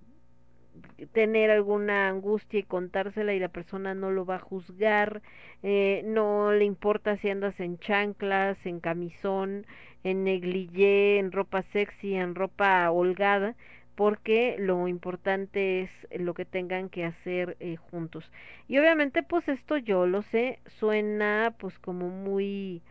[1.14, 5.22] tener alguna angustia y contársela y la persona no lo va a juzgar,
[5.64, 9.66] eh, no le importa si andas en chanclas, en camisón,
[10.04, 13.56] en negligé, en ropa sexy, en ropa holgada,
[14.00, 18.32] porque lo importante es lo que tengan que hacer eh, juntos.
[18.70, 22.82] Y obviamente pues esto yo lo sé, suena pues como muy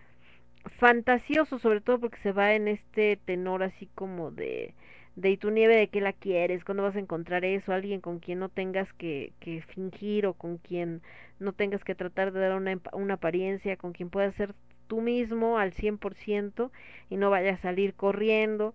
[0.78, 4.74] fantasioso, sobre todo porque se va en este tenor así como de
[5.16, 8.18] de y tu nieve de qué la quieres, cuándo vas a encontrar eso, alguien con
[8.18, 11.00] quien no tengas que, que fingir o con quien
[11.38, 14.54] no tengas que tratar de dar una, una apariencia, con quien puedas ser
[14.88, 16.70] tú mismo al 100%
[17.08, 18.74] y no vayas a salir corriendo.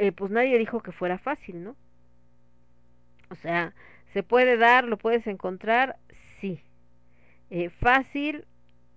[0.00, 1.76] Eh, pues nadie dijo que fuera fácil, ¿no?
[3.30, 3.74] O sea,
[4.12, 4.84] ¿se puede dar?
[4.84, 5.96] ¿Lo puedes encontrar?
[6.40, 6.60] Sí.
[7.50, 8.46] Eh, fácil,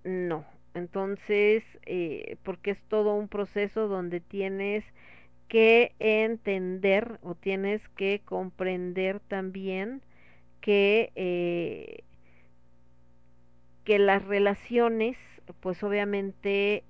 [0.03, 0.45] no.
[0.73, 4.85] Entonces, eh, porque es todo un proceso donde tienes
[5.49, 10.01] que entender o tienes que comprender también
[10.61, 12.03] que,
[13.85, 15.17] que las relaciones,
[15.61, 16.84] pues obviamente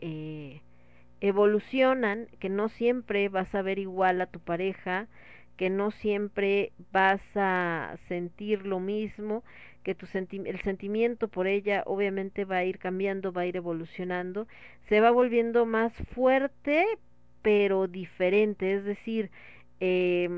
[1.24, 5.08] evolucionan, que no siempre vas a ver igual a tu pareja,
[5.56, 9.42] que no siempre vas a sentir lo mismo,
[9.84, 13.56] que tu senti el sentimiento por ella obviamente va a ir cambiando, va a ir
[13.56, 14.48] evolucionando,
[14.90, 16.86] se va volviendo más fuerte
[17.42, 19.32] pero diferente, es decir,
[19.80, 20.30] eh,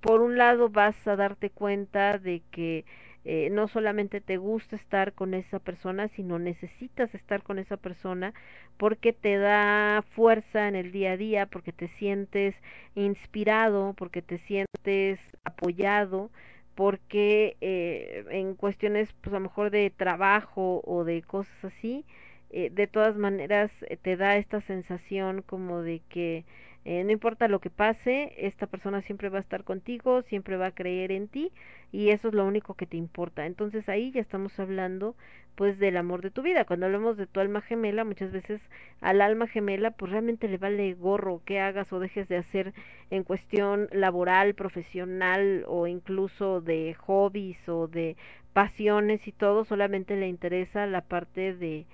[0.00, 2.84] por un lado vas a darte cuenta de que
[3.24, 8.34] eh, no solamente te gusta estar con esa persona, sino necesitas estar con esa persona
[8.76, 12.54] porque te da fuerza en el día a día, porque te sientes
[12.94, 16.30] inspirado, porque te sientes apoyado,
[16.74, 22.04] porque eh, en cuestiones pues a lo mejor de trabajo o de cosas así,
[22.50, 23.72] eh, de todas maneras
[24.02, 26.44] te da esta sensación como de que
[26.84, 30.66] eh, no importa lo que pase, esta persona siempre va a estar contigo, siempre va
[30.66, 31.50] a creer en ti
[31.92, 33.46] y eso es lo único que te importa.
[33.46, 35.14] Entonces ahí ya estamos hablando
[35.54, 36.64] pues del amor de tu vida.
[36.64, 38.60] Cuando hablamos de tu alma gemela, muchas veces
[39.00, 42.74] al alma gemela pues realmente le vale gorro que hagas o dejes de hacer
[43.10, 48.16] en cuestión laboral, profesional o incluso de hobbies o de
[48.52, 51.86] pasiones y todo, solamente le interesa la parte de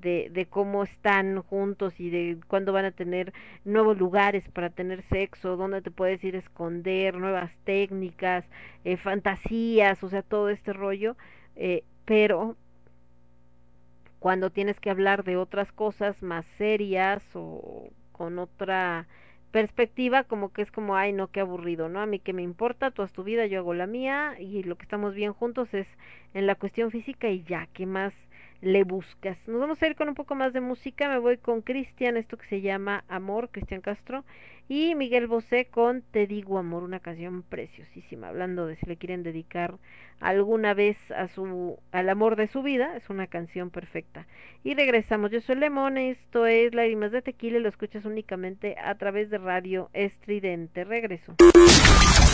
[0.00, 3.32] de, cómo están juntos y de cuándo van a tener
[3.64, 8.44] nuevos lugares para tener sexo, dónde te puedes ir a esconder, nuevas técnicas,
[8.84, 11.16] eh, fantasías, o sea, todo este rollo,
[11.56, 12.56] eh, pero
[14.18, 19.06] cuando tienes que hablar de otras cosas más serias o con otra
[19.52, 22.90] perspectiva como que es como ay no qué aburrido no a mí que me importa
[22.90, 25.86] tú haz tu vida yo hago la mía y lo que estamos bien juntos es
[26.34, 28.12] en la cuestión física y ya qué más
[28.60, 29.38] le buscas.
[29.46, 31.08] Nos vamos a ir con un poco más de música.
[31.08, 34.24] Me voy con Cristian, esto que se llama Amor, Cristian Castro.
[34.68, 38.28] Y Miguel Bosé con Te digo amor, una canción preciosísima.
[38.28, 39.78] Hablando de si le quieren dedicar
[40.18, 44.26] alguna vez a su, al amor de su vida, es una canción perfecta.
[44.64, 45.30] Y regresamos.
[45.30, 49.38] Yo soy Lemón, esto es Lágrimas de Tequila y lo escuchas únicamente a través de
[49.38, 50.84] Radio Estridente.
[50.84, 51.36] Regreso.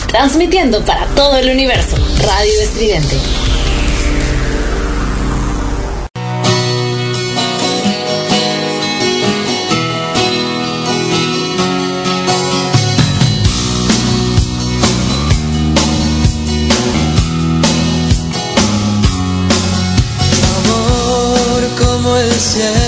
[0.09, 1.97] Transmitiendo para todo el universo.
[2.27, 3.17] Radio Estridente.
[22.55, 22.82] Como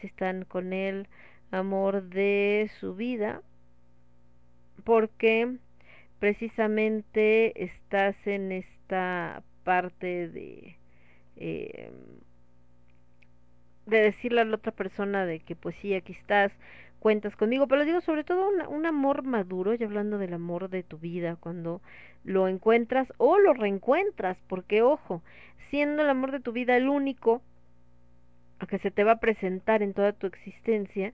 [0.00, 1.08] si están con el
[1.50, 3.42] amor de su vida,
[4.84, 5.56] porque
[6.18, 10.76] precisamente estás en esta parte de
[11.36, 11.90] eh,
[13.86, 16.52] de decirle a la otra persona de que pues sí, aquí estás,
[17.00, 20.70] cuentas conmigo, pero les digo sobre todo un, un amor maduro, ya hablando del amor
[20.70, 21.80] de tu vida, cuando
[22.24, 25.22] lo encuentras o lo reencuentras, porque ojo,
[25.70, 27.42] siendo el amor de tu vida el único,
[28.66, 31.12] que se te va a presentar en toda tu existencia,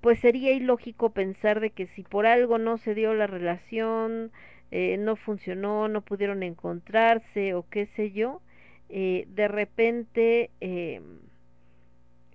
[0.00, 4.32] pues sería ilógico pensar de que si por algo no se dio la relación,
[4.70, 8.40] eh, no funcionó, no pudieron encontrarse o qué sé yo,
[8.88, 11.00] eh, de repente eh,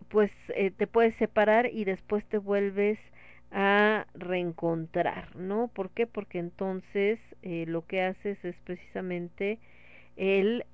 [0.09, 2.99] pues eh, te puedes separar y después te vuelves
[3.51, 5.67] a reencontrar, ¿no?
[5.69, 6.07] ¿Por qué?
[6.07, 9.59] Porque entonces lo que haces es precisamente
[10.17, 10.65] el,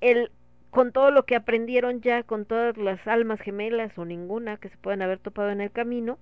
[0.00, 0.30] el
[0.72, 4.78] con todo lo que aprendieron ya, con todas las almas gemelas o ninguna que se
[4.78, 6.18] puedan haber topado en el camino,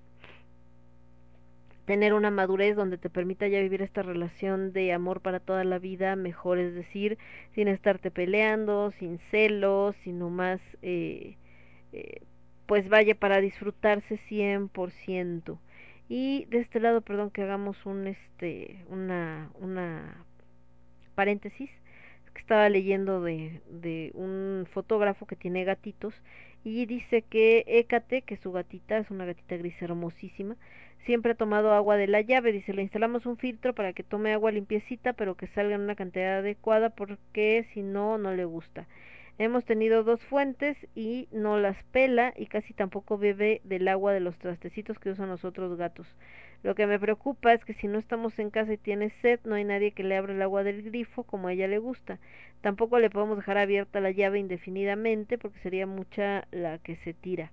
[1.84, 5.78] tener una madurez donde te permita ya vivir esta relación de amor para toda la
[5.78, 7.16] vida mejor, es decir,
[7.54, 11.36] sin estarte peleando, sin celos, sino más, eh,
[11.92, 12.22] eh,
[12.66, 15.60] pues vaya para disfrutarse 100%.
[16.08, 20.24] Y de este lado, perdón que hagamos un, este, una, una
[21.14, 21.70] paréntesis,
[22.34, 26.14] que estaba leyendo de, de un fotógrafo que tiene gatitos
[26.64, 30.56] y dice que Écate, que su gatita es una gatita gris hermosísima,
[31.06, 32.52] siempre ha tomado agua de la llave.
[32.52, 35.94] Dice, le instalamos un filtro para que tome agua limpiecita, pero que salga en una
[35.96, 38.86] cantidad adecuada porque si no, no le gusta.
[39.40, 44.20] Hemos tenido dos fuentes y no las pela y casi tampoco bebe del agua de
[44.20, 46.06] los trastecitos que usan los otros gatos.
[46.62, 49.54] Lo que me preocupa es que si no estamos en casa y tiene sed, no
[49.54, 52.18] hay nadie que le abra el agua del grifo como a ella le gusta.
[52.60, 57.50] Tampoco le podemos dejar abierta la llave indefinidamente porque sería mucha la que se tira.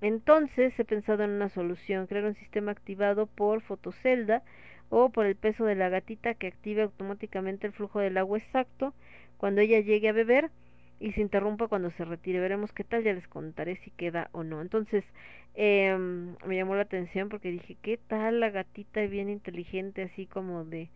[0.00, 4.44] Entonces he pensado en una solución, crear un sistema activado por fotocelda
[4.88, 8.94] o por el peso de la gatita que active automáticamente el flujo del agua exacto
[9.36, 10.52] cuando ella llegue a beber
[11.00, 12.40] y se interrumpa cuando se retire.
[12.40, 14.60] Veremos qué tal, ya les contaré si queda o no.
[14.60, 15.04] Entonces,
[15.54, 15.96] eh,
[16.46, 20.88] me llamó la atención porque dije, ¿qué tal la gatita bien inteligente, así como de,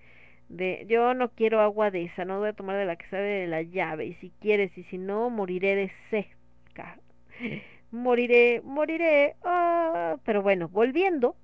[0.49, 3.24] de, yo no quiero agua de esa, no voy a tomar de la que sabe
[3.24, 6.99] de la llave, y si quieres, y si no, moriré de seca.
[7.91, 9.37] moriré, moriré.
[9.45, 11.37] Ah, pero bueno, volviendo,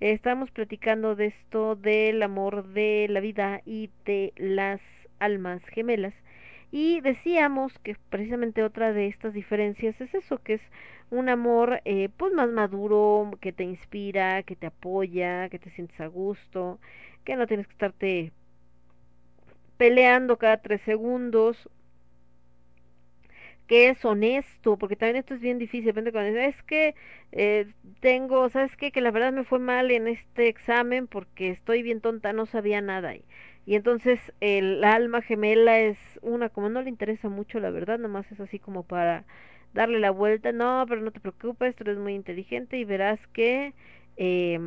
[0.00, 4.80] estamos platicando de esto del amor de la vida y de las
[5.18, 6.14] almas gemelas.
[6.70, 10.62] Y decíamos que precisamente otra de estas diferencias es eso, que es
[11.10, 16.00] un amor eh, pues más maduro, que te inspira, que te apoya, que te sientes
[16.00, 16.78] a gusto,
[17.24, 18.32] que no tienes que estarte
[19.76, 21.68] peleando cada tres segundos,
[23.66, 26.94] que es honesto, porque también esto es bien difícil, depende cuando es que
[27.32, 27.66] eh,
[28.00, 28.90] tengo, ¿sabes qué?
[28.90, 32.80] Que la verdad me fue mal en este examen porque estoy bien tonta, no sabía
[32.80, 33.14] nada.
[33.14, 33.24] Y,
[33.70, 38.26] y entonces el alma gemela es una, como no le interesa mucho, la verdad, nomás
[38.32, 39.24] es así como para
[39.74, 43.72] darle la vuelta, no, pero no te preocupes, tú eres muy inteligente y verás que
[44.16, 44.58] eh,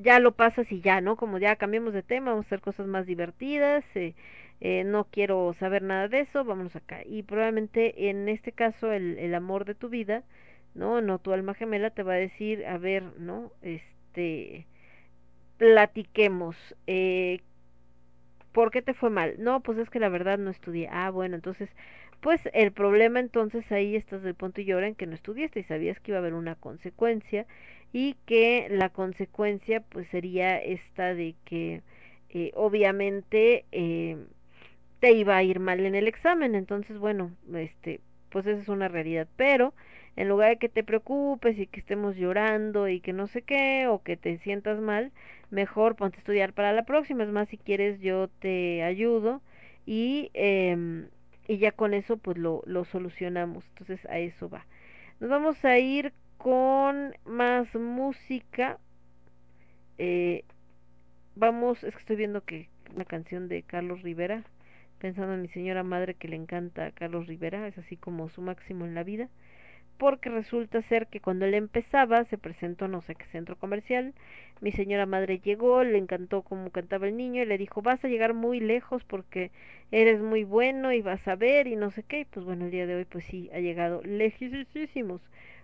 [0.00, 1.16] ya lo pasas y ya, ¿no?
[1.16, 4.14] Como ya cambiamos de tema, vamos a hacer cosas más divertidas, eh,
[4.60, 7.00] eh, no quiero saber nada de eso, vámonos acá.
[7.04, 10.22] Y probablemente en este caso el, el amor de tu vida,
[10.76, 11.00] ¿no?
[11.00, 13.50] No tu alma gemela te va a decir, a ver, ¿no?
[13.62, 14.64] Este,
[15.58, 16.56] platiquemos,
[16.86, 17.40] eh,
[18.56, 19.36] ¿por qué te fue mal?
[19.38, 20.88] No, pues es que la verdad no estudié.
[20.90, 21.68] Ah, bueno, entonces,
[22.22, 25.64] pues el problema entonces ahí estás del punto y llora en que no estudiaste y
[25.64, 27.46] sabías que iba a haber una consecuencia
[27.92, 31.82] y que la consecuencia pues sería esta de que
[32.30, 34.16] eh, obviamente eh,
[35.00, 36.54] te iba a ir mal en el examen.
[36.54, 38.00] Entonces, bueno, este,
[38.30, 39.28] pues esa es una realidad.
[39.36, 39.74] Pero
[40.16, 43.86] en lugar de que te preocupes y que estemos llorando y que no sé qué
[43.88, 45.12] o que te sientas mal,
[45.50, 47.24] mejor ponte a estudiar para la próxima.
[47.24, 49.42] Es más, si quieres yo te ayudo
[49.86, 51.06] y, eh,
[51.48, 53.64] y ya con eso pues lo, lo solucionamos.
[53.70, 54.66] Entonces a eso va.
[55.20, 58.78] Nos vamos a ir con más música.
[59.98, 60.44] Eh,
[61.34, 64.44] vamos, es que estoy viendo que una canción de Carlos Rivera,
[64.98, 68.42] pensando en mi señora madre que le encanta a Carlos Rivera, es así como su
[68.42, 69.28] máximo en la vida,
[69.98, 74.14] porque resulta ser que cuando él empezaba se presentó no sé qué centro comercial,
[74.60, 78.08] mi señora madre llegó, le encantó cómo cantaba el niño y le dijo vas a
[78.08, 79.50] llegar muy lejos porque
[79.90, 82.70] eres muy bueno y vas a ver y no sé qué, y pues bueno el
[82.70, 85.20] día de hoy pues sí ha llegado lejísimos,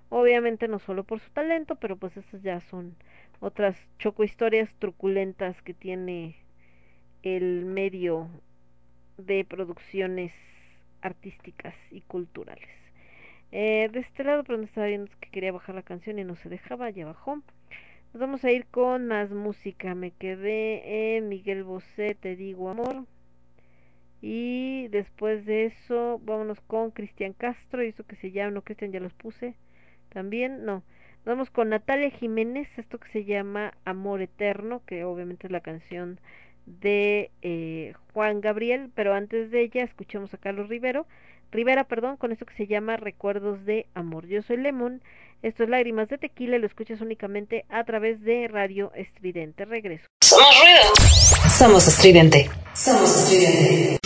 [0.08, 2.94] obviamente no solo por su talento, pero pues esas ya son
[3.40, 6.36] otras choco historias truculentas que tiene
[7.22, 8.28] el medio
[9.16, 10.34] de producciones
[11.02, 12.81] artísticas y culturales.
[13.52, 16.36] Eh, de este lado, pero no estaba viendo que quería bajar la canción y no
[16.36, 17.36] se dejaba, ya bajó.
[18.12, 19.94] Nos vamos a ir con más música.
[19.94, 23.04] Me quedé en Miguel Bosé, Te digo amor.
[24.22, 28.92] Y después de eso, vámonos con Cristian Castro, y eso que se llama, no, Cristian
[28.92, 29.54] ya los puse.
[30.10, 30.82] También, no.
[31.24, 36.20] Vamos con Natalia Jiménez, esto que se llama Amor Eterno, que obviamente es la canción
[36.66, 41.06] de eh, Juan Gabriel, pero antes de ella escuchamos a Carlos Rivero,
[41.52, 44.26] Rivera, perdón, con esto que se llama Recuerdos de Amor.
[44.26, 45.02] Yo soy Lemon,
[45.42, 49.66] esto es Lágrimas de Tequila y lo escuchas únicamente a través de Radio Estridente.
[49.66, 50.06] Regreso.
[50.22, 51.50] Somos ruido.
[51.50, 52.48] Somos estridente.
[52.74, 53.98] Somos estridente.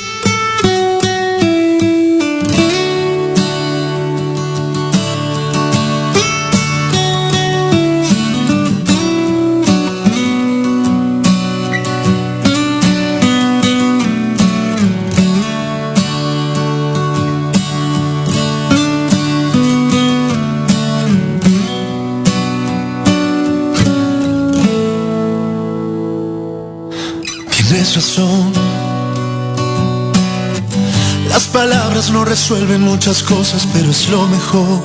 [31.31, 34.85] Las palabras no resuelven muchas cosas, pero es lo mejor.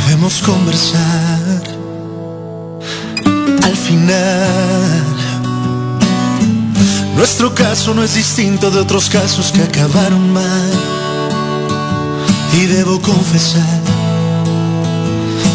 [0.00, 1.62] Debemos conversar.
[3.62, 5.04] Al final,
[7.14, 10.72] nuestro caso no es distinto de otros casos que acabaron mal.
[12.60, 13.80] Y debo confesar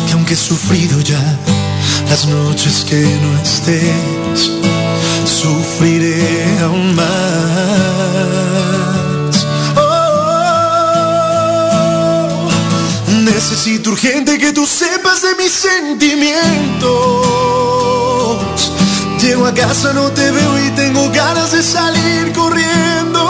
[0.07, 1.21] que aunque he sufrido ya
[2.09, 4.76] las noches que no estés,
[5.41, 7.05] sufriré aún más.
[9.75, 11.17] Oh,
[13.23, 16.87] necesito urgente que tú sepas de mis sentimientos.
[19.21, 23.21] Llego a casa, no te veo y tengo ganas de salir corriendo.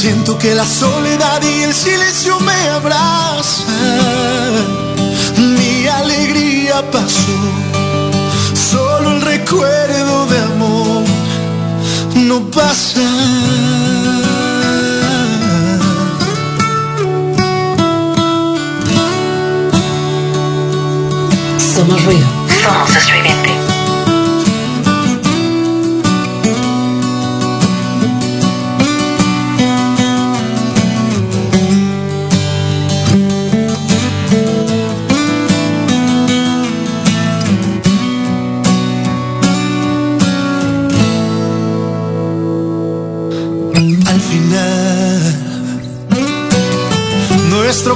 [0.00, 3.64] Siento que la soledad y el silencio me abrazan.
[5.56, 7.73] Mi alegría pasó
[9.64, 11.04] recuerdo de amor
[12.16, 13.00] no pasa.
[21.58, 22.26] Somos ruido.
[22.62, 23.53] Somos estridente.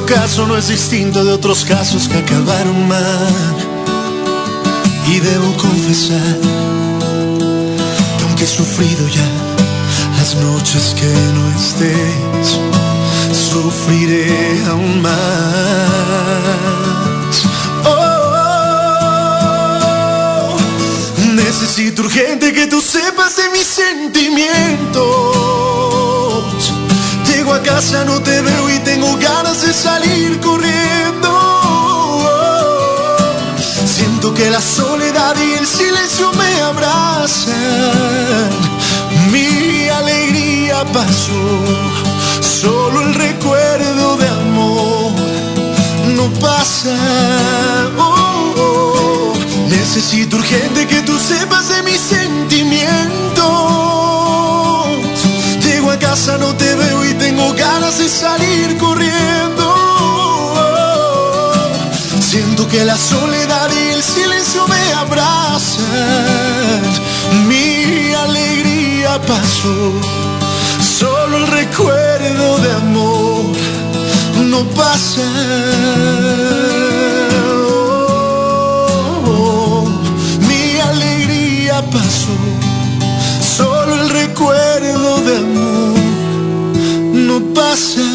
[0.09, 3.57] Caso no es distinto de otros casos que acabaron mal.
[5.07, 6.39] Y debo confesar
[8.17, 9.29] que aunque he sufrido ya
[10.17, 12.59] las noches que no estés,
[13.53, 15.13] sufriré aún más.
[17.85, 19.09] Oh,
[21.35, 25.09] necesito urgente que tú sepas de mis sentimientos.
[27.27, 28.88] Llego a casa, no te veo y tengo
[29.45, 31.31] de salir corriendo.
[33.87, 37.55] Siento que la soledad y el silencio me abrazan.
[39.31, 41.45] Mi alegría pasó,
[42.61, 45.13] solo el recuerdo de amor
[46.17, 46.97] no pasa.
[47.97, 49.33] Oh, oh.
[49.69, 53.98] Necesito urgente que tú sepas de mis sentimientos.
[56.11, 59.67] Casa, no te veo y tengo ganas de salir corriendo.
[62.19, 65.85] Siento que la soledad y el silencio me abrazan.
[67.47, 69.93] Mi alegría pasó,
[70.99, 73.45] solo el recuerdo de amor
[74.53, 75.29] no pasa.
[80.49, 82.35] Mi alegría pasó,
[83.57, 85.98] solo el recuerdo de amor
[87.79, 88.08] no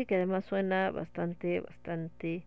[0.00, 2.44] mariachi que además suena bastante, bastante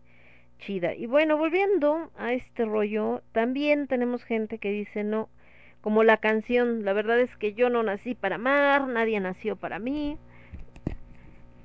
[0.58, 0.94] chida.
[0.94, 5.28] Y bueno, volviendo a este rollo, también tenemos gente que dice no,
[5.80, 9.78] como la canción, la verdad es que yo no nací para amar, nadie nació para
[9.78, 10.18] mí.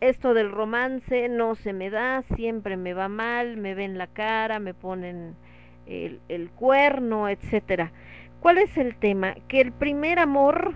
[0.02, 4.60] Esto del romance no se me da, siempre me va mal, me ven la cara,
[4.60, 5.36] me ponen
[5.86, 7.92] el, el cuerno, etcétera.
[8.40, 9.36] ¿Cuál es el tema?
[9.50, 10.74] Que el primer amor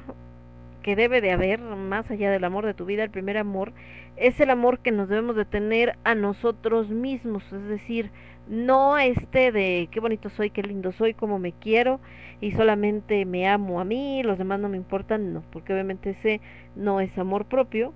[0.84, 3.74] que debe de haber, más allá del amor de tu vida, el primer amor
[4.16, 8.12] es el amor que nos debemos de tener a nosotros mismos, es decir,
[8.48, 12.00] no este de qué bonito soy, qué lindo soy, cómo me quiero
[12.42, 16.42] y solamente me amo a mí, los demás no me importan, no, porque obviamente ese
[16.76, 17.94] no es amor propio,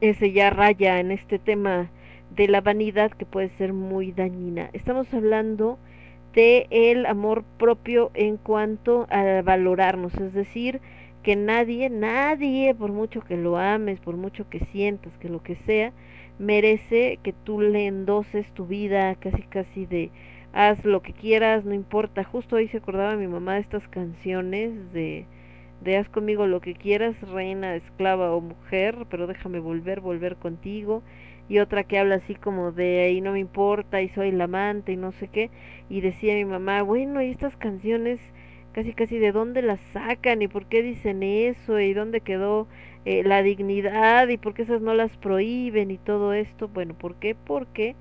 [0.00, 1.90] ese ya raya en este tema
[2.34, 4.70] de la vanidad que puede ser muy dañina.
[4.72, 5.78] Estamos hablando
[6.34, 10.80] de el amor propio en cuanto a valorarnos, es decir,
[11.24, 15.56] que nadie, nadie, por mucho que lo ames, por mucho que sientas, que lo que
[15.66, 15.92] sea,
[16.38, 20.10] merece que tú le endoses tu vida casi casi de
[20.52, 22.22] haz lo que quieras, no importa.
[22.24, 25.26] Justo hoy se acordaba mi mamá de estas canciones de
[25.84, 31.02] de haz conmigo lo que quieras, reina, esclava o mujer, pero déjame volver, volver contigo.
[31.48, 34.92] Y otra que habla así como de ahí no me importa y soy la amante
[34.92, 35.50] y no sé qué.
[35.90, 38.18] Y decía mi mamá, bueno, y estas canciones
[38.74, 42.66] casi casi de dónde las sacan y por qué dicen eso y dónde quedó
[43.04, 46.68] eh, la dignidad y por qué esas no las prohíben y todo esto.
[46.68, 47.34] Bueno, ¿por qué?
[47.34, 47.94] Porque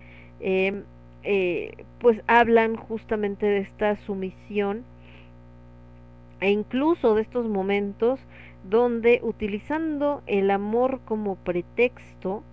[0.45, 0.83] eh,
[1.23, 4.83] eh, pues hablan justamente de esta sumisión
[6.41, 8.19] e incluso de estos momentos
[8.69, 12.43] donde utilizando el amor como pretexto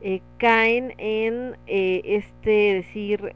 [0.00, 3.34] eh, caen en este decir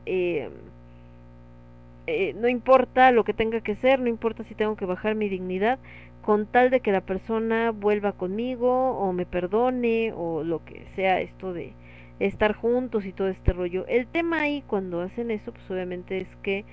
[2.10, 5.28] eh, no importa lo que tenga que ser, no importa si tengo que bajar mi
[5.28, 5.78] dignidad,
[6.22, 11.20] con tal de que la persona vuelva conmigo o me perdone o lo que sea
[11.20, 11.72] esto de
[12.18, 13.86] estar juntos y todo este rollo.
[13.86, 16.64] El tema ahí cuando hacen eso, pues obviamente es que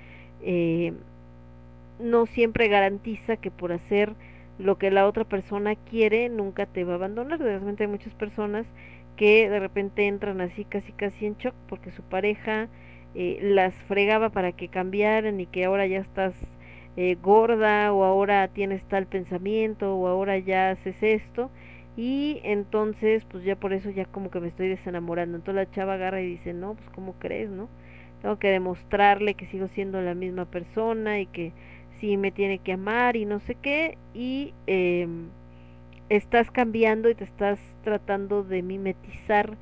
[0.42, 0.94] eh,
[2.00, 4.14] no siempre garantiza que por hacer
[4.60, 7.40] lo que la otra persona quiere nunca te va a abandonar.
[7.40, 8.66] Realmente hay muchas personas
[9.16, 12.68] que de repente entran así casi casi en shock porque su pareja
[13.16, 16.34] eh, las fregaba para que cambiaran y que ahora ya estás
[16.96, 21.50] eh, gorda o ahora tienes tal pensamiento o ahora ya haces esto.
[21.96, 25.38] Y entonces pues ya por eso ya como que me estoy desenamorando.
[25.38, 27.70] Entonces la chava agarra y dice no pues cómo crees no
[28.22, 31.54] tengo que demostrarle que sigo siendo la misma persona y que
[32.00, 35.08] sí me tiene que amar y no sé qué y eh,
[36.10, 39.58] estás cambiando y te estás tratando de mimetizar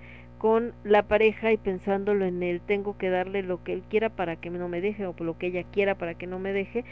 [0.45, 4.35] con la pareja y pensándolo en él, tengo que darle lo que él quiera para
[4.35, 6.85] que no me deje o lo que ella quiera para que no me deje,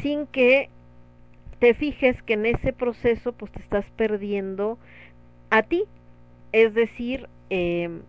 [0.00, 0.70] sin que
[1.58, 4.78] te fijes que en ese proceso pues te estás perdiendo
[5.50, 5.84] a ti,
[6.52, 8.00] es decir, eh,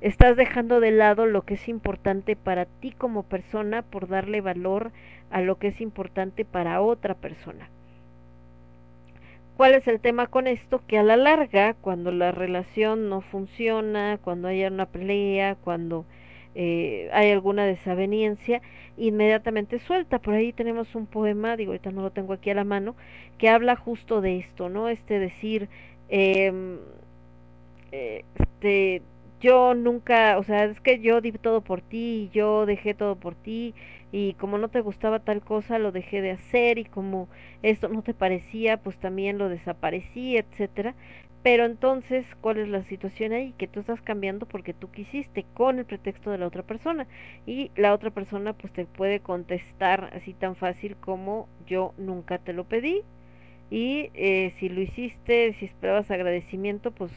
[0.00, 4.92] estás dejando de lado lo que es importante para ti como persona por darle valor
[5.28, 7.68] a lo que es importante para otra persona.
[9.56, 10.82] ¿Cuál es el tema con esto?
[10.86, 16.04] Que a la larga, cuando la relación no funciona, cuando hay una pelea, cuando
[16.54, 18.60] eh, hay alguna desaveniencia,
[18.98, 20.18] inmediatamente suelta.
[20.18, 22.96] Por ahí tenemos un poema, digo, ahorita no lo tengo aquí a la mano,
[23.38, 24.90] que habla justo de esto, ¿no?
[24.90, 25.70] Este decir,
[26.10, 26.52] eh,
[27.90, 29.02] este,
[29.40, 33.34] yo nunca, o sea, es que yo di todo por ti, yo dejé todo por
[33.34, 33.74] ti,
[34.12, 37.28] y como no te gustaba tal cosa, lo dejé de hacer, y como
[37.62, 40.94] esto no te parecía, pues también lo desaparecí, etcétera.
[41.42, 43.54] Pero entonces, ¿cuál es la situación ahí?
[43.56, 47.06] Que tú estás cambiando porque tú quisiste, con el pretexto de la otra persona.
[47.46, 52.52] Y la otra persona pues te puede contestar así tan fácil como yo nunca te
[52.52, 53.02] lo pedí.
[53.70, 57.12] Y eh, si lo hiciste, si esperabas agradecimiento, pues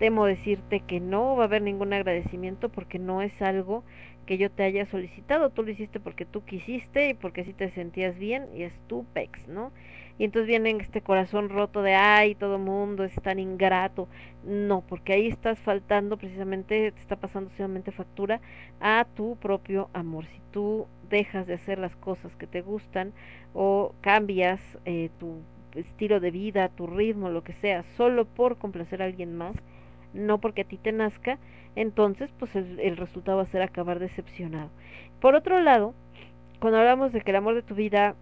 [0.00, 3.84] temo decirte que no va a haber ningún agradecimiento porque no es algo
[4.28, 7.70] que yo te haya solicitado, tú lo hiciste porque tú quisiste y porque así te
[7.70, 9.72] sentías bien y es tu pex, ¿no?
[10.18, 14.06] Y entonces viene este corazón roto de, ay, todo mundo es tan ingrato.
[14.44, 18.42] No, porque ahí estás faltando precisamente, te está pasando solamente factura
[18.80, 20.26] a tu propio amor.
[20.26, 23.14] Si tú dejas de hacer las cosas que te gustan
[23.54, 25.40] o cambias eh, tu
[25.74, 29.56] estilo de vida, tu ritmo, lo que sea, solo por complacer a alguien más,
[30.12, 31.38] no porque a ti te nazca,
[31.76, 34.70] entonces pues el, el, resultado va a ser acabar decepcionado.
[35.20, 35.94] Por otro lado,
[36.60, 38.14] cuando hablamos de que el amor de tu vida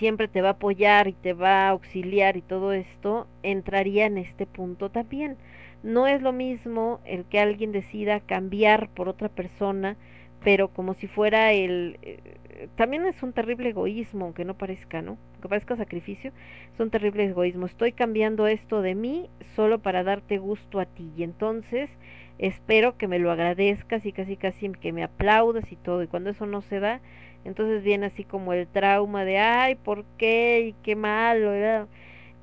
[0.00, 4.18] siempre te va a apoyar y te va a auxiliar y todo esto, entraría en
[4.18, 5.36] este punto también.
[5.82, 9.96] No es lo mismo el que alguien decida cambiar por otra persona,
[10.42, 11.98] pero como si fuera el...
[12.02, 15.18] Eh, también es un terrible egoísmo, aunque no parezca, ¿no?
[15.40, 16.32] Aunque parezca sacrificio,
[16.74, 17.64] es un terrible egoísmo.
[17.64, 21.10] Estoy cambiando esto de mí solo para darte gusto a ti.
[21.16, 21.88] Y entonces
[22.36, 26.02] espero que me lo agradezcas y casi casi que me aplaudas y todo.
[26.02, 27.00] Y cuando eso no se da,
[27.46, 30.60] entonces viene así como el trauma de, ay, ¿por qué?
[30.60, 31.88] Y qué malo, ¿verdad?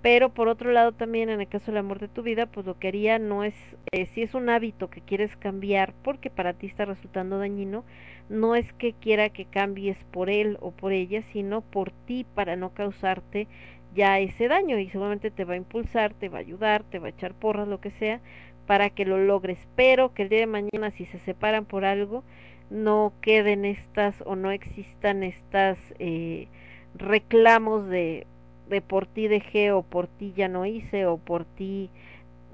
[0.02, 2.80] Pero por otro lado también en el caso del amor de tu vida, pues lo
[2.80, 3.54] que haría no es,
[3.92, 7.84] eh, si es un hábito que quieres cambiar porque para ti está resultando dañino,
[8.30, 12.56] no es que quiera que cambies por él o por ella, sino por ti para
[12.56, 13.48] no causarte
[13.96, 17.08] ya ese daño y seguramente te va a impulsar, te va a ayudar, te va
[17.08, 18.20] a echar porras, lo que sea,
[18.66, 19.58] para que lo logres.
[19.76, 22.24] Pero que el día de mañana si se separan por algo,
[22.70, 26.48] no queden estas o no existan estas eh,
[26.96, 28.28] reclamos de
[28.70, 31.90] de por ti dejé o por ti ya no hice o por ti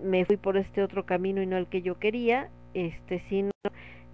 [0.03, 3.51] me fui por este otro camino y no el que yo quería, este sino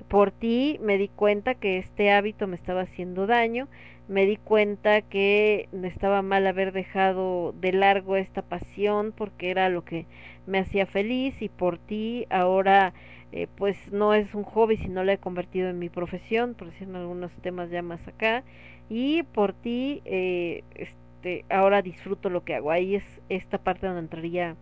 [0.07, 3.67] por ti me di cuenta que este hábito me estaba haciendo daño,
[4.07, 9.69] me di cuenta que me estaba mal haber dejado de largo esta pasión porque era
[9.69, 10.05] lo que
[10.47, 12.93] me hacía feliz y por ti ahora
[13.31, 16.88] eh, pues no es un hobby sino lo he convertido en mi profesión, por decir
[16.95, 18.43] algunos temas ya más acá
[18.89, 22.71] y por ti eh, este, ahora disfruto lo que hago.
[22.71, 24.55] Ahí es esta parte donde entraría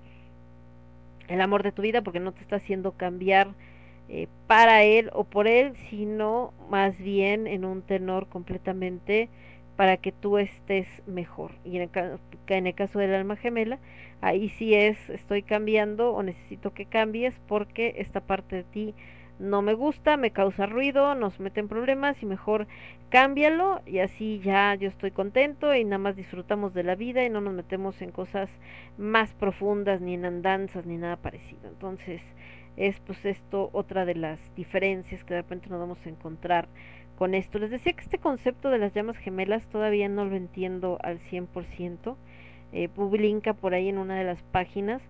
[1.30, 3.50] el amor de tu vida porque no te está haciendo cambiar
[4.10, 9.30] eh, para él o por él, sino más bien en un tenor completamente
[9.76, 11.52] para que tú estés mejor.
[11.64, 13.80] Y en el, en el caso del alma gemela,
[14.22, 18.96] ahí sí es, estoy cambiando o necesito que cambies porque esta parte de ti
[19.40, 22.68] no me gusta, me causa ruido, nos mete en problemas y mejor
[23.10, 27.30] cámbialo y así ya yo estoy contento y nada más disfrutamos de la vida y
[27.30, 28.50] no nos metemos en cosas
[28.98, 31.70] más profundas ni en andanzas ni nada parecido.
[31.70, 32.22] Entonces
[32.78, 36.68] es pues esto otra de las diferencias que de repente nos vamos a encontrar
[37.18, 37.60] con esto.
[37.60, 42.16] Les decía que este concepto de las llamas gemelas todavía no lo entiendo al 100%.
[42.74, 45.02] Eh, publica por ahí en una de las páginas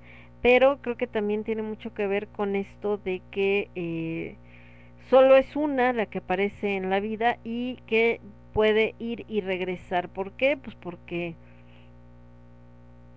[0.42, 4.36] pero creo que también tiene mucho que ver con esto de que eh,
[5.10, 8.22] solo es una la que aparece en la vida y que
[8.54, 10.10] puede ir y regresar.
[10.10, 10.58] ¿Por qué?
[10.58, 11.36] Pues porque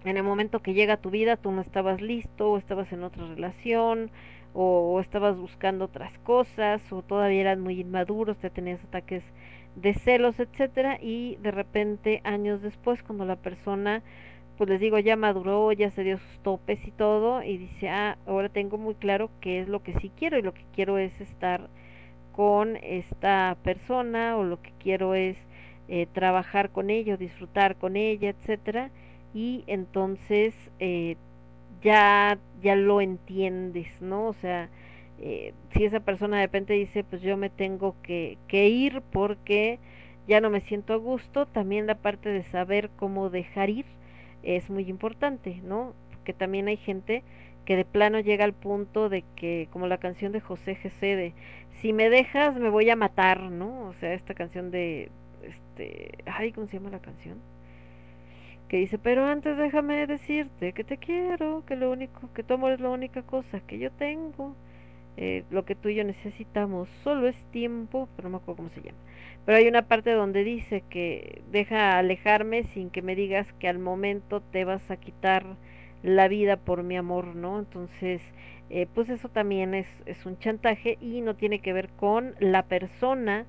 [0.04, 3.04] en el momento que llega a tu vida tú no estabas listo o estabas en
[3.04, 4.10] otra relación
[4.52, 9.22] o, estabas buscando otras cosas o todavía eras muy inmaduros, te tenías ataques
[9.76, 14.02] de celos, etcétera y de repente años después cuando la persona
[14.60, 18.18] pues les digo, ya maduró, ya se dio sus topes y todo, y dice, ah,
[18.26, 21.18] ahora tengo muy claro qué es lo que sí quiero, y lo que quiero es
[21.18, 21.70] estar
[22.32, 25.38] con esta persona, o lo que quiero es
[25.88, 28.90] eh, trabajar con ella, disfrutar con ella, etcétera,
[29.32, 31.16] y entonces eh,
[31.82, 34.28] ya ya lo entiendes, ¿no?
[34.28, 34.68] O sea,
[35.18, 39.78] eh, si esa persona de repente dice, pues yo me tengo que, ir porque
[40.26, 43.86] ya no me siento a gusto, también la parte de saber cómo dejar ir
[44.42, 45.94] es muy importante, ¿no?
[46.10, 47.22] Porque también hay gente
[47.64, 51.34] que de plano llega al punto de que, como la canción de José GC de,
[51.80, 53.88] si me dejas me voy a matar, ¿no?
[53.88, 55.10] O sea, esta canción de,
[55.42, 57.38] este, ay, ¿cómo se llama la canción?
[58.70, 62.70] Que dice, pero antes déjame decirte que te quiero, que lo único, que tu amor
[62.70, 64.54] es la única cosa que yo tengo,
[65.16, 68.68] eh, lo que tú y yo necesitamos solo es tiempo, pero no me acuerdo cómo
[68.68, 68.98] se llama.
[69.44, 73.80] Pero hay una parte donde dice que deja alejarme sin que me digas que al
[73.80, 75.44] momento te vas a quitar
[76.04, 77.58] la vida por mi amor, ¿no?
[77.58, 78.22] Entonces,
[78.70, 82.62] eh, pues eso también es, es un chantaje y no tiene que ver con la
[82.62, 83.46] persona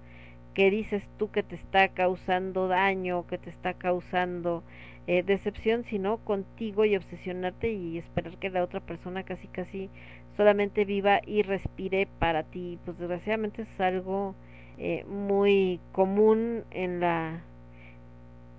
[0.55, 4.63] que dices tú que te está causando daño, que te está causando
[5.07, 9.89] eh, decepción, sino contigo y obsesionarte y esperar que la otra persona casi casi
[10.37, 12.79] solamente viva y respire para ti.
[12.85, 14.35] Pues desgraciadamente es algo
[14.77, 17.43] eh, muy común en la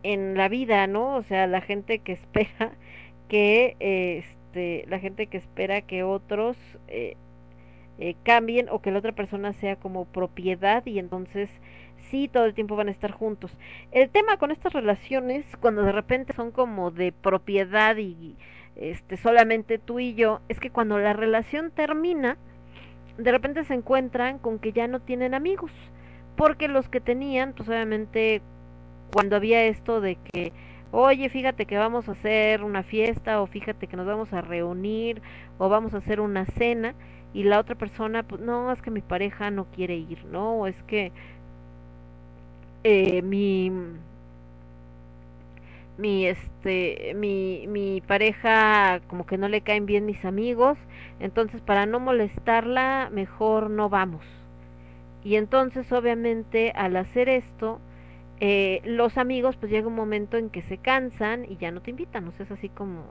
[0.02, 1.16] en la vida, ¿no?
[1.16, 2.72] O sea, la gente que espera
[3.28, 6.56] que este la gente que espera que otros
[6.88, 7.16] eh,
[7.98, 11.50] eh, cambien o que la otra persona sea como propiedad y entonces
[12.10, 13.56] sí todo el tiempo van a estar juntos.
[13.90, 18.36] El tema con estas relaciones cuando de repente son como de propiedad y
[18.76, 22.38] este solamente tú y yo es que cuando la relación termina
[23.18, 25.70] de repente se encuentran con que ya no tienen amigos
[26.36, 28.40] porque los que tenían pues obviamente
[29.12, 30.52] cuando había esto de que
[30.92, 35.22] oye, fíjate que vamos a hacer una fiesta o fíjate que nos vamos a reunir
[35.58, 36.94] o vamos a hacer una cena
[37.34, 40.52] y la otra persona, pues no, es que mi pareja no quiere ir, ¿no?
[40.52, 41.12] O es que
[42.84, 43.70] eh, mi
[45.98, 50.78] mi este mi mi pareja como que no le caen bien mis amigos
[51.20, 54.24] entonces para no molestarla mejor no vamos.
[55.24, 57.80] Y entonces obviamente al hacer esto
[58.40, 61.90] eh, los amigos pues llega un momento en que se cansan y ya no te
[61.90, 63.04] invitan, o sea, es así como,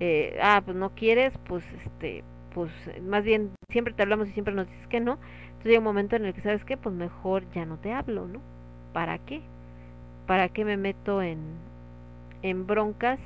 [0.00, 2.72] eh, ah, pues no quieres, pues este, pues
[3.02, 6.16] más bien siempre te hablamos y siempre nos dices que no, entonces llega un momento
[6.16, 8.40] en el que sabes que pues mejor ya no te hablo, ¿no?
[8.92, 9.42] ¿Para qué?
[10.26, 11.38] ¿Para qué me meto en,
[12.42, 13.18] en broncas?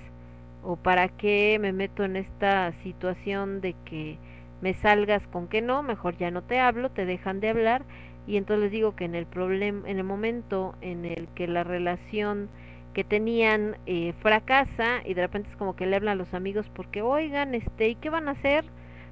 [0.64, 4.18] ¿O para qué me meto en esta situación de que
[4.60, 5.82] me salgas con que no?
[5.82, 7.82] Mejor ya no te hablo, te dejan de hablar
[8.26, 11.64] y entonces les digo que en el problema en el momento en el que la
[11.64, 12.48] relación
[12.94, 16.70] que tenían eh, fracasa y de repente es como que le hablan a los amigos
[16.74, 18.64] porque oigan este y qué van a hacer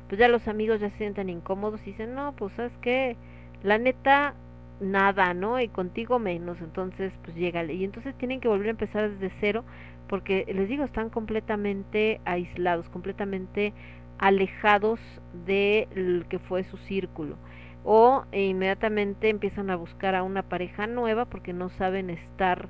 [0.09, 3.17] pues ya los amigos ya se sienten incómodos y dicen no pues sabes que
[3.63, 4.35] la neta
[4.81, 7.75] nada no y contigo menos entonces pues llégale.
[7.75, 9.65] Y entonces tienen que volver a empezar desde cero
[10.09, 13.73] porque les digo están completamente aislados completamente
[14.19, 15.01] alejados
[15.47, 17.37] de lo que fue su círculo.
[17.85, 22.69] O inmediatamente empiezan a buscar a una pareja nueva porque no saben estar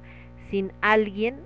[0.51, 1.37] sin alguien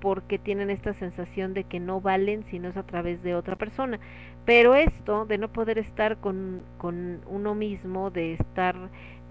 [0.00, 3.56] porque tienen esta sensación de que no valen si no es a través de otra
[3.56, 4.00] persona.
[4.44, 8.76] Pero esto de no poder estar con, con uno mismo, de estar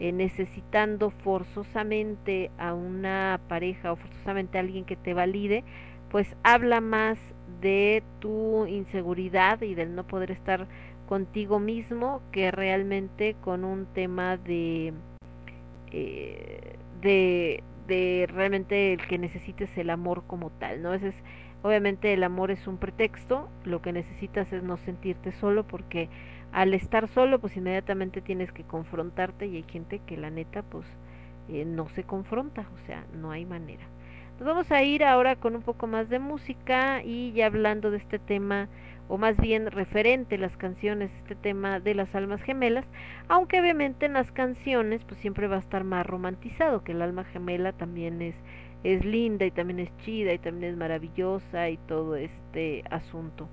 [0.02, 5.64] eh, necesitando forzosamente a una pareja o forzosamente a alguien que te valide,
[6.10, 7.20] pues habla más
[7.62, 10.66] de tu inseguridad y del no poder estar
[11.08, 14.94] contigo mismo que realmente con un tema de
[15.92, 21.04] eh, de, de realmente el que necesites el amor como tal no es
[21.62, 26.10] obviamente el amor es un pretexto lo que necesitas es no sentirte solo porque
[26.52, 30.86] al estar solo pues inmediatamente tienes que confrontarte y hay gente que la neta pues
[31.50, 33.84] eh, no se confronta o sea no hay manera
[34.40, 37.98] nos vamos a ir ahora con un poco más de música y ya hablando de
[37.98, 38.70] este tema
[39.12, 42.86] o más bien referente las canciones, este tema de las almas gemelas,
[43.28, 47.26] aunque obviamente en las canciones pues siempre va a estar más romantizado, que el alma
[47.26, 48.36] gemela también es,
[48.86, 53.50] es linda y también es chida y también es maravillosa y todo este asunto.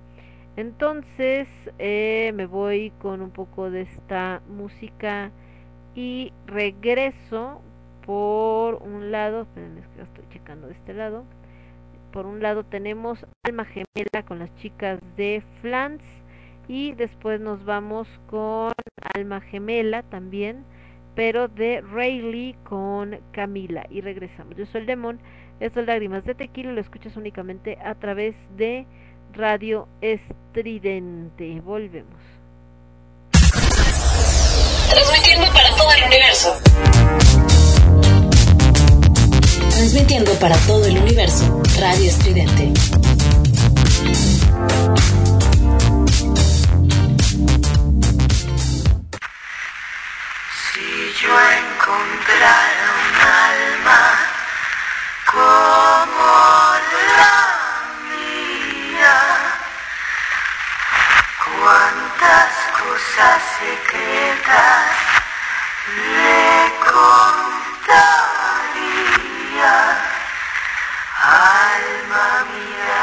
[0.59, 5.31] Entonces eh, me voy con un poco de esta música
[5.95, 7.63] y regreso
[8.05, 11.25] por un lado, espérenme, que estoy checando de este lado
[12.13, 16.03] por un lado tenemos Alma Gemela con las chicas de Flans
[16.67, 18.73] y después nos vamos con
[19.15, 20.65] Alma Gemela también,
[21.15, 24.57] pero de Rayleigh con Camila y regresamos.
[24.57, 25.19] Yo soy el Demon,
[25.61, 28.87] esto es Lágrimas de Tequila, lo escuchas únicamente a través de
[29.35, 31.61] Radio Estridente.
[31.61, 32.19] Volvemos.
[34.91, 36.57] Transmitiendo para todo el universo.
[39.71, 42.73] Transmitiendo para todo el universo, Radio Estridente.
[50.73, 50.87] Si
[51.23, 54.03] yo encontrara un alma
[55.31, 56.29] como
[61.61, 64.93] cuántas cosas secretas
[66.15, 68.07] le contaría.
[71.21, 73.03] Alma mía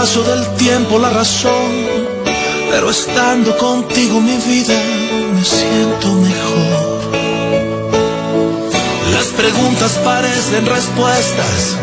[0.00, 1.72] paso del tiempo la razón,
[2.70, 4.74] pero estando contigo mi vida
[5.34, 7.00] me siento mejor.
[9.12, 11.76] Las preguntas parecen respuestas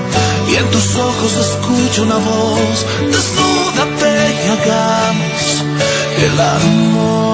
[0.50, 2.78] y en tus ojos escucho una voz.
[3.16, 4.12] Desnúdate
[4.44, 5.42] y hagamos
[6.26, 7.27] el amor.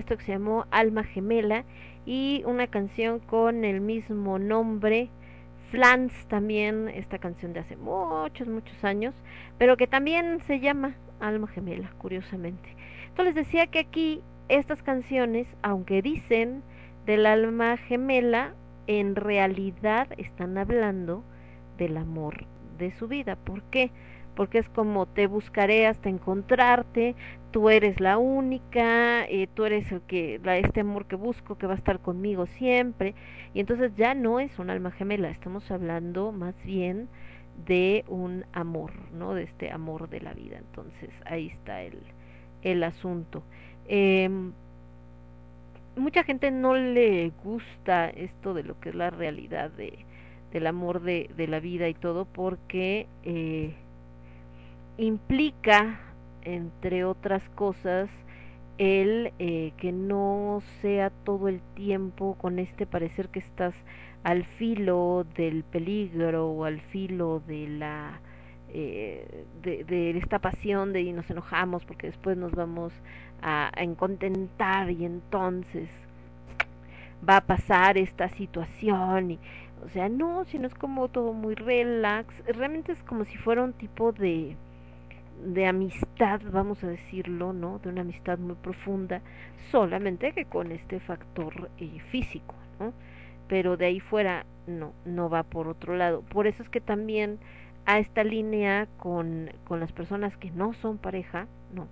[0.00, 1.64] Esto que se llamó Alma Gemela,
[2.06, 5.10] y una canción con el mismo nombre,
[5.70, 9.14] Flans también, esta canción de hace muchos, muchos años,
[9.58, 12.74] pero que también se llama Alma Gemela, curiosamente.
[13.08, 16.62] Entonces decía que aquí estas canciones, aunque dicen
[17.06, 18.54] del alma gemela,
[18.86, 21.22] en realidad están hablando
[21.78, 22.46] del amor
[22.78, 23.36] de su vida.
[23.36, 23.90] ¿Por qué?
[24.34, 27.14] Porque es como te buscaré hasta encontrarte,
[27.50, 31.66] tú eres la única, eh, tú eres el que, la, este amor que busco que
[31.66, 33.14] va a estar conmigo siempre.
[33.54, 37.08] Y entonces ya no es un alma gemela, estamos hablando más bien
[37.66, 39.34] de un amor, ¿no?
[39.34, 40.58] De este amor de la vida.
[40.58, 41.98] Entonces ahí está el,
[42.62, 43.42] el asunto.
[43.86, 44.30] Eh,
[45.96, 50.04] mucha gente no le gusta esto de lo que es la realidad de,
[50.52, 53.74] del amor de, de la vida y todo porque eh,
[54.98, 56.00] implica,
[56.44, 58.08] entre otras cosas,
[58.78, 63.74] el eh, que no sea todo el tiempo con este parecer que estás
[64.22, 68.20] al filo del peligro o al filo de la
[68.72, 72.92] eh, de, esta pasión de y nos enojamos porque después nos vamos
[73.42, 75.88] a, a y entonces
[77.28, 79.38] va a pasar esta situación y
[79.84, 82.34] o sea no sino es como todo muy relax.
[82.46, 84.56] Realmente es como si fuera un tipo de
[85.44, 89.22] de amistad vamos a decirlo no de una amistad muy profunda
[89.70, 92.92] solamente que con este factor eh, físico no
[93.50, 96.22] pero de ahí fuera no no va por otro lado.
[96.22, 97.40] Por eso es que también
[97.84, 101.88] a esta línea con, con las personas que no son pareja, no,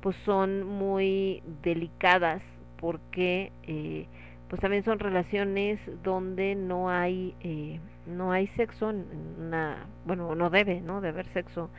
[0.00, 2.42] pues son muy delicadas
[2.78, 4.06] porque eh,
[4.48, 8.92] pues también son relaciones donde no hay eh, no hay sexo
[9.38, 11.70] una bueno no debe no de haber sexo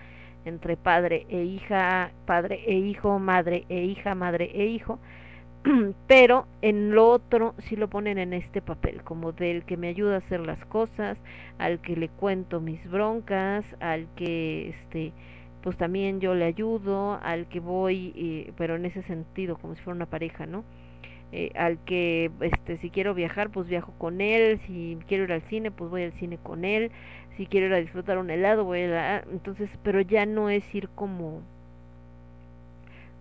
[0.48, 5.00] entre padre e hija padre e hijo madre e hija madre e hijo
[6.08, 10.16] pero en lo otro sí lo ponen en este papel, como del que me ayuda
[10.16, 11.18] a hacer las cosas,
[11.58, 15.14] al que le cuento mis broncas, al que este
[15.64, 19.96] pues también yo le ayudo, al que voy, pero en ese sentido, como si fuera
[19.96, 20.64] una pareja, ¿no?
[21.34, 25.42] Eh, al que este si quiero viajar pues viajo con él si quiero ir al
[25.50, 26.90] cine pues voy al cine con él
[27.38, 28.82] si quiero ir a disfrutar un helado voy
[29.32, 31.42] entonces pero ya no es ir como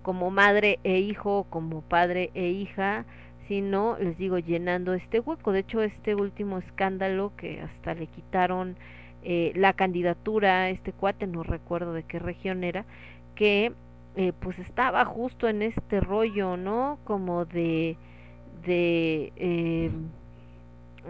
[0.06, 3.04] como madre e hijo, como padre e hija,
[3.48, 5.50] sino, les digo, llenando este hueco.
[5.50, 8.76] De hecho, este último escándalo que hasta le quitaron
[9.24, 12.84] eh, la candidatura a este cuate, no recuerdo de qué región era,
[13.34, 13.72] que
[14.14, 17.00] eh, pues estaba justo en este rollo, ¿no?
[17.02, 17.96] Como de,
[18.64, 19.90] de, eh,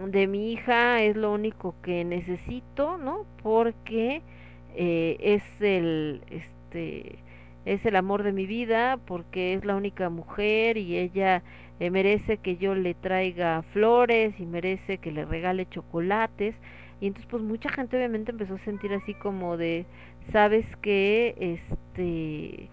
[0.05, 3.25] de mi hija es lo único que necesito, ¿no?
[3.41, 4.21] Porque
[4.75, 7.19] eh, es el, este,
[7.65, 11.43] es el amor de mi vida porque es la única mujer y ella
[11.79, 16.55] eh, merece que yo le traiga flores y merece que le regale chocolates
[16.99, 19.85] y entonces pues mucha gente obviamente empezó a sentir así como de
[20.31, 22.69] sabes que este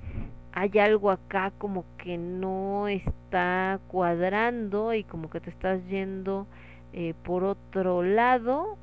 [0.52, 6.46] hay algo acá como que no está cuadrando y como que te estás yendo
[6.94, 8.78] eh, por otro lado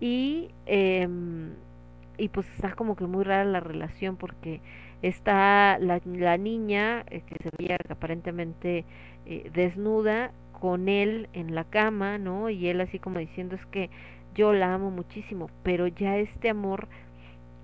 [0.00, 1.08] y eh,
[2.16, 4.60] y pues está como que muy rara la relación porque
[5.02, 8.84] está la, la niña eh, que se veía aparentemente
[9.26, 12.48] eh, desnuda con él en la cama, ¿no?
[12.50, 13.90] Y él así como diciendo es que
[14.34, 16.88] yo la amo muchísimo, pero ya este amor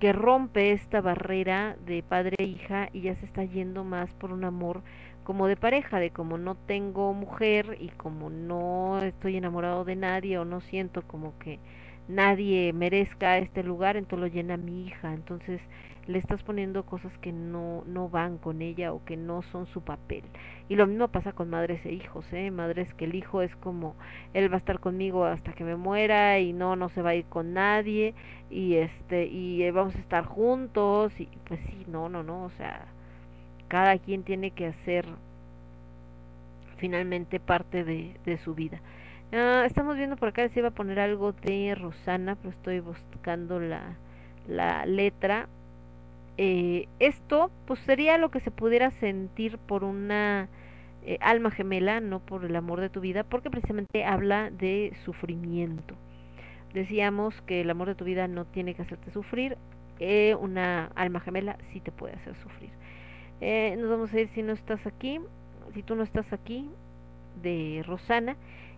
[0.00, 4.32] que rompe esta barrera de padre e hija y ya se está yendo más por
[4.32, 4.82] un amor
[5.24, 10.38] como de pareja, de como no tengo mujer y como no estoy enamorado de nadie
[10.38, 11.58] o no siento como que
[12.08, 15.60] nadie merezca este lugar, entonces lo llena mi hija, entonces
[16.06, 19.82] le estás poniendo cosas que no, no van con ella o que no son su
[19.82, 20.24] papel.
[20.68, 22.50] Y lo mismo pasa con madres e hijos, ¿eh?
[22.50, 23.94] Madres que el hijo es como,
[24.34, 27.14] él va a estar conmigo hasta que me muera y no, no se va a
[27.14, 28.14] ir con nadie
[28.50, 32.50] y este, y eh, vamos a estar juntos y pues sí, no, no, no, o
[32.50, 32.86] sea,
[33.70, 35.06] cada quien tiene que hacer
[36.76, 38.80] finalmente parte de, su vida.
[39.32, 43.58] Uh, estamos viendo por acá, se iba a poner algo de Rosana, pero estoy buscando
[43.58, 43.96] la,
[44.46, 45.48] la letra
[46.42, 50.48] eh, esto pues sería lo que se pudiera sentir por una
[51.04, 55.94] eh, alma gemela, no por el amor de tu vida, porque precisamente habla de sufrimiento.
[56.72, 59.58] Decíamos que el amor de tu vida no tiene que hacerte sufrir,
[59.98, 62.70] eh, una alma gemela sí te puede hacer sufrir.
[63.40, 65.20] Eh, nos vamos a ir si no estás aquí,
[65.74, 66.68] si tú no estás aquí,
[67.42, 68.36] de Rosana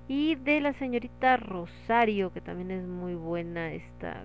[0.08, 4.24] y de la señorita Rosario, que también es muy buena esta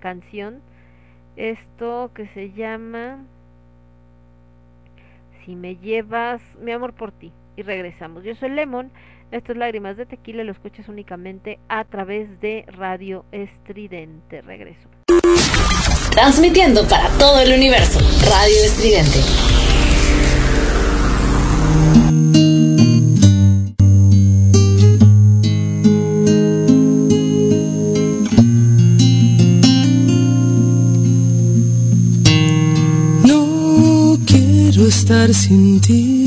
[0.00, 0.60] canción.
[1.36, 3.24] Esto que se llama
[5.44, 7.32] Si me llevas, mi amor por ti.
[7.56, 8.24] Y regresamos.
[8.24, 8.90] Yo soy Lemon.
[9.30, 10.44] Esto es Lágrimas de Tequila.
[10.44, 14.42] Lo escuchas únicamente a través de Radio Estridente.
[14.42, 14.88] Regreso.
[16.22, 17.98] Transmitiendo para todo el universo.
[18.28, 19.20] Radio Estridente.
[33.24, 36.26] No quiero estar sin ti.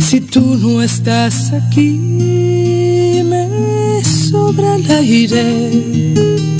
[0.00, 6.59] Si tú no estás aquí, me sobra el aire.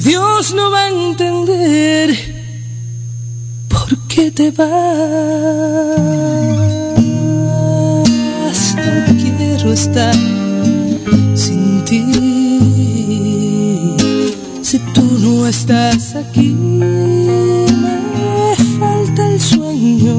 [0.00, 2.16] Dios no va a entender
[3.68, 4.66] por qué te vas.
[8.76, 10.14] No quiero estar
[11.34, 12.02] sin ti.
[14.62, 17.66] Si tú no estás aquí, me
[18.78, 20.14] falta el sueño.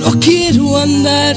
[0.00, 1.36] No quiero andar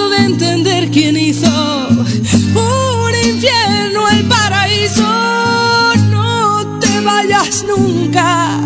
[0.25, 5.03] entender quién hizo un infierno el paraíso.
[6.09, 8.59] No te vayas nunca,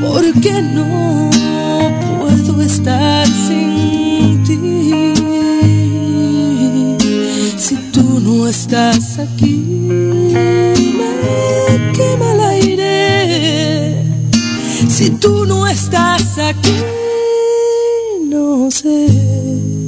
[0.00, 1.30] porque no
[2.18, 5.14] puedo estar sin ti.
[7.56, 9.56] Si tú no estás aquí,
[10.98, 14.04] me quema el aire.
[14.88, 16.76] Si tú no estás aquí,
[18.30, 19.87] no sé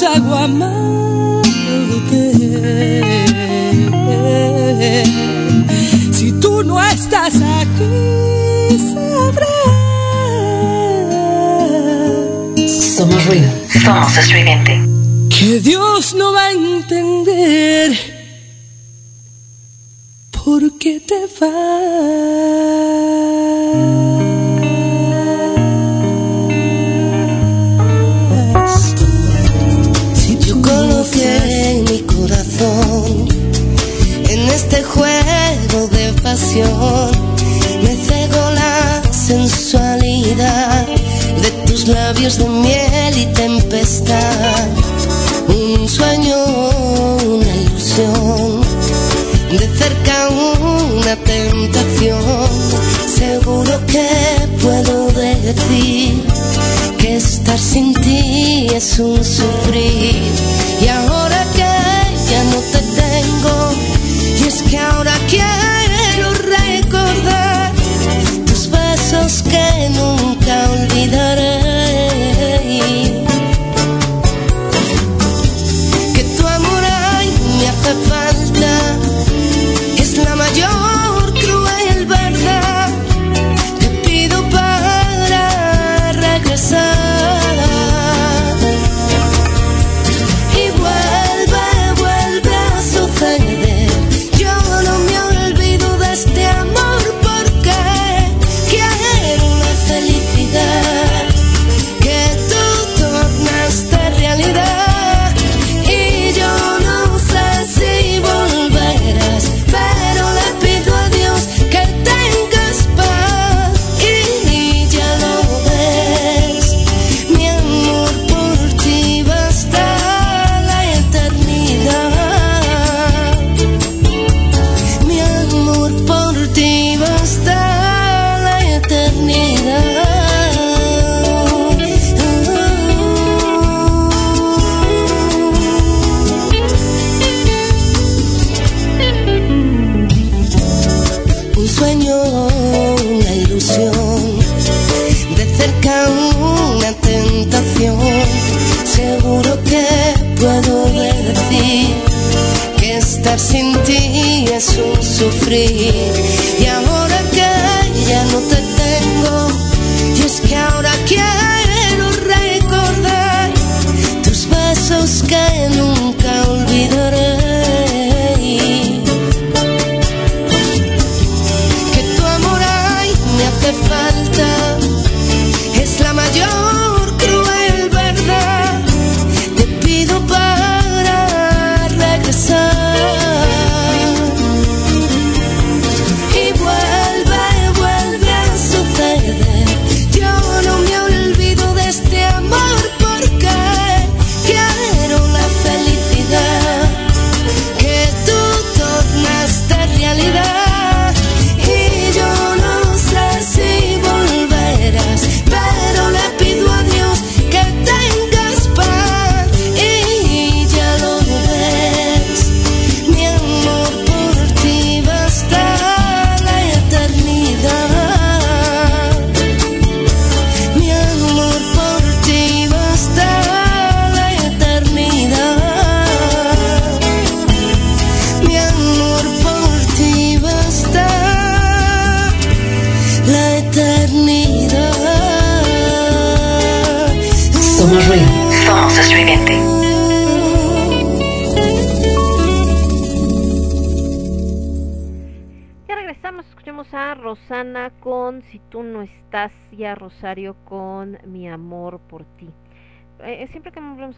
[0.00, 1.42] Diablos hago?
[6.12, 9.48] Si tú no estás aquí, sabrás.
[12.96, 13.50] Somos ruido.
[13.84, 14.80] Somos estridente.
[15.28, 17.92] que Dios no va a entender
[20.30, 23.41] por qué te vas.
[36.22, 37.10] Pasión,
[37.82, 40.86] me cegó la sensualidad
[41.42, 44.68] de tus labios de miel y tempestad.
[45.48, 46.36] Un sueño,
[47.26, 48.60] una ilusión,
[49.50, 52.22] de cerca una tentación.
[53.06, 54.08] Seguro que
[54.62, 56.24] puedo decir
[56.98, 60.22] que estar sin ti es un sufrir.
[60.80, 63.72] Y ahora que ya no te tengo,
[64.40, 65.11] y es que Vivir
[69.40, 71.51] que nunca olvidaré.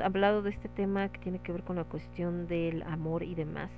[0.04, 3.70] Hablado de este tema que tiene que ver con la cuestión del amor y demás,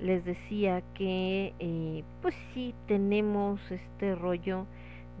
[0.00, 4.66] les decía que eh, pues sí tenemos este rollo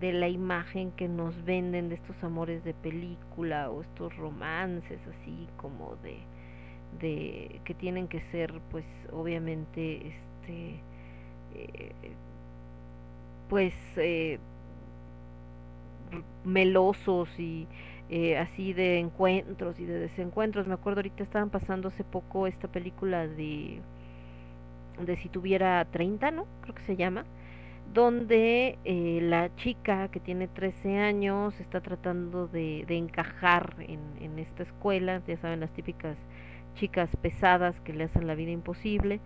[0.00, 5.46] de la imagen que nos venden de estos amores de película o estos romances así
[5.58, 6.18] como de
[7.00, 10.80] de que tienen que ser pues obviamente este
[11.54, 11.92] eh,
[13.48, 14.38] pues eh,
[16.44, 17.66] melosos y
[18.10, 20.68] eh, así de encuentros y de desencuentros.
[20.68, 23.82] Me acuerdo ahorita estaban pasando hace poco esta película de
[25.04, 26.46] de si tuviera 30, ¿no?
[26.60, 27.26] Creo que se llama,
[27.86, 34.38] donde eh, la chica que tiene 13 años está tratando de, de encajar en, en
[34.38, 36.18] esta escuela, ya saben, las típicas
[36.74, 39.20] chicas pesadas que le hacen la vida imposible.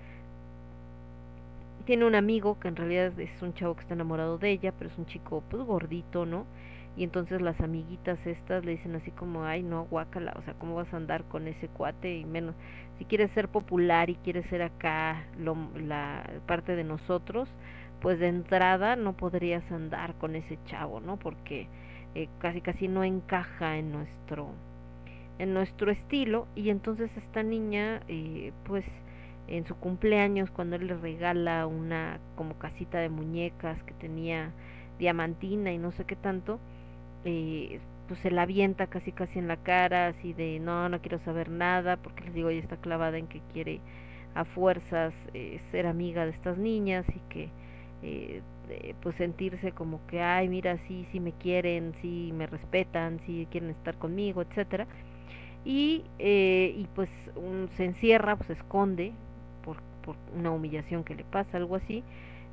[1.84, 4.90] Tiene un amigo que en realidad es un chavo que está enamorado de ella, pero
[4.90, 6.46] es un chico pues gordito, ¿no?
[6.97, 10.76] Y entonces las amiguitas estas le dicen así como, ay no, guácala, o sea, ¿cómo
[10.76, 12.16] vas a andar con ese cuate?
[12.16, 12.55] Y menos,
[12.98, 17.48] si quieres ser popular y quieres ser acá lo, la parte de nosotros,
[18.00, 21.16] pues de entrada no podrías andar con ese chavo, ¿no?
[21.16, 21.68] Porque
[22.14, 24.50] eh, casi casi no encaja en nuestro
[25.39, 28.84] en nuestro estilo y entonces esta niña eh, pues
[29.48, 34.52] en su cumpleaños cuando él le regala una como casita de muñecas que tenía
[34.98, 36.60] diamantina y no sé qué tanto
[37.24, 41.18] eh, pues se la avienta casi casi en la cara así de no no quiero
[41.20, 43.80] saber nada porque les digo ella está clavada en que quiere
[44.34, 47.48] a fuerzas eh, ser amiga de estas niñas y que
[48.02, 48.42] eh,
[49.02, 53.70] pues sentirse como que ay mira sí sí me quieren sí me respetan sí quieren
[53.70, 54.86] estar conmigo etcétera.
[55.64, 59.12] Y eh, y pues un, se encierra pues se esconde
[59.64, 62.04] por por una humillación que le pasa algo así.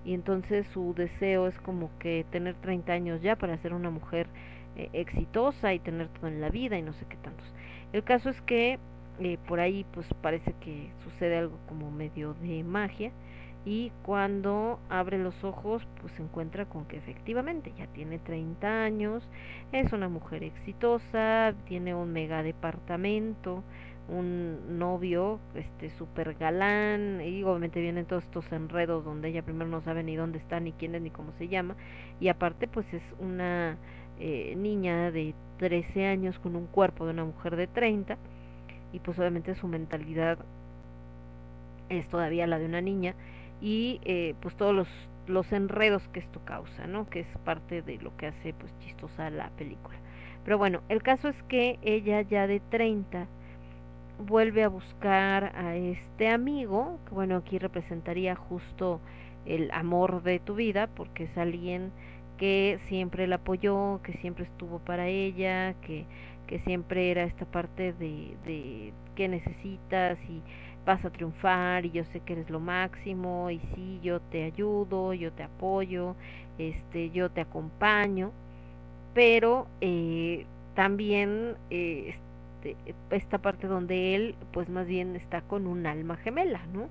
[0.05, 4.27] Y entonces su deseo es como que tener 30 años ya para ser una mujer
[4.75, 7.45] eh, exitosa y tener todo en la vida y no sé qué tantos.
[7.93, 8.79] El caso es que
[9.19, 13.11] eh, por ahí pues parece que sucede algo como medio de magia
[13.65, 19.23] y cuando abre los ojos pues se encuentra con que efectivamente ya tiene 30 años,
[19.71, 23.63] es una mujer exitosa, tiene un mega departamento,
[24.09, 29.81] un novio este súper galán y obviamente vienen todos estos enredos donde ella primero no
[29.81, 31.75] sabe ni dónde está ni quién es ni cómo se llama
[32.19, 33.77] y aparte pues es una
[34.23, 38.17] eh, niña de 13 años con un cuerpo de una mujer de 30
[38.93, 40.37] y pues obviamente su mentalidad
[41.89, 43.15] es todavía la de una niña
[43.61, 44.87] y eh, pues todos los,
[45.25, 47.09] los enredos que esto causa, ¿no?
[47.09, 49.97] Que es parte de lo que hace pues chistosa la película.
[50.45, 53.25] Pero bueno, el caso es que ella ya de 30
[54.19, 59.01] vuelve a buscar a este amigo, que bueno, aquí representaría justo
[59.45, 61.91] el amor de tu vida, porque es alguien
[62.41, 66.05] que siempre la apoyó, que siempre estuvo para ella, que,
[66.47, 70.41] que siempre era esta parte de, de qué necesitas y
[70.83, 75.13] vas a triunfar y yo sé que eres lo máximo y sí, yo te ayudo,
[75.13, 76.15] yo te apoyo,
[76.57, 78.31] este, yo te acompaño,
[79.13, 82.15] pero eh, también eh,
[82.63, 82.75] este,
[83.11, 86.89] esta parte donde él pues más bien está con un alma gemela, ¿no?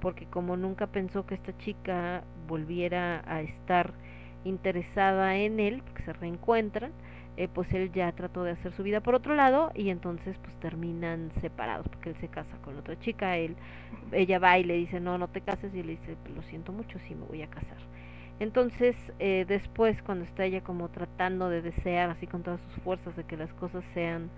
[0.00, 3.92] porque como nunca pensó que esta chica volviera a estar
[4.44, 6.92] interesada en él, porque se reencuentran,
[7.38, 10.52] eh, pues él ya trató de hacer su vida por otro lado y entonces pues
[10.58, 13.54] terminan separados porque él se casa con otra chica, él,
[14.10, 16.98] ella va y le dice no, no te cases y le dice lo siento mucho,
[17.06, 17.76] sí me voy a casar.
[18.40, 23.14] Entonces eh, después cuando está ella como tratando de desear así con todas sus fuerzas
[23.14, 24.30] de que las cosas sean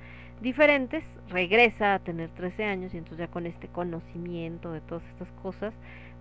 [0.43, 5.31] diferentes, regresa a tener 13 años y entonces ya con este conocimiento de todas estas
[5.43, 5.73] cosas,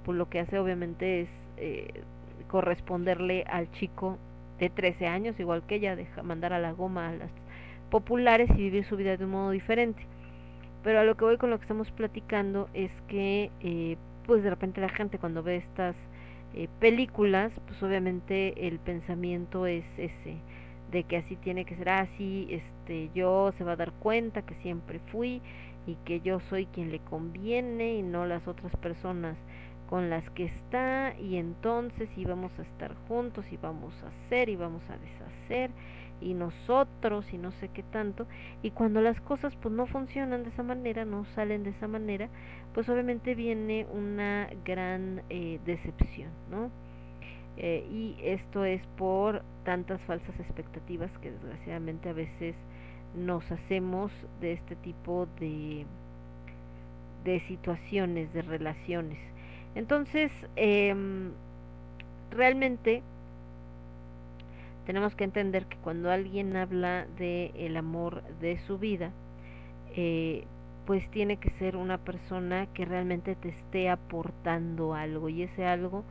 [0.05, 2.03] pues lo que hace obviamente es eh,
[2.47, 4.17] corresponderle al chico
[4.59, 7.31] de 13 años, igual que ella, deja mandar a la goma a las
[7.89, 10.05] populares y vivir su vida de un modo diferente.
[10.83, 14.49] Pero a lo que voy con lo que estamos platicando es que, eh, pues de
[14.49, 15.95] repente la gente cuando ve estas
[16.53, 20.37] eh, películas, pues obviamente el pensamiento es ese,
[20.91, 24.55] de que así tiene que ser así, este, yo se va a dar cuenta que
[24.55, 25.41] siempre fui
[25.85, 29.35] y que yo soy quien le conviene y no las otras personas
[29.89, 34.55] con las que está y entonces íbamos a estar juntos y vamos a hacer y
[34.55, 35.71] vamos a deshacer
[36.21, 38.27] y nosotros y no sé qué tanto.
[38.61, 42.29] Y cuando las cosas pues no funcionan de esa manera no salen de esa manera
[42.75, 46.69] pues obviamente viene una gran eh, decepción no
[47.57, 52.53] eh, y esto es por tantas falsas expectativas que desgraciadamente a veces
[53.15, 55.87] nos hacemos de este tipo de
[57.23, 59.17] de situaciones de relaciones
[59.75, 60.95] entonces, eh,
[62.31, 63.01] realmente
[64.85, 69.11] tenemos que entender que cuando alguien habla de el amor de su vida,
[69.95, 70.45] eh,
[70.87, 76.03] pues tiene que ser una persona que realmente te esté aportando algo y ese algo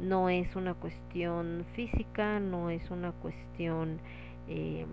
[0.00, 3.98] no es una cuestión física, no es una cuestión
[4.48, 4.86] eh,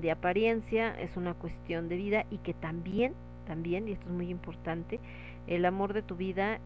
[0.00, 3.14] de apariencia, es una cuestión de vida y que también,
[3.46, 4.98] también, y esto es muy importante,
[5.46, 6.58] el amor de tu vida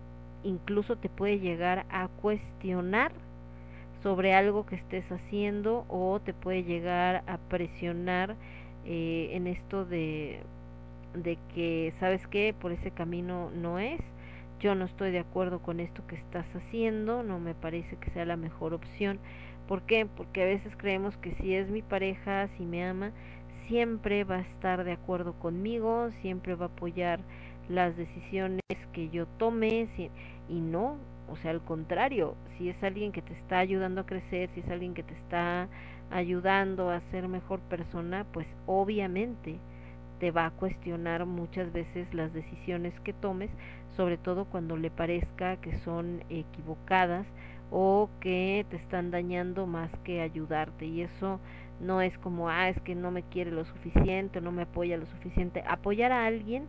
[0.44, 3.12] incluso te puede llegar a cuestionar
[4.02, 8.36] sobre algo que estés haciendo o te puede llegar a presionar
[8.84, 10.40] eh, en esto de,
[11.14, 14.00] de que sabes que por ese camino no es
[14.60, 18.24] yo no estoy de acuerdo con esto que estás haciendo no me parece que sea
[18.24, 19.18] la mejor opción
[19.66, 20.06] ¿por qué?
[20.06, 23.12] porque a veces creemos que si es mi pareja si me ama
[23.66, 27.20] siempre va a estar de acuerdo conmigo siempre va a apoyar
[27.68, 28.60] las decisiones
[28.92, 29.88] que yo tome
[30.48, 30.96] y no,
[31.28, 34.68] o sea, al contrario, si es alguien que te está ayudando a crecer, si es
[34.68, 35.68] alguien que te está
[36.10, 39.58] ayudando a ser mejor persona, pues obviamente
[40.20, 43.50] te va a cuestionar muchas veces las decisiones que tomes,
[43.96, 47.26] sobre todo cuando le parezca que son equivocadas
[47.70, 50.86] o que te están dañando más que ayudarte.
[50.86, 51.38] Y eso
[51.80, 55.06] no es como ah es que no me quiere lo suficiente no me apoya lo
[55.06, 56.66] suficiente apoyar a alguien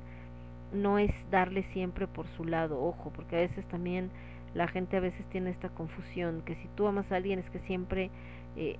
[0.73, 4.11] no es darle siempre por su lado, ojo, porque a veces también
[4.53, 7.59] la gente a veces tiene esta confusión, que si tú amas a alguien es que
[7.59, 8.09] siempre,
[8.55, 8.77] eh,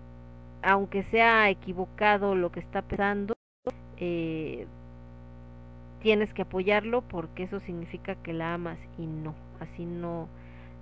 [0.62, 3.34] aunque sea equivocado lo que está pensando,
[3.98, 4.66] eh,
[6.02, 10.28] tienes que apoyarlo porque eso significa que la amas y no, así no,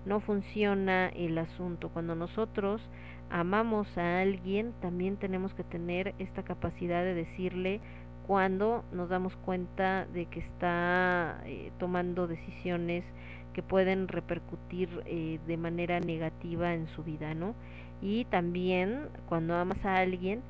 [0.06, 1.90] no funciona el asunto.
[1.90, 2.82] Cuando nosotros
[3.30, 7.82] amamos a alguien, también tenemos que tener esta capacidad de decirle
[8.28, 13.06] cuando nos damos cuenta de que está eh, tomando decisiones
[13.54, 17.56] que pueden repercutir eh, de manera negativa en su vida, ¿no?
[18.02, 20.42] Y también cuando amas a alguien,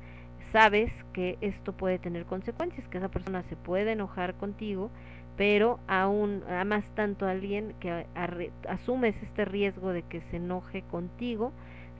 [0.52, 4.90] sabes que esto puede tener consecuencias, que esa persona se puede enojar contigo,
[5.36, 8.06] pero aún amas tanto a alguien que
[8.68, 11.52] asumes este riesgo de que se enoje contigo,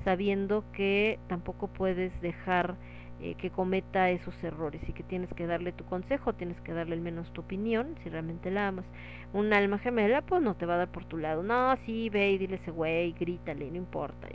[0.05, 2.75] sabiendo que tampoco puedes dejar
[3.21, 6.95] eh, que cometa esos errores y que tienes que darle tu consejo, tienes que darle
[6.95, 8.85] al menos tu opinión, si realmente la amas.
[9.33, 11.43] Un alma gemela, pues no te va a dar por tu lado.
[11.43, 14.29] No, sí, ve y dile ese güey, grítale, no importa.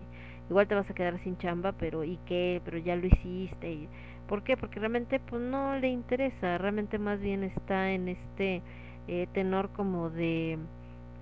[0.49, 2.61] igual te vas a quedar sin chamba, pero ¿y qué?
[2.65, 3.71] Pero ya lo hiciste.
[3.71, 3.89] Y,
[4.27, 4.57] ¿Por qué?
[4.57, 8.61] Porque realmente pues no le interesa, realmente más bien está en este
[9.07, 10.57] eh, tenor como de,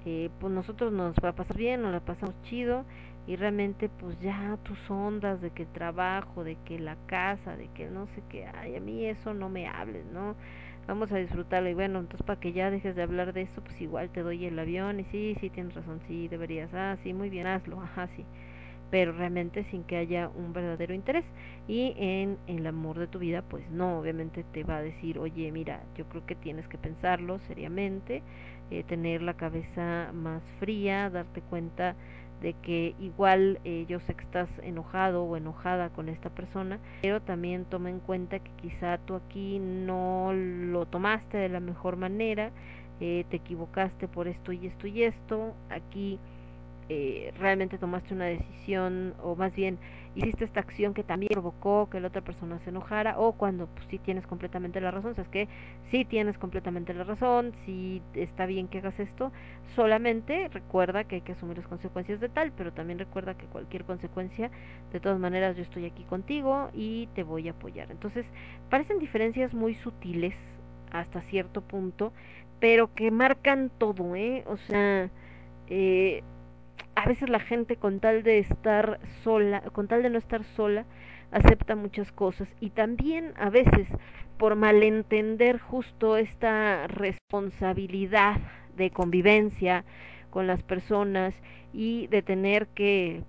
[0.05, 2.85] eh, pues nosotros nos va a pasar bien, nos la pasamos chido
[3.27, 7.89] y realmente pues ya tus ondas de que trabajo, de que la casa, de que
[7.89, 10.35] no sé qué, ay, a mí eso no me hables, ¿no?
[10.87, 13.79] Vamos a disfrutarlo y bueno, entonces para que ya dejes de hablar de eso, pues
[13.81, 17.29] igual te doy el avión y sí, sí, tienes razón, sí, deberías, ah, sí, muy
[17.29, 18.25] bien, hazlo, ajá, sí,
[18.89, 21.23] pero realmente sin que haya un verdadero interés
[21.67, 25.51] y en el amor de tu vida, pues no, obviamente te va a decir, oye,
[25.51, 28.21] mira, yo creo que tienes que pensarlo seriamente,
[28.69, 31.95] eh, tener la cabeza más fría, darte cuenta
[32.41, 37.21] de que igual eh, yo sé que estás enojado o enojada con esta persona, pero
[37.21, 42.51] también toma en cuenta que quizá tú aquí no lo tomaste de la mejor manera,
[42.99, 46.19] eh, te equivocaste por esto y esto y esto, aquí
[46.89, 49.77] eh, realmente tomaste una decisión o más bien
[50.15, 53.85] hiciste esta acción que también provocó que la otra persona se enojara o cuando pues,
[53.89, 55.47] sí tienes completamente la razón, sabes que
[55.89, 59.31] sí tienes completamente la razón, sí está bien que hagas esto,
[59.75, 63.85] solamente recuerda que hay que asumir las consecuencias de tal, pero también recuerda que cualquier
[63.85, 64.51] consecuencia,
[64.91, 67.89] de todas maneras yo estoy aquí contigo y te voy a apoyar.
[67.91, 68.25] Entonces,
[68.69, 70.35] parecen diferencias muy sutiles
[70.91, 72.11] hasta cierto punto,
[72.59, 74.43] pero que marcan todo, ¿eh?
[74.47, 75.09] O sea,
[75.67, 76.21] eh,
[76.95, 80.85] a veces la gente con tal de estar sola, con tal de no estar sola,
[81.31, 82.47] acepta muchas cosas.
[82.59, 83.87] Y también a veces
[84.37, 88.39] por malentender justo esta responsabilidad
[88.75, 89.85] de convivencia
[90.29, 91.33] con las personas
[91.73, 93.23] y de tener que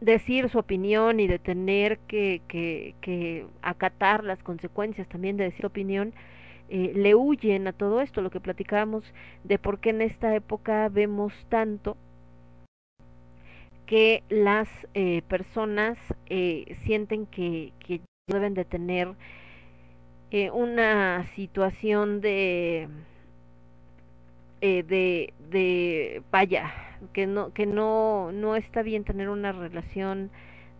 [0.00, 5.66] decir su opinión y de tener que, que, que acatar las consecuencias también de decir
[5.66, 6.14] opinión,
[6.68, 9.04] eh, le huyen a todo esto, lo que platicábamos
[9.44, 11.96] de por qué en esta época vemos tanto
[13.86, 15.96] que las eh, personas
[16.26, 19.14] eh, sienten que, que, deben de tener
[20.32, 22.88] eh, una situación de
[24.60, 26.72] eh, de de vaya
[27.12, 30.30] que no que no no está bien tener una relación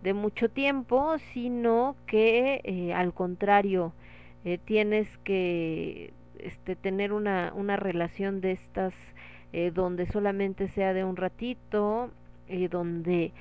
[0.03, 3.93] de mucho tiempo sino que eh, al contrario
[4.47, 8.93] eh, tienes que este tener una una relación de estas
[9.51, 12.11] eh, donde solamente sea de un ratito
[12.47, 13.33] eh, donde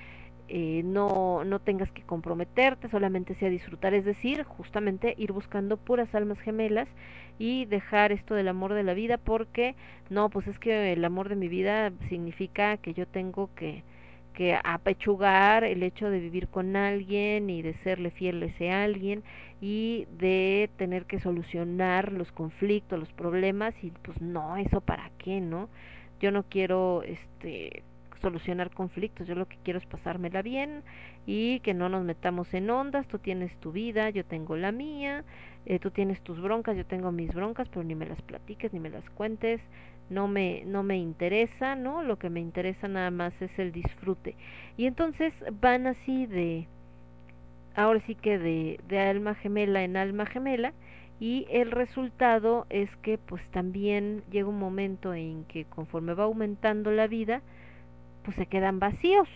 [0.49, 6.15] eh, no, no tengas que comprometerte, solamente sea disfrutar, es decir, justamente ir buscando puras
[6.15, 6.89] almas gemelas
[7.39, 9.77] y dejar esto del amor de la vida porque
[10.11, 13.85] no, pues es que el amor de mi vida significa que yo tengo que,
[14.37, 19.25] que apechugar el hecho de vivir con alguien y de serle fiel a ese alguien
[19.63, 25.41] y de tener que solucionar los conflictos, los problemas y pues no, eso para qué,
[25.41, 25.71] ¿no?
[26.21, 27.83] Yo no quiero este
[28.21, 30.83] solucionar conflictos, yo lo que quiero es pasármela bien
[31.27, 35.25] y que no nos metamos en ondas, tú tienes tu vida, yo tengo la mía,
[35.65, 38.81] eh, tú tienes tus broncas, yo tengo mis broncas, pero ni me las platiques, ni
[38.81, 39.63] me las cuentes,
[40.11, 42.03] no me, no me interesa, ¿no?
[42.03, 44.37] Lo que me interesa nada más es el disfrute.
[44.77, 46.69] Y entonces van así de,
[47.75, 50.73] ahora sí que de, de alma gemela en alma gemela,
[51.19, 56.91] y el resultado es que pues también llega un momento en que conforme va aumentando
[56.91, 57.41] la vida,
[58.23, 59.29] pues se quedan vacíos.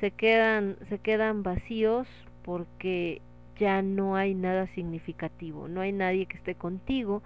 [0.00, 2.08] Se quedan, se quedan vacíos
[2.42, 3.22] porque
[3.56, 7.22] ya no hay nada significativo, no hay nadie que esté contigo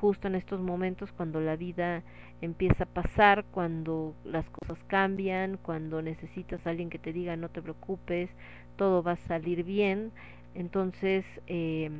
[0.00, 2.02] justo en estos momentos cuando la vida
[2.40, 7.50] empieza a pasar, cuando las cosas cambian, cuando necesitas a alguien que te diga no
[7.50, 8.30] te preocupes,
[8.76, 10.10] todo va a salir bien,
[10.54, 11.90] entonces eh,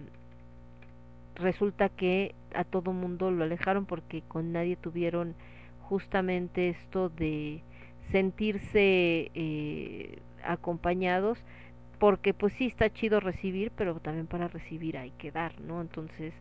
[1.34, 5.34] resulta que a todo mundo lo alejaron porque con nadie tuvieron
[5.82, 7.62] justamente esto de
[8.10, 11.38] sentirse eh, acompañados
[11.98, 16.32] porque pues sí está chido recibir pero también para recibir hay que dar no entonces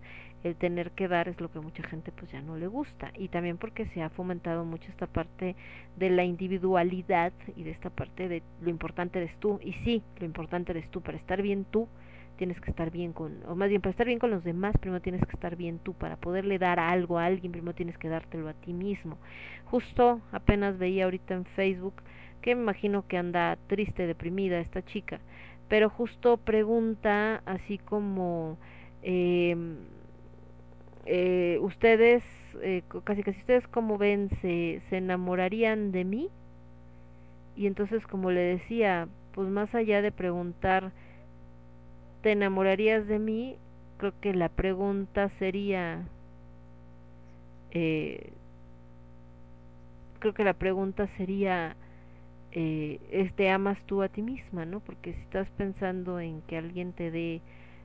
[0.43, 3.11] el tener que dar es lo que mucha gente pues ya no le gusta.
[3.16, 5.56] Y también porque se ha fomentado mucho esta parte
[5.98, 9.59] de la individualidad y de esta parte de lo importante eres tú.
[9.64, 11.01] Y sí lo importante eres tú.
[11.01, 11.88] Para estar bien tú
[12.40, 15.01] tienes que estar bien con, o más bien para estar bien con los demás, primero
[15.01, 18.48] tienes que estar bien tú, para poderle dar algo a alguien, primero tienes que dártelo
[18.48, 19.18] a ti mismo.
[19.66, 21.95] Justo apenas veía ahorita en Facebook
[22.42, 25.19] que me imagino que anda triste, deprimida esta chica,
[25.68, 28.58] pero justo pregunta así como,
[29.03, 29.58] eh,
[31.09, 32.23] eh, ustedes,
[32.61, 36.29] eh, casi casi ustedes como ven, se, se enamorarían de mí?
[37.55, 40.91] Y entonces como le decía, pues más allá de preguntar,
[42.21, 43.57] ¿te enamorarías de mí?
[43.97, 46.07] Creo que la pregunta sería,
[47.71, 48.31] eh,
[50.19, 51.75] creo que la pregunta sería,
[52.51, 54.65] eh, ¿te amas tú a ti misma?
[54.65, 54.81] ¿no?
[54.81, 57.41] Porque si estás pensando en que alguien te dé,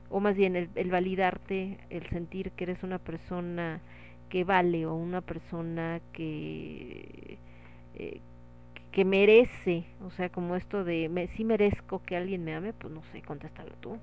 [0.09, 3.81] o más bien el, el validarte, el sentir que eres una persona
[4.29, 7.37] que vale o una persona que
[7.95, 8.21] eh,
[8.91, 12.93] que merece, o sea, como esto de me, si merezco que alguien me ame, pues
[12.93, 13.97] no sé, contéstalo tú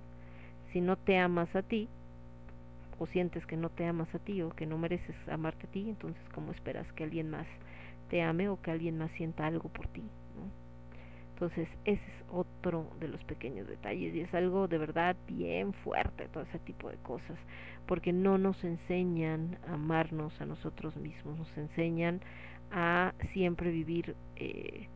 [0.73, 1.89] si no te amas a ti
[2.99, 5.89] o sientes que no te amas a ti o que no mereces amarte a ti,
[5.89, 7.47] entonces ¿cómo esperas que alguien más
[8.11, 10.03] te ame o que alguien más sienta algo por ti?
[11.43, 16.29] Entonces ese es otro de los pequeños detalles y es algo de verdad bien fuerte
[16.29, 17.37] todo ese tipo de cosas
[17.89, 22.21] porque no nos enseñan a amarnos a nosotros mismos, nos enseñan
[22.71, 24.87] a siempre vivir eh,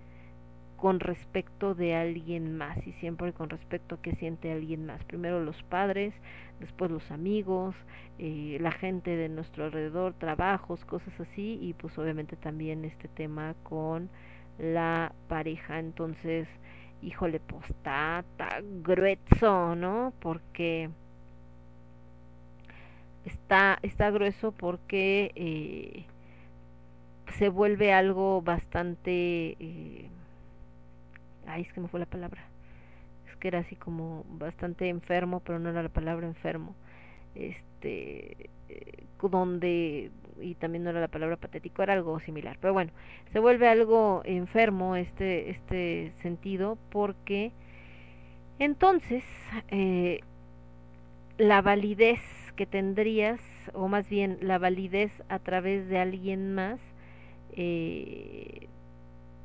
[0.76, 5.02] con respecto de alguien más y siempre con respecto a qué siente alguien más.
[5.02, 6.14] Primero los padres,
[6.60, 7.74] después los amigos,
[8.20, 13.56] eh, la gente de nuestro alrededor, trabajos, cosas así y pues obviamente también este tema
[13.64, 14.10] con
[14.58, 15.78] la pareja.
[15.78, 16.48] Entonces,
[17.02, 18.24] híjole, pues está,
[18.82, 20.12] grueso, ¿no?
[20.20, 20.90] Porque
[23.24, 26.04] está, está grueso porque eh,
[27.38, 29.56] se vuelve algo bastante...
[29.60, 30.08] Eh,
[31.46, 32.44] ay, es que me fue la palabra.
[33.28, 36.74] Es que era así como bastante enfermo, pero no era la palabra enfermo.
[37.34, 42.56] Este, eh, donde, y también no era la palabra patético, era algo similar.
[42.60, 42.92] Pero bueno,
[43.32, 47.52] se vuelve algo enfermo este, este sentido porque
[48.58, 49.24] entonces
[49.68, 50.20] eh,
[51.38, 52.20] la validez
[52.56, 53.40] que tendrías,
[53.74, 56.80] o más bien la validez a través de alguien más,
[57.52, 58.68] eh,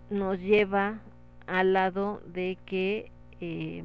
[0.09, 0.99] nos lleva
[1.47, 3.11] al lado de que
[3.41, 3.83] eh,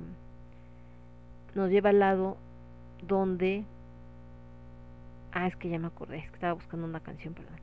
[1.54, 2.36] nos lleva al lado
[3.02, 3.64] donde
[5.36, 7.56] ah es que ya me acordé es que estaba buscando una canción perdón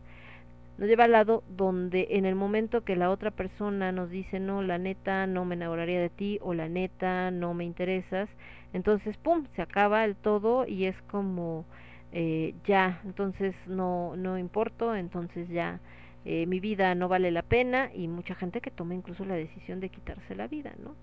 [0.77, 4.61] nos lleva al lado donde en el momento que la otra persona nos dice no
[4.61, 8.29] la neta no me enamoraría de ti o la neta no me interesas
[8.73, 11.65] entonces pum se acaba el todo y es como
[12.11, 15.79] eh, ya entonces no no importo entonces ya
[16.25, 19.79] eh, mi vida no vale la pena y mucha gente que toma incluso la decisión
[19.81, 20.95] de quitarse la vida, ¿no?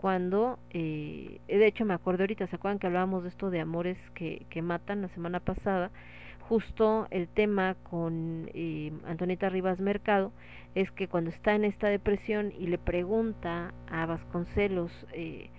[0.00, 3.98] Cuando, eh, de hecho me acuerdo ahorita, ¿se acuerdan que hablábamos de esto de amores
[4.14, 5.90] que, que matan la semana pasada?
[6.48, 10.32] Justo el tema con eh, Antonieta Rivas Mercado
[10.74, 15.50] es que cuando está en esta depresión y le pregunta a Vasconcelos, eh,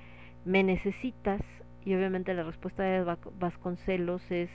[0.44, 1.42] ¿me necesitas?
[1.86, 3.04] Y obviamente la respuesta de
[3.40, 4.50] Vasconcelos es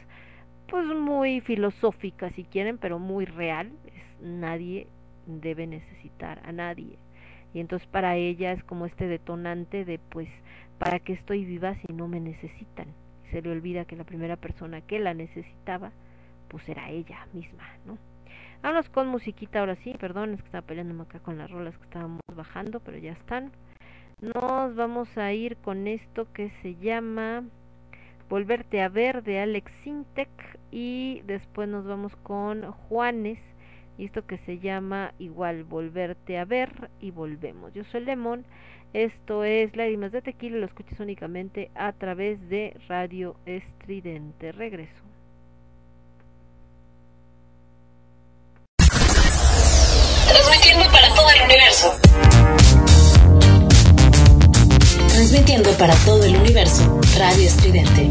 [0.66, 3.70] pues muy filosófica si quieren, pero muy real,
[4.20, 4.88] nadie
[5.26, 6.98] debe necesitar a nadie.
[7.56, 10.28] Y entonces para ella es como este detonante de pues,
[10.76, 12.84] ¿para qué estoy viva si no me necesitan?
[13.30, 15.90] Se le olvida que la primera persona que la necesitaba,
[16.48, 17.96] pues era ella misma, ¿no?
[18.62, 21.84] Vámonos con musiquita ahora sí, perdón, es que estaba peleándome acá con las rolas que
[21.84, 23.50] estábamos bajando, pero ya están.
[24.20, 27.42] Nos vamos a ir con esto que se llama
[28.28, 30.28] Volverte a ver de Alex Sintek
[30.70, 33.38] y después nos vamos con Juanes
[33.98, 37.72] y esto que se llama igual volverte a ver y volvemos.
[37.74, 38.44] Yo soy Lemon,
[38.92, 44.52] esto es Lágrimas de Tequila, lo escuchas únicamente a través de Radio Estridente.
[44.52, 44.92] Regreso.
[50.28, 51.92] Transmitiendo para todo el universo.
[55.08, 58.10] Transmitiendo para todo el universo, Radio Estridente.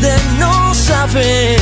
[0.00, 1.60] de no saber.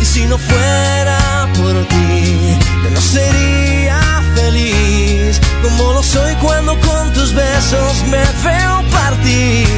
[0.00, 4.00] Y si no fuera por ti, yo no sería
[4.34, 9.68] feliz como lo soy cuando con tus besos me veo partir.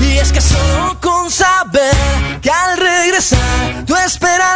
[0.00, 1.94] Y es que solo con saber
[2.42, 4.55] que al regresar tú esperarás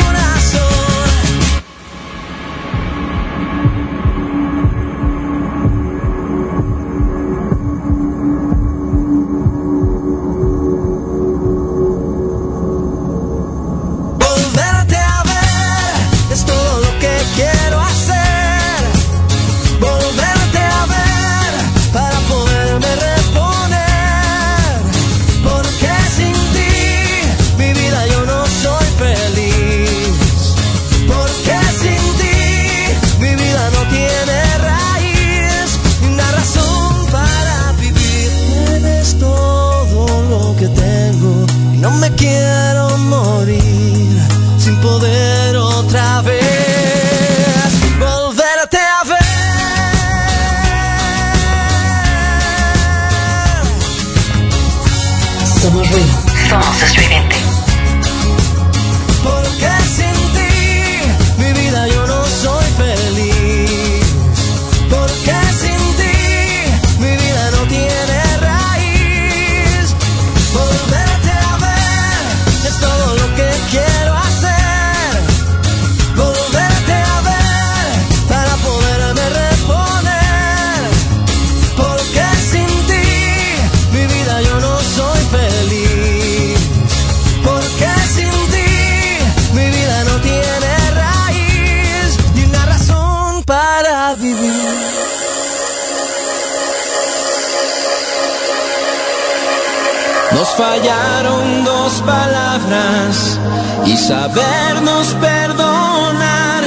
[100.41, 103.39] Nos fallaron dos palabras
[103.85, 106.63] y sabernos perdonar.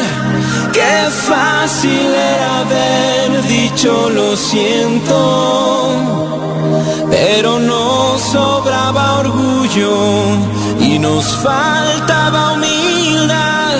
[0.73, 5.91] Qué fácil era haber dicho lo siento,
[7.11, 9.97] pero nos sobraba orgullo
[10.79, 13.79] y nos faltaba humildad.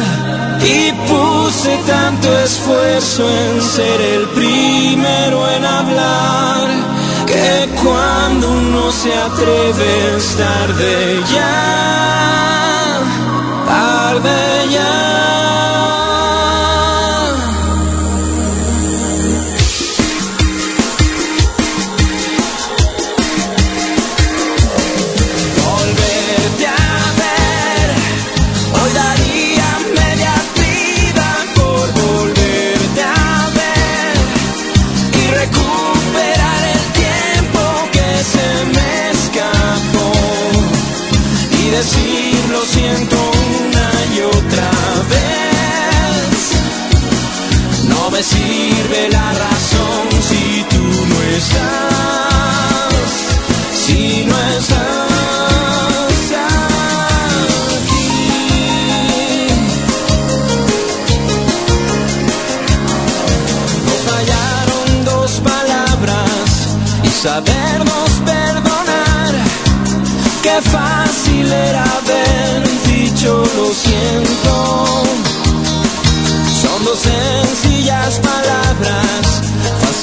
[0.61, 6.94] Y puse tanto esfuerzo en ser el primero en hablar
[7.35, 13.01] que cuando uno se atreve es tarde ya,
[13.67, 15.14] tarde ya.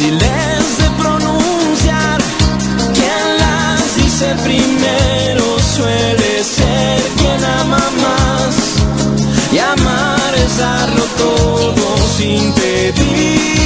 [0.02, 2.18] Fáciles de pronunciar.
[2.94, 8.56] Quien las dice primero suele ser quien ama más.
[9.54, 13.61] Y amar es darlo todo sin pedir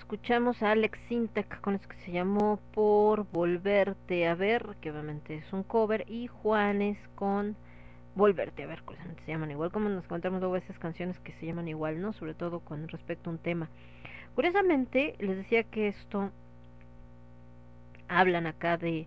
[0.00, 5.36] Escuchamos a Alex Sintek con eso que se llamó Por Volverte a Ver, que obviamente
[5.36, 7.54] es un cover, y Juanes con
[8.16, 11.46] Volverte a Ver, curiosamente se llaman igual, como nos encontramos luego esas canciones que se
[11.46, 12.12] llaman igual, ¿no?
[12.14, 13.68] Sobre todo con respecto a un tema.
[14.34, 16.32] Curiosamente, les decía que esto
[18.08, 19.06] hablan acá de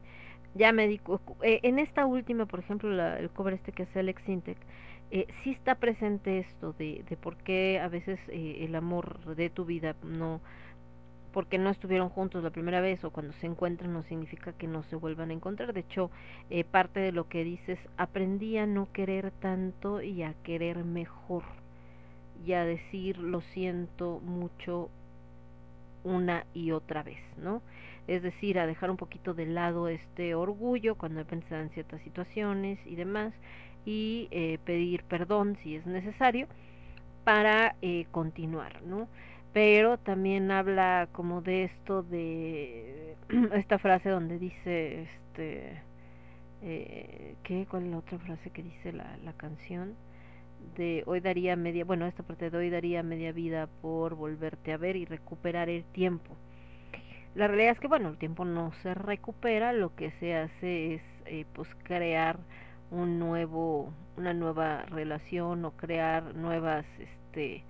[0.55, 1.01] ya me di
[1.41, 4.57] eh, en esta última, por ejemplo, la- el cover este que hace Alex Sintek,
[5.11, 9.49] eh, sí está presente esto de, de por qué a veces eh, el amor de
[9.49, 10.41] tu vida no
[11.33, 14.83] porque no estuvieron juntos la primera vez o cuando se encuentran no significa que no
[14.83, 15.73] se vuelvan a encontrar.
[15.73, 16.11] De hecho,
[16.49, 21.43] eh, parte de lo que dices, aprendí a no querer tanto y a querer mejor
[22.45, 24.89] y a decir lo siento mucho
[26.03, 27.61] una y otra vez, ¿no?
[28.07, 32.01] Es decir, a dejar un poquito de lado este orgullo cuando he pensado en ciertas
[32.01, 33.33] situaciones y demás
[33.85, 36.47] y eh, pedir perdón si es necesario
[37.23, 39.07] para eh, continuar, ¿no?
[39.53, 43.15] Pero también habla como de esto de
[43.53, 45.81] esta frase donde dice, este,
[46.63, 47.67] eh, ¿qué?
[47.69, 49.95] ¿Cuál es la otra frase que dice la, la canción?
[50.75, 54.77] De hoy daría media, bueno, esta parte de hoy daría media vida por volverte a
[54.77, 56.35] ver y recuperar el tiempo.
[57.35, 61.01] La realidad es que, bueno, el tiempo no se recupera, lo que se hace es,
[61.25, 62.39] eh, pues, crear
[62.91, 67.63] un nuevo, una nueva relación o crear nuevas, este,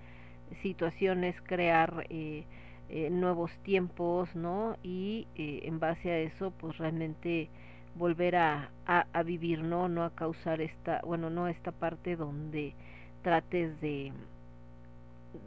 [0.61, 2.45] situaciones, crear eh,
[2.89, 4.77] eh, nuevos tiempos, ¿no?
[4.83, 7.49] Y eh, en base a eso, pues realmente
[7.95, 9.87] volver a, a, vivir, ¿no?
[9.87, 12.73] No a causar esta, bueno, no esta parte donde
[13.21, 14.11] trates de,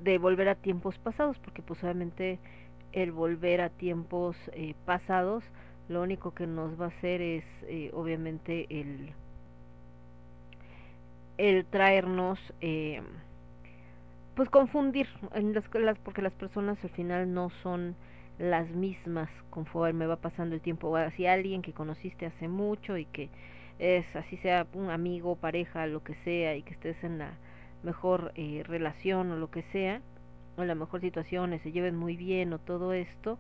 [0.03, 2.39] de volver a tiempos pasados, porque pues obviamente
[2.93, 5.45] el volver a tiempos eh, pasados,
[5.89, 9.13] lo único que nos va a hacer es eh, obviamente el,
[11.37, 13.03] el traernos eh,
[14.37, 17.97] pues confundir en las, las, porque las personas al final no son
[18.39, 20.89] las mismas conforme va pasando el tiempo.
[20.89, 23.31] O alguien que conociste hace mucho y que
[23.79, 27.33] es así sea un amigo pareja lo que sea y que estés en la
[27.83, 30.01] mejor eh, relación o lo que sea
[30.57, 33.39] o en la mejor situación se lleven muy bien o todo esto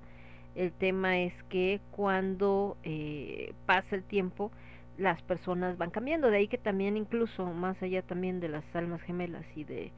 [0.55, 4.50] el tema es que cuando eh, pasa el tiempo
[4.97, 6.31] las personas van cambiando.
[6.31, 9.92] De ahí que también incluso más allá también de las almas gemelas y de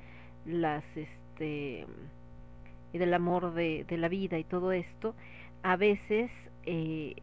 [0.46, 1.86] las este
[2.92, 5.14] y del amor de, de la vida y todo esto
[5.62, 6.30] a veces
[6.64, 7.16] eh,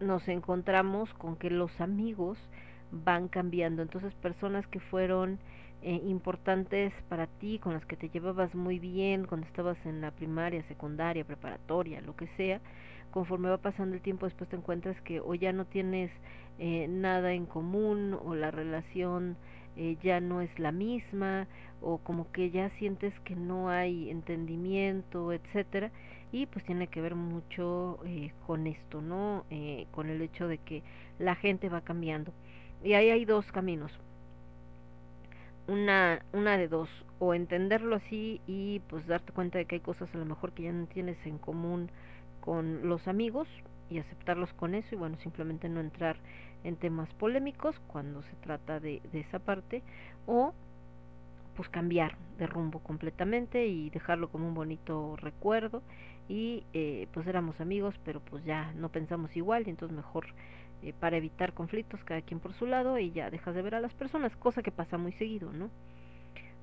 [0.00, 2.38] nos encontramos con que los amigos
[2.90, 3.82] van cambiando.
[3.82, 5.38] Entonces personas que fueron
[5.82, 10.10] eh, importantes para ti con las que te llevabas muy bien cuando estabas en la
[10.10, 12.60] primaria secundaria preparatoria lo que sea
[13.12, 16.10] conforme va pasando el tiempo después te encuentras que o ya no tienes
[16.58, 19.36] eh, nada en común o la relación
[19.76, 21.46] eh, ya no es la misma
[21.80, 25.90] o como que ya sientes que no hay entendimiento, etcétera,
[26.32, 29.44] y pues tiene que ver mucho eh, con esto, ¿no?
[29.50, 30.82] Eh, con el hecho de que
[31.18, 32.32] la gente va cambiando.
[32.82, 33.92] Y ahí hay dos caminos.
[35.66, 40.14] Una, una de dos, o entenderlo así y pues darte cuenta de que hay cosas
[40.14, 41.90] a lo mejor que ya no tienes en común
[42.40, 43.48] con los amigos
[43.90, 46.16] y aceptarlos con eso y bueno, simplemente no entrar
[46.64, 49.82] en temas polémicos cuando se trata de, de esa parte
[50.26, 50.54] o
[51.58, 55.82] pues cambiar de rumbo completamente y dejarlo como un bonito recuerdo.
[56.28, 60.26] Y eh, pues éramos amigos pero pues ya no pensamos igual y entonces mejor
[60.82, 63.80] eh, para evitar conflictos cada quien por su lado y ya dejas de ver a
[63.80, 65.70] las personas cosa que pasa muy seguido no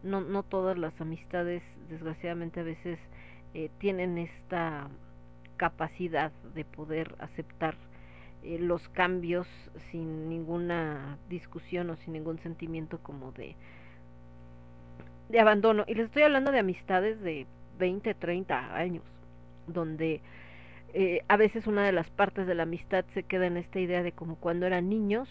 [0.04, 2.98] no no todas las amistades desgraciadamente a veces
[3.54, 4.88] eh, tienen esta
[5.58, 7.76] capacidad de poder aceptar
[8.46, 9.48] eh, los cambios
[9.92, 13.56] sin ninguna discusión o sin ningún sentimiento como de
[15.30, 15.84] de abandono.
[15.88, 17.46] Y les estoy hablando de amistades de
[17.78, 19.04] 20, 30 años
[19.68, 20.22] donde
[20.94, 24.04] eh, a veces una de las partes de la amistad se queda en esta idea
[24.04, 25.28] de como cuando eran niños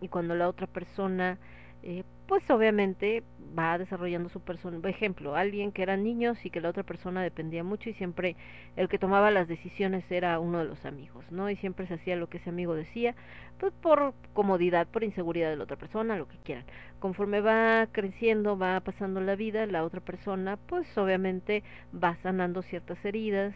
[0.00, 1.38] y cuando la otra persona
[1.82, 3.22] eh, pues obviamente
[3.58, 4.78] va desarrollando su persona.
[4.78, 8.36] Por ejemplo, alguien que eran niños y que la otra persona dependía mucho y siempre
[8.76, 11.48] el que tomaba las decisiones era uno de los amigos, ¿no?
[11.48, 13.14] Y siempre se hacía lo que ese amigo decía,
[13.58, 16.64] pues por comodidad, por inseguridad de la otra persona, lo que quieran.
[16.98, 21.62] Conforme va creciendo, va pasando la vida, la otra persona, pues obviamente
[21.94, 23.54] va sanando ciertas heridas,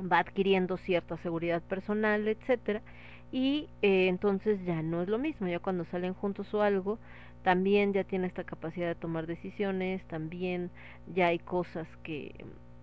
[0.00, 2.82] va adquiriendo cierta seguridad personal, etcétera,
[3.32, 6.98] y eh, entonces ya no es lo mismo, ya cuando salen juntos o algo,
[7.42, 10.70] también ya tiene esta capacidad de tomar decisiones, también
[11.14, 12.34] ya hay cosas que,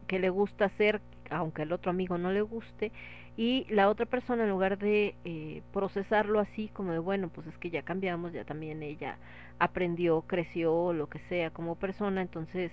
[0.07, 2.91] que le gusta hacer, aunque al otro amigo no le guste,
[3.35, 7.57] y la otra persona en lugar de eh, procesarlo así como de bueno, pues es
[7.57, 9.17] que ya cambiamos, ya también ella
[9.59, 12.71] aprendió, creció, lo que sea como persona, entonces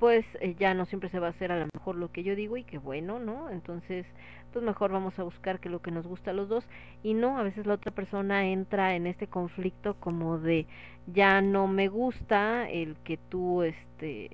[0.00, 2.34] pues eh, ya no siempre se va a hacer a lo mejor lo que yo
[2.34, 3.50] digo y que bueno, ¿no?
[3.50, 4.06] Entonces,
[4.52, 6.64] pues mejor vamos a buscar que lo que nos gusta a los dos
[7.02, 10.66] y no, a veces la otra persona entra en este conflicto como de
[11.06, 14.30] ya no me gusta el que tú este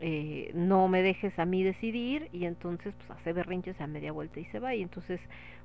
[0.00, 4.40] eh, no me dejes a mí decidir y entonces pues hace berrinches a media vuelta
[4.40, 5.20] y se va y entonces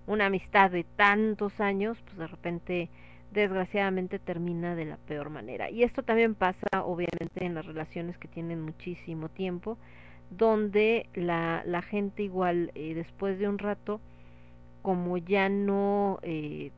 [0.09, 2.89] una amistad de tantos años, pues de repente
[3.31, 5.69] desgraciadamente termina de la peor manera.
[5.69, 9.77] Y esto también pasa obviamente en las relaciones que tienen muchísimo tiempo,
[10.30, 13.99] donde la, la gente igual eh, después de un rato,
[14.82, 16.72] como ya no eh,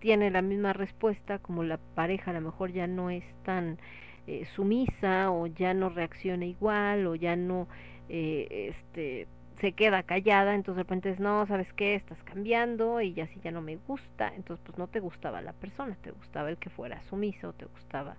[0.00, 3.78] tiene la misma respuesta, como la pareja a lo mejor ya no es tan
[4.26, 7.68] eh, sumisa o ya no reacciona igual o ya no
[8.08, 9.26] eh, este
[9.60, 11.94] se queda callada, entonces de repente es, no, ¿sabes qué?
[11.94, 15.54] Estás cambiando y ya si ya no me gusta, entonces pues no te gustaba la
[15.54, 18.16] persona, te gustaba el que fuera sumiso, te gustaba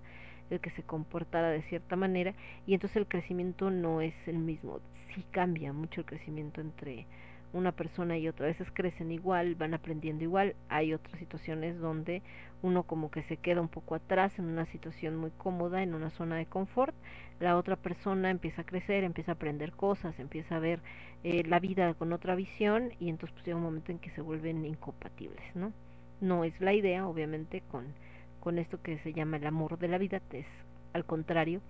[0.50, 2.34] el que se comportara de cierta manera
[2.66, 4.80] y entonces el crecimiento no es el mismo,
[5.14, 7.06] sí cambia mucho el crecimiento entre
[7.52, 12.22] una persona y otra, a veces crecen igual, van aprendiendo igual, hay otras situaciones donde
[12.62, 16.10] uno como que se queda un poco atrás en una situación muy cómoda, en una
[16.10, 16.94] zona de confort,
[17.40, 20.80] la otra persona empieza a crecer, empieza a aprender cosas, empieza a ver
[21.24, 24.20] eh, la vida con otra visión y entonces pues llega un momento en que se
[24.20, 25.72] vuelven incompatibles, ¿no?
[26.20, 27.94] No es la idea, obviamente, con,
[28.40, 30.46] con esto que se llama el amor de la vida, es
[30.92, 31.60] al contrario,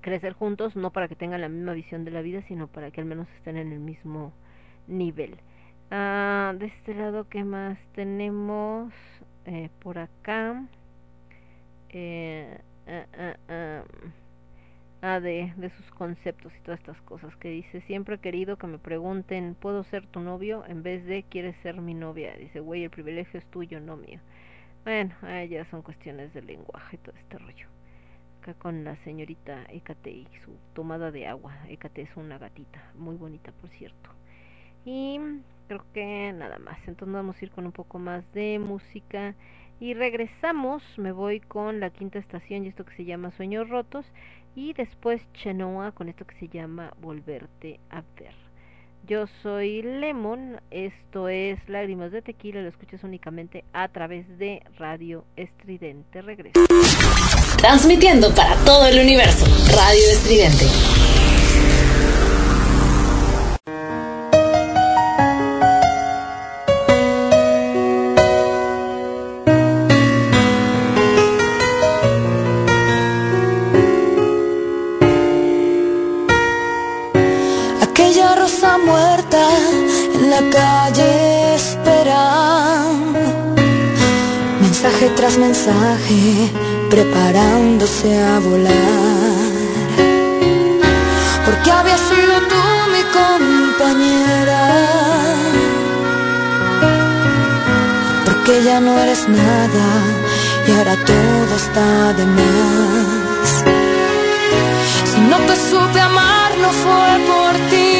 [0.00, 3.00] crecer juntos, no para que tengan la misma visión de la vida, sino para que
[3.00, 4.32] al menos estén en el mismo
[4.86, 5.36] nivel.
[5.90, 8.92] Ah, de este lado, ¿qué más tenemos?
[9.46, 10.64] Eh, por acá.
[11.90, 13.84] Eh, ah, ah,
[15.02, 17.80] ah, de, de sus conceptos y todas estas cosas que dice.
[17.82, 20.64] Siempre he querido que me pregunten, ¿puedo ser tu novio?
[20.66, 22.36] En vez de, ¿quieres ser mi novia?
[22.36, 24.20] Dice, güey, el privilegio es tuyo, no mío.
[24.86, 27.66] Bueno, ah, ya son cuestiones de lenguaje y todo este rollo.
[28.40, 31.56] Acá con la señorita Ecate y su tomada de agua.
[31.68, 34.10] Ecate es una gatita, muy bonita por cierto.
[34.84, 35.18] Y
[35.66, 36.78] creo que nada más.
[36.86, 39.34] Entonces vamos a ir con un poco más de música.
[39.80, 44.06] Y regresamos, me voy con la quinta estación y esto que se llama Sueños Rotos.
[44.54, 48.45] Y después Chenoa con esto que se llama Volverte a ver.
[49.06, 55.24] Yo soy Lemon, esto es Lágrimas de Tequila, lo escuchas únicamente a través de Radio
[55.36, 56.22] Estridente.
[56.22, 56.58] Regreso.
[57.58, 59.46] Transmitiendo para todo el universo.
[59.76, 60.64] Radio Estridente.
[80.36, 83.20] La calle esperando.
[84.60, 86.20] Mensaje tras mensaje
[86.90, 89.54] preparándose a volar.
[91.46, 92.62] Porque había sido tú
[92.94, 94.62] mi compañera.
[98.26, 99.86] Porque ya no eres nada
[100.66, 103.48] y ahora todo está de más.
[105.10, 107.95] Si no te supe amar, no fue por ti.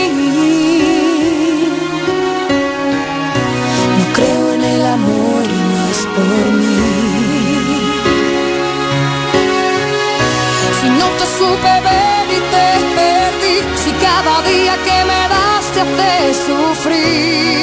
[4.74, 6.76] El amor y no es por mí.
[10.80, 15.80] Si no te supe ver y te perdí, si cada día que me das te
[15.80, 17.56] hace sufrir.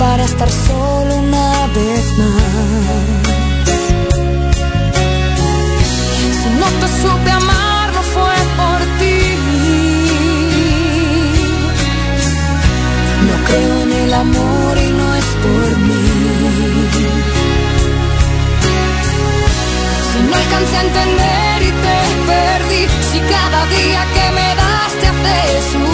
[0.00, 2.30] Me prepara a estar solo una vez más.
[6.40, 9.18] Si no te supe amar, no fue por ti.
[13.28, 16.06] No creo en el amor y no es por mí.
[20.08, 21.98] Si no alcancé a entender y te
[22.30, 25.89] perdí, si cada día que me das te hace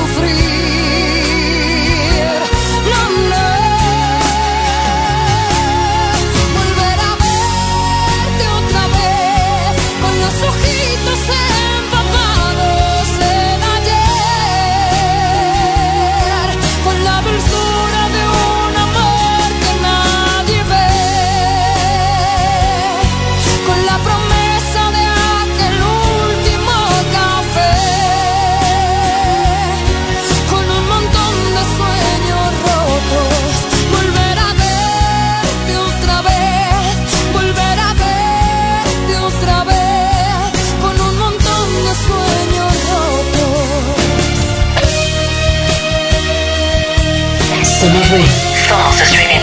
[48.07, 48.29] Somos ruido.
[48.69, 49.36] Somos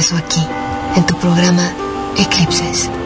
[0.00, 0.40] regreso aquí,
[0.96, 1.74] en tu programa
[2.16, 2.99] Eclipses.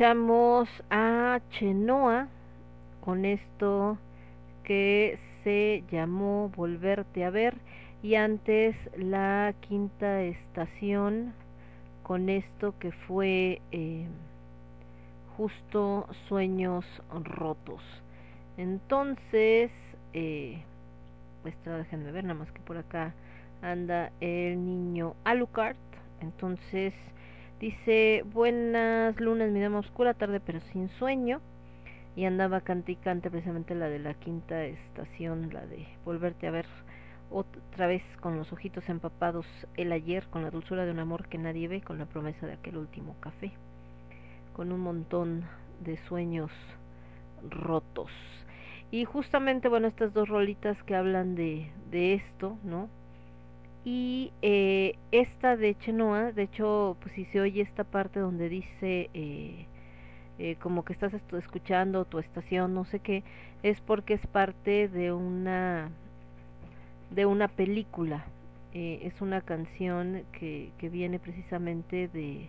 [0.00, 2.26] Escuchamos a Chenoa
[3.02, 3.98] con esto
[4.64, 7.54] que se llamó Volverte a ver
[8.02, 11.34] y antes la quinta estación
[12.02, 14.06] con esto que fue eh,
[15.36, 16.86] justo sueños
[17.22, 17.82] rotos.
[18.56, 19.70] Entonces,
[20.14, 20.62] eh,
[21.44, 23.12] déjenme ver, nada más que por acá
[23.60, 25.76] anda el niño Alucard.
[26.22, 26.94] Entonces,
[27.60, 31.40] dice, buenas lunas, mi dama oscura, tarde pero sin sueño.
[32.16, 36.50] Y andaba cante y cante precisamente la de la quinta estación, la de volverte a
[36.50, 36.66] ver
[37.30, 41.38] otra vez con los ojitos empapados el ayer, con la dulzura de un amor que
[41.38, 43.52] nadie ve, con la promesa de aquel último café,
[44.54, 45.44] con un montón
[45.84, 46.50] de sueños
[47.48, 48.10] rotos.
[48.90, 52.88] Y justamente, bueno, estas dos rolitas que hablan de, de esto, ¿no?
[53.84, 59.10] Y eh, esta de Chenoa, de hecho, pues si se oye esta parte donde dice
[59.14, 59.66] eh,
[60.38, 63.22] eh, como que estás escuchando tu estación, no sé qué,
[63.62, 65.90] es porque es parte de una
[67.10, 68.24] de una película.
[68.72, 72.48] Eh, es una canción que, que viene precisamente de,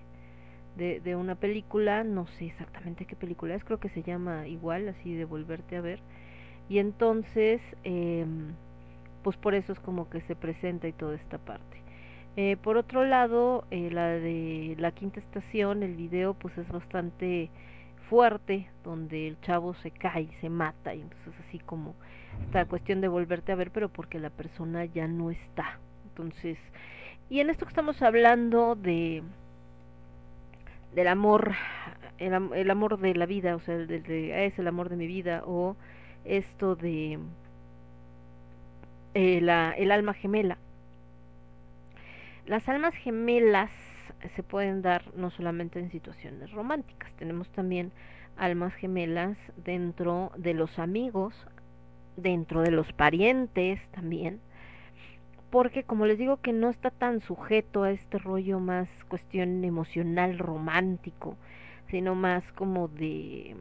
[0.77, 4.87] de, de, una película, no sé exactamente qué película es, creo que se llama igual,
[4.87, 5.99] así de volverte a ver.
[6.69, 8.25] Y entonces, eh,
[9.23, 11.81] pues por eso es como que se presenta y toda esta parte.
[12.37, 17.49] Eh, por otro lado, eh, la de la quinta estación, el video pues es bastante
[18.09, 21.95] fuerte, donde el chavo se cae, se mata, y entonces así como
[22.45, 25.79] esta cuestión de volverte a ver, pero porque la persona ya no está.
[26.09, 26.57] Entonces,
[27.29, 29.23] y en esto que estamos hablando de
[30.93, 31.53] del amor,
[32.17, 35.43] el, el amor de la vida, o sea, de, es el amor de mi vida,
[35.45, 35.75] o
[36.25, 37.17] esto de
[39.13, 40.57] eh, la, el alma gemela.
[42.45, 43.71] Las almas gemelas
[44.35, 47.91] se pueden dar no solamente en situaciones románticas, tenemos también
[48.37, 51.33] almas gemelas dentro de los amigos,
[52.17, 54.39] dentro de los parientes también,
[55.49, 60.39] porque como les digo que no está tan sujeto a este rollo más cuestión emocional
[60.39, 61.35] romántico,
[61.89, 63.55] sino más como de,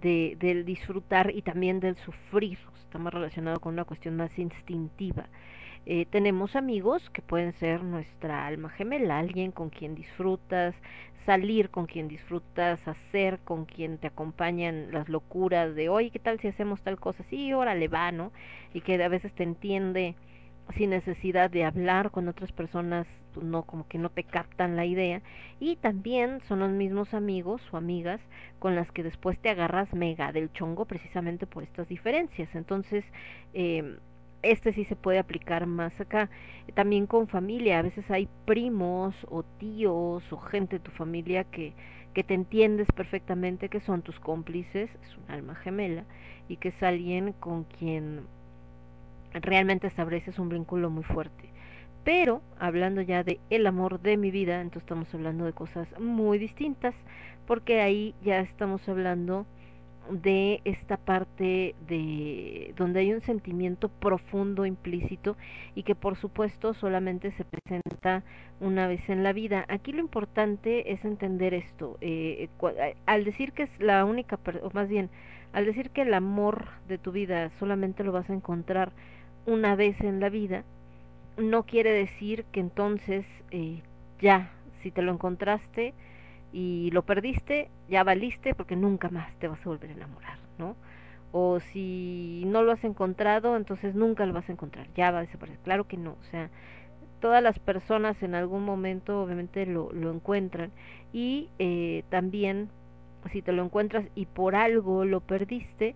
[0.00, 5.26] de del disfrutar y también del sufrir, está más relacionado con una cuestión más instintiva.
[5.86, 10.74] Eh, tenemos amigos que pueden ser nuestra alma gemela, alguien con quien disfrutas,
[11.24, 16.40] salir con quien disfrutas, hacer con quien te acompañan las locuras de, oye, ¿qué tal
[16.40, 17.22] si hacemos tal cosa?
[17.30, 18.32] Sí, órale, va, ¿no?
[18.74, 20.14] Y que a veces te entiende
[20.76, 23.06] sin necesidad de hablar con otras personas,
[23.40, 25.22] no como que no te captan la idea
[25.60, 28.20] y también son los mismos amigos o amigas
[28.58, 32.48] con las que después te agarras mega del chongo precisamente por estas diferencias.
[32.54, 33.04] Entonces,
[33.54, 33.98] eh,
[34.42, 36.30] este sí se puede aplicar más acá.
[36.74, 41.72] También con familia, a veces hay primos o tíos o gente de tu familia que,
[42.14, 46.04] que te entiendes perfectamente que son tus cómplices, es un alma gemela,
[46.48, 48.26] y que es alguien con quien
[49.40, 51.50] realmente estableces un vínculo muy fuerte.
[52.04, 56.38] Pero hablando ya de el amor de mi vida, entonces estamos hablando de cosas muy
[56.38, 56.94] distintas,
[57.46, 59.46] porque ahí ya estamos hablando
[60.10, 65.36] de esta parte de donde hay un sentimiento profundo implícito
[65.74, 68.22] y que por supuesto solamente se presenta
[68.60, 69.64] una vez en la vida.
[69.68, 71.98] Aquí lo importante es entender esto.
[72.00, 72.48] Eh,
[73.06, 75.10] al decir que es la única, o más bien,
[75.52, 78.92] al decir que el amor de tu vida solamente lo vas a encontrar
[79.48, 80.64] una vez en la vida,
[81.36, 83.82] no quiere decir que entonces eh,
[84.20, 84.52] ya,
[84.82, 85.94] si te lo encontraste,
[86.52, 90.76] y lo perdiste, ya valiste porque nunca más te vas a volver a enamorar, ¿no?
[91.32, 95.22] O si no lo has encontrado, entonces nunca lo vas a encontrar, ya va a
[95.22, 95.60] desaparecer.
[95.62, 96.50] Claro que no, o sea,
[97.20, 100.70] todas las personas en algún momento obviamente lo, lo encuentran
[101.12, 102.70] y eh, también
[103.32, 105.94] si te lo encuentras y por algo lo perdiste,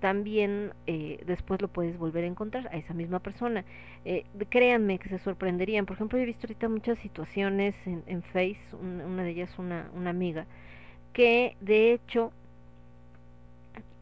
[0.00, 3.64] también eh, después lo puedes volver a encontrar a esa misma persona.
[4.04, 5.86] Eh, créanme que se sorprenderían.
[5.86, 10.10] Por ejemplo, he visto ahorita muchas situaciones en, en Face, una, de ellas una, una
[10.10, 10.46] amiga,
[11.12, 12.32] que de hecho,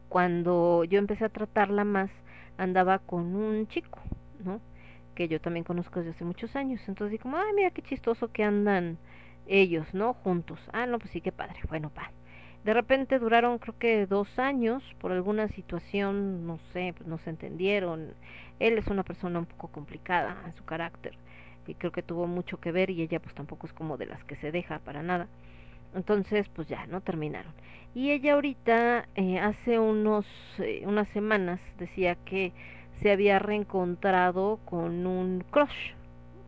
[0.09, 2.09] cuando yo empecé a tratarla más,
[2.57, 3.99] andaba con un chico,
[4.43, 4.61] ¿no?
[5.15, 6.81] Que yo también conozco desde hace muchos años.
[6.87, 8.97] Entonces como, ay, mira qué chistoso que andan
[9.47, 10.13] ellos, ¿no?
[10.13, 10.59] Juntos.
[10.73, 11.59] Ah, no, pues sí, qué padre.
[11.69, 12.11] Bueno, pa.
[12.67, 17.29] De repente duraron creo que dos años por alguna situación, no sé, pues no se
[17.29, 18.09] entendieron.
[18.59, 21.13] Él es una persona un poco complicada en su carácter
[21.65, 24.21] y creo que tuvo mucho que ver y ella pues tampoco es como de las
[24.25, 25.27] que se deja para nada.
[25.95, 26.99] Entonces pues ya, ¿no?
[26.99, 27.53] Terminaron.
[27.95, 30.25] Y ella ahorita, eh, hace unos,
[30.59, 32.51] eh, unas semanas, decía que
[33.01, 35.93] se había reencontrado con un crush.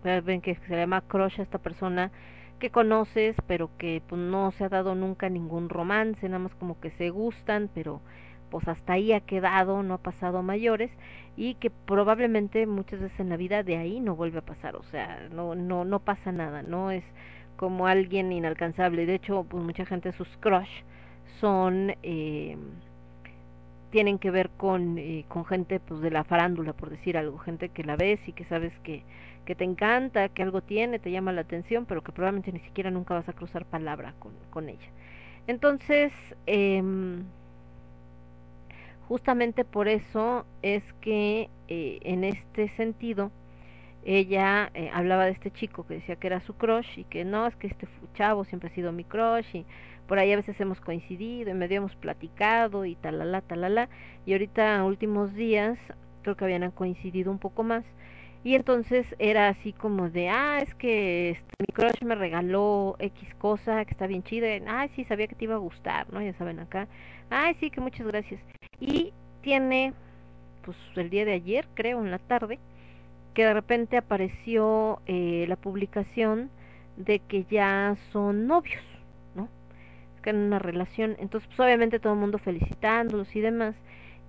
[0.03, 2.11] Ven que se llama crush a esta persona
[2.59, 6.79] que conoces, pero que pues, no se ha dado nunca ningún romance, nada más como
[6.79, 8.01] que se gustan, pero
[8.51, 10.91] pues hasta ahí ha quedado, no ha pasado a mayores
[11.37, 14.83] y que probablemente muchas veces en la vida de ahí no vuelve a pasar, o
[14.83, 17.03] sea, no no no pasa nada, no es
[17.57, 19.05] como alguien inalcanzable.
[19.05, 20.83] De hecho, pues mucha gente sus crush
[21.39, 22.57] son eh,
[23.91, 27.69] tienen que ver con, eh, con gente pues de la farándula, por decir algo, gente
[27.69, 29.03] que la ves y que sabes que,
[29.49, 32.91] que te encanta, que algo tiene, te llama la atención, pero que probablemente ni siquiera
[32.91, 34.87] nunca vas a cruzar palabra con, con ella.
[35.47, 36.13] Entonces,
[36.45, 37.23] em,
[39.07, 43.31] justamente por eso es que eh, en este sentido
[44.05, 47.47] ella eh, hablaba de este chico que decía que era su crush y que no,
[47.47, 49.65] es que este chavo siempre ha sido mi crush y
[50.07, 53.89] por ahí a veces hemos coincidido y medio hemos platicado y talala, talala,
[54.27, 55.79] y ahorita últimos días
[56.21, 57.83] creo que habían coincidido un poco más,
[58.43, 63.35] y entonces era así como de, ah, es que este, mi crush me regaló X
[63.35, 66.21] cosa que está bien chida, ay, sí, sabía que te iba a gustar, ¿no?
[66.21, 66.87] Ya saben acá,
[67.29, 68.41] ay, sí, que muchas gracias.
[68.79, 69.93] Y tiene,
[70.63, 72.59] pues el día de ayer, creo, en la tarde,
[73.33, 76.49] que de repente apareció eh, la publicación
[76.97, 78.83] de que ya son novios
[80.21, 81.15] que en una relación.
[81.19, 83.75] Entonces, pues obviamente todo el mundo felicitándolos y demás.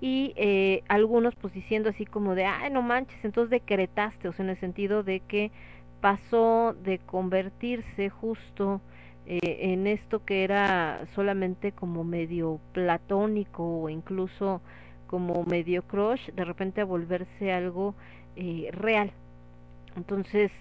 [0.00, 4.44] Y eh, algunos pues diciendo así como de, ay, no manches, entonces decretaste, o sea,
[4.44, 5.50] en el sentido de que
[6.00, 8.80] pasó de convertirse justo
[9.26, 14.62] eh, en esto que era solamente como medio platónico o incluso
[15.06, 17.94] como medio crush, de repente a volverse algo
[18.36, 19.12] eh, real.
[19.96, 20.52] Entonces,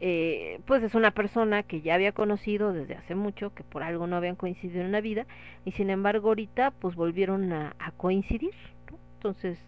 [0.00, 4.06] eh, pues es una persona que ya había conocido desde hace mucho, que por algo
[4.06, 5.26] no habían coincidido en la vida,
[5.66, 8.54] y sin embargo ahorita pues volvieron a, coincidir.
[9.20, 9.58] Entonces,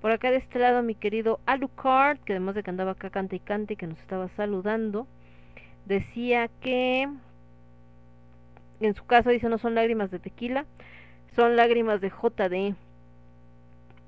[0.00, 3.36] por acá de este lado mi querido Alucard, que además de que andaba acá cante
[3.36, 5.06] y cante, que nos estaba saludando,
[5.84, 7.06] decía que
[8.80, 10.64] en su caso dice no son lágrimas de tequila,
[11.36, 12.74] son lágrimas de JD.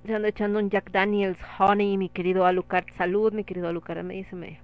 [0.07, 2.87] Se anda echando un Jack Daniels Honey, mi querido Alucard.
[2.97, 4.03] Salud, mi querido Alucard.
[4.03, 4.61] Me dice, me,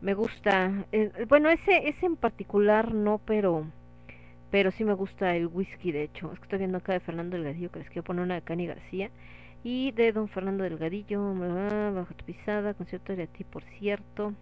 [0.00, 0.84] me gusta.
[0.90, 3.66] Eh, bueno, ese, ese en particular no, pero
[4.50, 6.32] pero sí me gusta el whisky, de hecho.
[6.32, 8.66] Es que estoy viendo acá de Fernando Delgadillo, que les quiero poner una de Cani
[8.66, 9.10] García.
[9.64, 11.34] Y de don Fernando Delgadillo,
[11.94, 14.34] bajo tu pisada, concierto de ti, por cierto.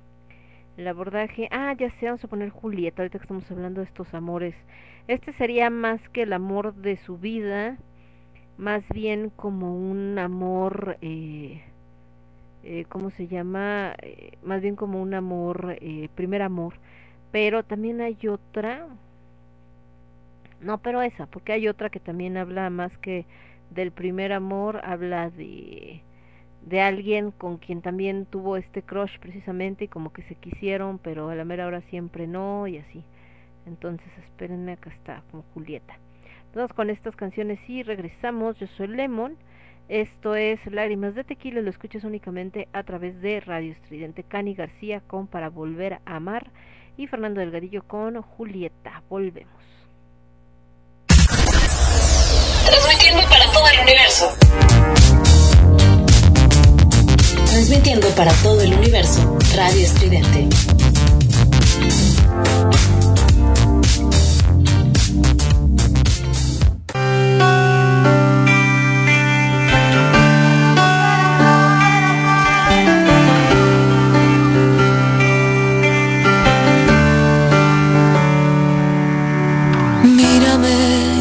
[0.76, 4.12] El abordaje, ah, ya sé, vamos a poner Julieta, ahorita que estamos hablando de estos
[4.14, 4.54] amores.
[5.08, 7.78] Este sería más que el amor de su vida,
[8.58, 10.98] más bien como un amor...
[11.00, 11.62] Eh,
[12.68, 13.94] eh, ¿cómo se llama?
[14.02, 16.74] Eh, más bien como un amor, eh, primer amor.
[17.30, 18.88] Pero también hay otra,
[20.60, 23.26] no, pero esa, porque hay otra que también habla más que
[23.70, 26.02] del primer amor, habla de
[26.62, 31.28] de alguien con quien también tuvo este crush precisamente y como que se quisieron, pero
[31.28, 33.04] a la mera hora siempre no y así.
[33.66, 35.96] Entonces, espérenme, acá está, como Julieta.
[36.56, 38.58] Vamos con estas canciones y regresamos.
[38.58, 39.36] Yo soy Lemon
[39.88, 44.24] esto es Lágrimas de Tequila, lo escuchas únicamente a través de Radio Estridente.
[44.24, 46.50] Cani García con Para Volver a Amar
[46.96, 49.04] y Fernando Delgadillo con Julieta.
[49.08, 49.65] Volvemos.
[52.66, 54.36] Transmitiendo para todo el universo.
[57.46, 59.38] Transmitiendo para todo el universo.
[59.54, 60.48] Radio Estridente.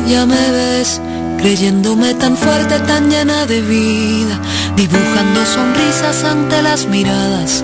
[0.07, 1.01] ya me ves
[1.45, 4.35] creyéndome tan fuerte, tan llena de vida,
[4.75, 7.64] dibujando sonrisas ante las miradas,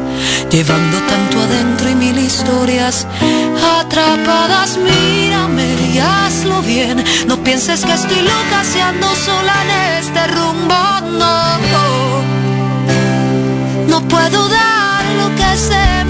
[0.51, 3.07] llevando tanto adentro y mil historias
[3.79, 4.77] atrapadas.
[4.77, 8.79] Mírame y hazlo bien, no pienses que estoy loca si
[9.25, 9.71] sola en
[10.03, 10.81] este rumbo,
[11.17, 11.41] no.
[13.87, 16.00] No puedo dar lo que se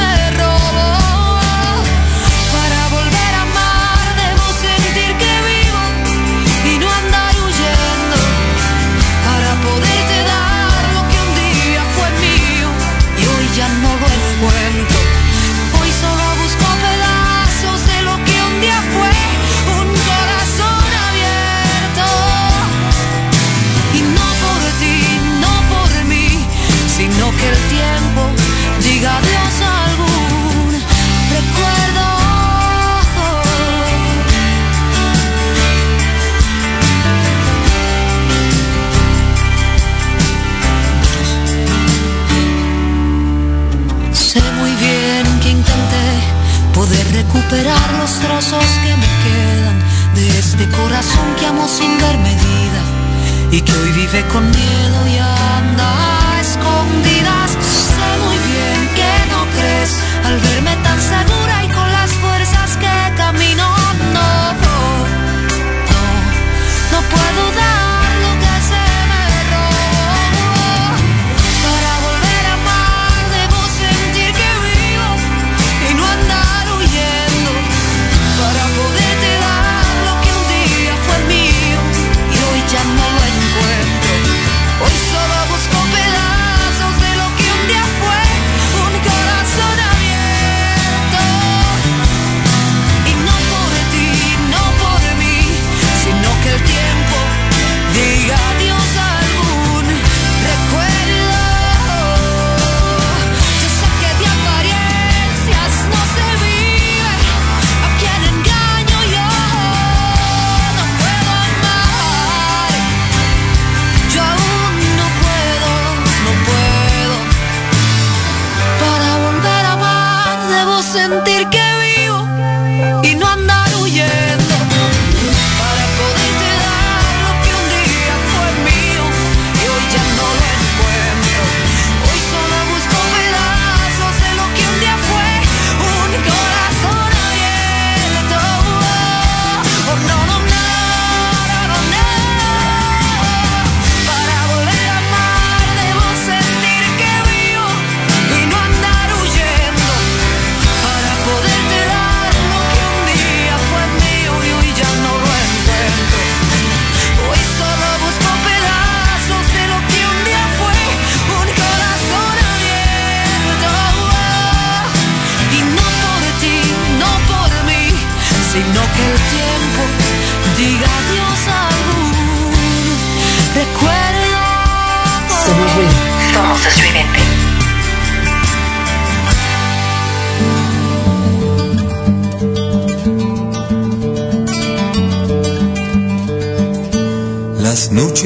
[47.34, 49.80] recuperar los trozos que me quedan
[50.16, 52.82] de este corazón que amo sin ver medida
[53.52, 57.52] y que hoy vive con miedo y anda a escondidas.
[57.52, 59.92] Sé muy bien que no crees
[60.26, 61.61] al verme tan segura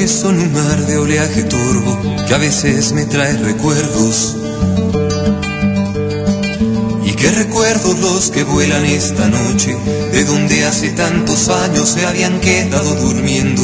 [0.06, 4.36] Son un mar de oleaje turbo que a veces me trae recuerdos.
[7.04, 9.76] Y qué recuerdos los que vuelan esta noche,
[10.12, 13.62] de donde hace tantos años se habían quedado durmiendo.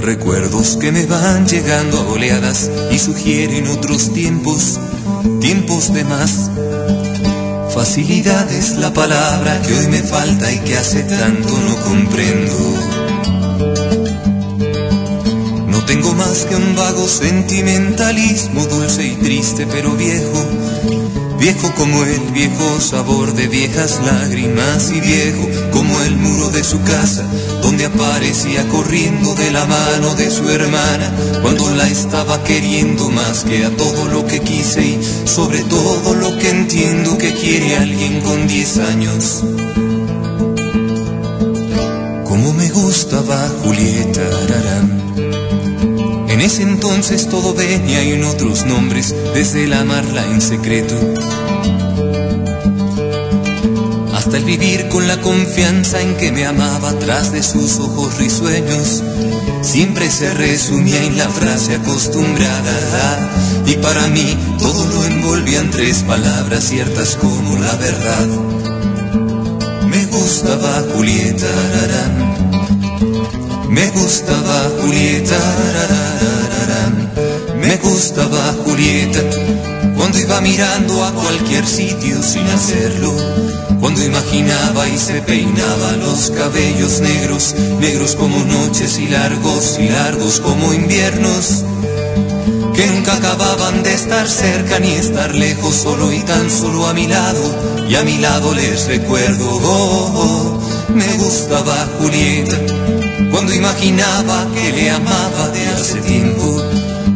[0.00, 4.78] Recuerdos que me van llegando a oleadas y sugieren otros tiempos,
[5.40, 6.48] tiempos de más.
[7.74, 13.15] Facilidad es la palabra que hoy me falta y que hace tanto no comprendo.
[15.86, 20.44] Tengo más que un vago sentimentalismo, dulce y triste pero viejo.
[21.38, 26.82] Viejo como el viejo sabor de viejas lágrimas y viejo como el muro de su
[26.82, 27.24] casa,
[27.62, 33.64] donde aparecía corriendo de la mano de su hermana, cuando la estaba queriendo más que
[33.64, 38.48] a todo lo que quise y sobre todo lo que entiendo que quiere alguien con
[38.48, 39.44] 10 años.
[42.24, 44.95] Como me gustaba Julieta Ararán.
[46.36, 50.94] En ese entonces todo venía en otros nombres, desde el amarla en secreto.
[54.14, 59.02] Hasta el vivir con la confianza en que me amaba tras de sus ojos risueños.
[59.62, 63.30] Siempre se resumía en la frase acostumbrada.
[63.64, 68.26] Y para mí todo lo envolvía en tres palabras ciertas como la verdad.
[69.88, 72.25] Me gustaba Julieta.
[73.68, 75.38] Me gustaba Julieta,
[77.58, 79.20] me gustaba Julieta,
[79.96, 83.12] cuando iba mirando a cualquier sitio sin hacerlo,
[83.80, 90.40] cuando imaginaba y se peinaba los cabellos negros, negros como noches y largos y largos
[90.40, 91.64] como inviernos,
[92.72, 97.08] que nunca acababan de estar cerca ni estar lejos, solo y tan solo a mi
[97.08, 97.42] lado,
[97.88, 102.85] y a mi lado les recuerdo, oh, oh, me gustaba Julieta
[103.30, 106.62] cuando imaginaba que le amaba de hace tiempo,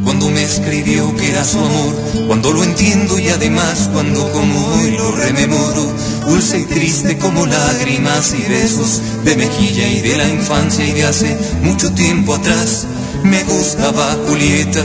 [0.04, 1.94] cuando me escribió que era su amor,
[2.26, 5.92] cuando lo entiendo y además cuando como hoy lo rememoro,
[6.26, 11.04] dulce y triste como lágrimas y besos de mejilla y de la infancia y de
[11.04, 12.86] hace mucho tiempo atrás,
[13.22, 14.82] me gustaba Julieta,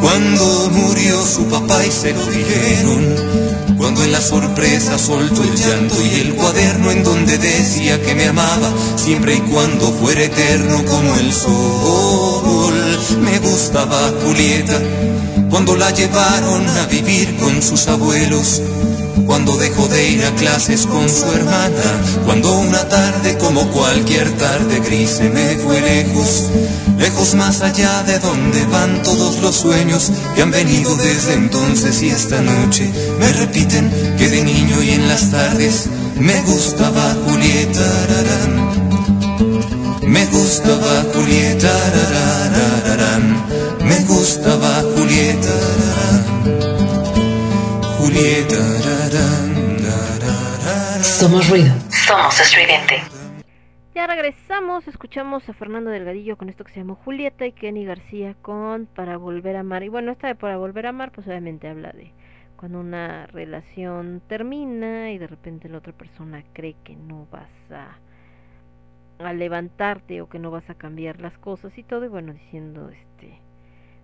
[0.00, 3.43] cuando murió su papá y se lo dijeron.
[3.94, 8.26] Cuando en la sorpresa soltó el llanto y el cuaderno en donde decía que me
[8.26, 12.74] amaba, siempre y cuando fuera eterno como el sol.
[13.20, 14.80] Me gustaba Julieta,
[15.48, 18.62] cuando la llevaron a vivir con sus abuelos,
[19.34, 24.78] cuando dejó de ir a clases con su hermana, cuando una tarde como cualquier tarde
[24.78, 26.50] gris se me fue lejos,
[26.96, 32.10] lejos más allá de donde van todos los sueños que han venido desde entonces y
[32.10, 32.88] esta noche
[33.18, 38.88] me repiten que de niño y en las tardes me gustaba Julieta, rarán.
[40.06, 43.46] me gustaba Julieta, rararararán.
[43.84, 46.64] me gustaba Julieta, rarán.
[48.04, 49.03] Julieta, rarán, rarararán.
[51.02, 51.72] Somos ruido.
[51.88, 52.96] Somos estridente.
[53.94, 58.34] Ya regresamos, escuchamos a Fernando Delgadillo con esto que se llamó Julieta y Kenny García
[58.42, 59.84] con Para Volver a Amar.
[59.84, 62.12] Y bueno, esta de Para Volver a Amar, pues obviamente habla de
[62.56, 67.98] cuando una relación termina y de repente la otra persona cree que no vas a,
[69.24, 72.90] a levantarte o que no vas a cambiar las cosas y todo, y bueno, diciendo,
[72.90, 73.38] este,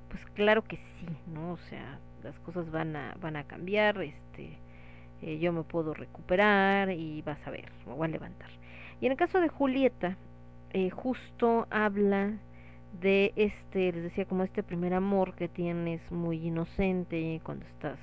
[0.08, 1.52] pues claro que sí, ¿no?
[1.52, 4.29] O sea, las cosas van a, van a cambiar, este,
[5.22, 8.50] eh, yo me puedo recuperar y vas a ver, me voy a levantar.
[9.00, 10.16] Y en el caso de Julieta,
[10.72, 12.32] eh, justo habla
[13.00, 17.98] de este, les decía, como este primer amor que tienes muy inocente cuando estás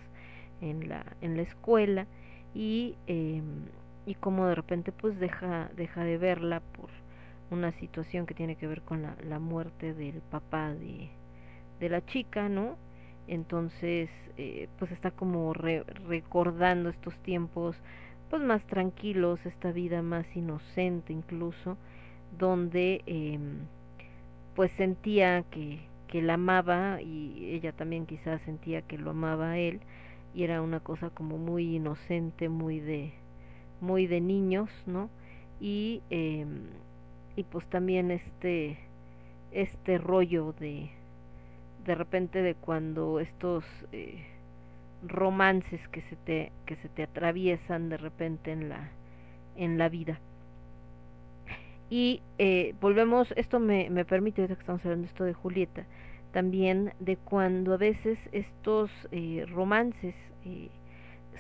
[0.62, 2.08] en la, en la escuela
[2.54, 3.42] y eh,
[4.08, 6.90] y como de repente pues deja deja de verla por
[7.52, 11.10] una situación que tiene que ver con la, la muerte del papá de,
[11.80, 12.78] de la chica no
[13.28, 17.76] entonces eh, pues está como re, recordando estos tiempos
[18.30, 21.78] pues más tranquilos esta vida más inocente incluso
[22.38, 23.40] donde eh,
[24.56, 29.82] pues sentía que, que la amaba y ella también quizás sentía que lo amaba él
[30.34, 33.14] y era una cosa como muy inocente muy de
[33.82, 35.10] muy de niños no
[35.60, 36.46] y eh,
[37.36, 38.78] y pues también este
[39.52, 40.90] este rollo de
[41.88, 44.24] de repente de cuando estos eh,
[45.04, 48.92] romances que se te que se te atraviesan de repente en la
[49.56, 50.20] en la vida.
[51.90, 55.86] Y eh, volvemos esto me, me permite ahorita que estamos hablando esto de Julieta
[56.38, 60.14] también de cuando a veces estos eh, romances
[60.46, 60.70] eh,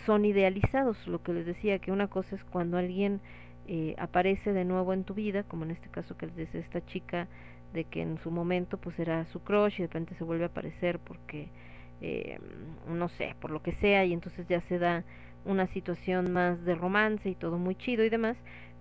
[0.05, 0.97] son idealizados.
[1.07, 3.21] Lo que les decía que una cosa es cuando alguien
[3.67, 6.85] eh, aparece de nuevo en tu vida como en este caso que les decía esta
[6.85, 7.27] chica
[7.73, 10.47] de que en su momento pues era su crush y de repente se vuelve a
[10.47, 11.49] aparecer porque
[12.01, 12.39] eh,
[12.87, 15.03] no sé, por lo que sea y entonces ya se da
[15.45, 18.37] una situación más de romance y todo muy chido y demás,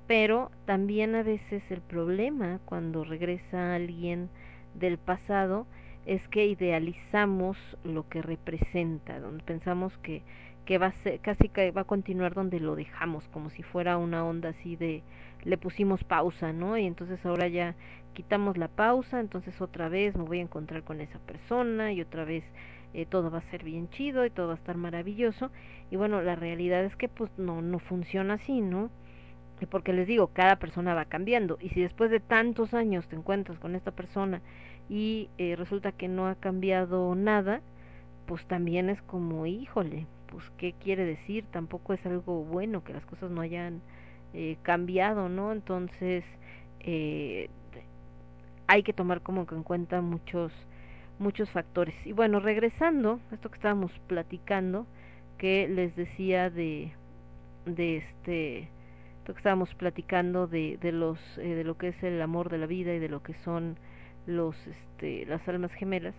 [0.06, 4.28] pero también a veces el problema cuando regresa alguien
[4.74, 5.66] del pasado
[6.04, 10.22] es que idealizamos lo que representa, donde pensamos que
[10.66, 13.96] que va a ser, casi que va a continuar donde lo dejamos, como si fuera
[13.96, 15.02] una onda así de
[15.44, 16.76] le pusimos pausa, ¿no?
[16.76, 17.76] Y entonces ahora ya
[18.16, 22.24] quitamos la pausa, entonces otra vez me voy a encontrar con esa persona y otra
[22.24, 22.44] vez
[22.94, 25.50] eh, todo va a ser bien chido y todo va a estar maravilloso.
[25.90, 28.90] Y bueno, la realidad es que pues no, no funciona así, ¿no?
[29.70, 31.58] Porque les digo, cada persona va cambiando.
[31.60, 34.40] Y si después de tantos años te encuentras con esta persona
[34.88, 37.60] y eh, resulta que no ha cambiado nada,
[38.26, 43.04] pues también es como, híjole, pues qué quiere decir, tampoco es algo bueno que las
[43.04, 43.82] cosas no hayan
[44.32, 45.52] eh, cambiado, ¿no?
[45.52, 46.24] Entonces,
[46.80, 47.50] eh,
[48.66, 50.52] hay que tomar como que en cuenta muchos
[51.18, 51.94] muchos factores.
[52.04, 54.86] Y bueno, regresando a esto que estábamos platicando,
[55.38, 56.92] que les decía de
[57.66, 58.68] de este
[59.18, 62.58] esto que estábamos platicando de de los eh, de lo que es el amor de
[62.58, 63.76] la vida y de lo que son
[64.26, 66.14] los este las almas gemelas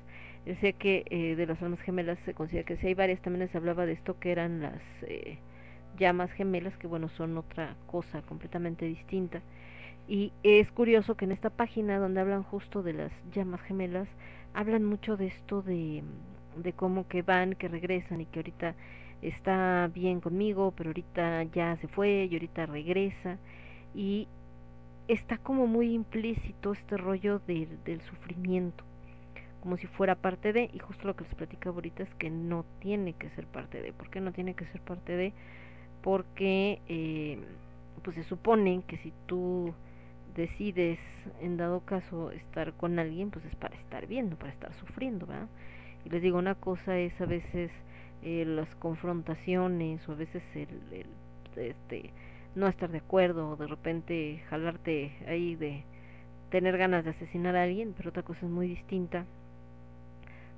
[0.45, 3.57] decía que eh, de las almas gemelas se considera que si hay varias también se
[3.57, 5.39] hablaba de esto que eran las eh,
[5.97, 9.41] llamas gemelas que bueno son otra cosa completamente distinta
[10.07, 14.07] y es curioso que en esta página donde hablan justo de las llamas gemelas
[14.53, 16.03] hablan mucho de esto de
[16.55, 18.75] de cómo que van que regresan y que ahorita
[19.21, 23.37] está bien conmigo pero ahorita ya se fue y ahorita regresa
[23.93, 24.27] y
[25.07, 28.83] está como muy implícito este rollo del, del sufrimiento
[29.67, 32.63] como si fuera parte de, y justo lo que les platicaba ahorita es que no
[32.79, 33.91] tiene que ser parte de.
[33.91, 35.33] ¿Por qué no tiene que ser parte de?
[36.01, 37.39] Porque eh,
[38.01, 39.73] pues se supone que si tú
[40.37, 40.99] decides
[41.41, 45.25] en dado caso estar con alguien, pues es para estar bien, no para estar sufriendo,
[45.25, 45.47] ¿verdad?
[46.05, 47.71] Y les digo, una cosa es a veces
[48.23, 51.07] eh, las confrontaciones o a veces el, el
[51.57, 52.11] este
[52.55, 55.83] no estar de acuerdo o de repente jalarte ahí de
[56.51, 59.25] tener ganas de asesinar a alguien, pero otra cosa es muy distinta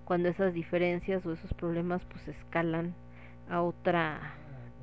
[0.06, 2.93] cuando esas diferencias o esos problemas pues escalan
[3.49, 4.33] a otra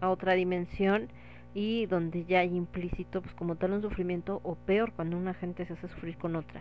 [0.01, 1.09] a otra dimensión
[1.57, 5.65] y donde ya hay implícito pues como tal un sufrimiento o peor cuando una gente
[5.65, 6.61] se hace sufrir con otra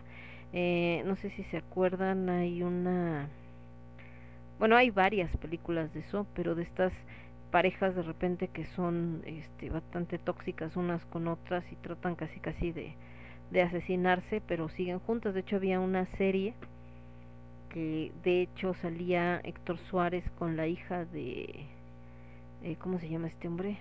[0.53, 3.27] eh, no sé si se acuerdan hay una
[4.57, 6.93] bueno hay varias películas de eso pero de estas
[7.51, 12.71] parejas de repente que son este bastante tóxicas unas con otras y tratan casi casi
[12.71, 12.95] de
[13.51, 16.53] de asesinarse pero siguen juntas de hecho había una serie
[17.69, 21.65] que de hecho salía Héctor Suárez con la hija de
[22.63, 23.77] eh, ¿cómo se llama este hombre?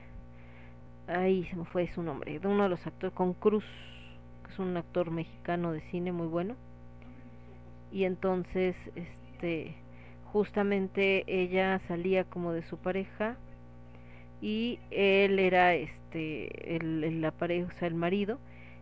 [1.06, 3.64] Ahí se me fue su nombre, de uno de los actores con Cruz,
[4.44, 6.56] que es un actor mexicano de cine muy bueno.
[7.92, 9.74] Y entonces este
[10.32, 13.36] justamente ella salía como de su pareja
[14.40, 18.38] y él era este el, la pareja, el marido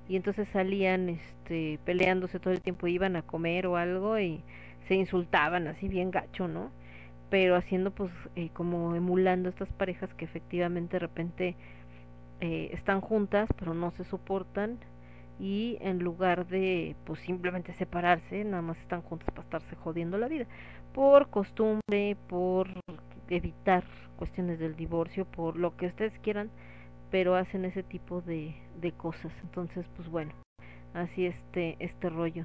[0.08, 4.42] y entonces salían este peleándose todo el tiempo, iban a comer o algo y
[4.88, 6.70] se insultaban así bien gacho, ¿no?
[7.30, 11.56] Pero haciendo pues eh, como emulando estas parejas que efectivamente de repente
[12.42, 14.78] eh, están juntas pero no se soportan
[15.38, 20.26] y en lugar de pues simplemente separarse, nada más están juntas para estarse jodiendo la
[20.26, 20.46] vida
[20.92, 22.68] por costumbre, por
[23.30, 23.84] evitar
[24.16, 26.50] cuestiones del divorcio, por lo que ustedes quieran,
[27.12, 29.32] pero hacen ese tipo de, de cosas.
[29.44, 30.32] Entonces, pues bueno,
[30.94, 32.44] así este este rollo.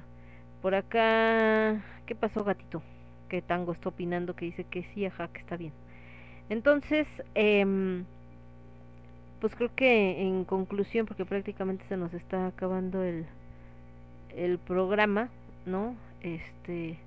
[0.62, 2.82] Por acá, ¿qué pasó gatito?
[3.28, 5.72] Que Tango está opinando que dice que sí, ajá, que está bien.
[6.50, 8.04] Entonces, eh,
[9.40, 13.26] pues creo que en conclusión, porque prácticamente se nos está acabando el,
[14.36, 15.28] el programa,
[15.66, 15.94] ¿no?
[16.22, 16.98] Este,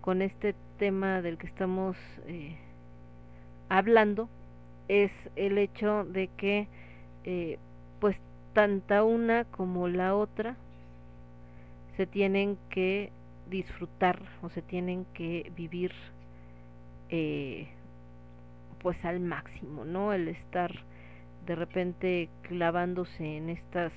[0.00, 2.56] con este tema del que estamos eh,
[3.68, 4.28] hablando,
[4.88, 6.68] es el hecho de que,
[7.24, 7.58] eh,
[8.00, 8.16] pues,
[8.54, 10.56] tanta una como la otra
[11.96, 13.12] se tienen que
[13.48, 15.92] disfrutar o se tienen que vivir
[17.10, 17.68] eh,
[18.78, 20.12] pues al máximo, ¿no?
[20.12, 20.72] El estar
[21.46, 23.92] de repente clavándose en estas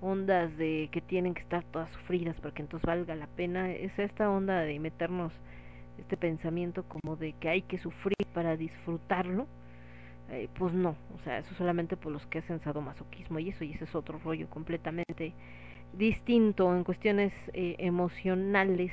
[0.00, 3.96] ondas de que tienen que estar todas sufridas para que entonces valga la pena, es
[3.98, 5.32] esta onda de meternos
[5.98, 9.46] este pensamiento como de que hay que sufrir para disfrutarlo,
[10.30, 13.72] eh, pues no, o sea, eso solamente por los que hacen sadomasoquismo y eso, y
[13.72, 15.32] ese es otro rollo completamente
[15.92, 18.92] distinto en cuestiones eh, emocionales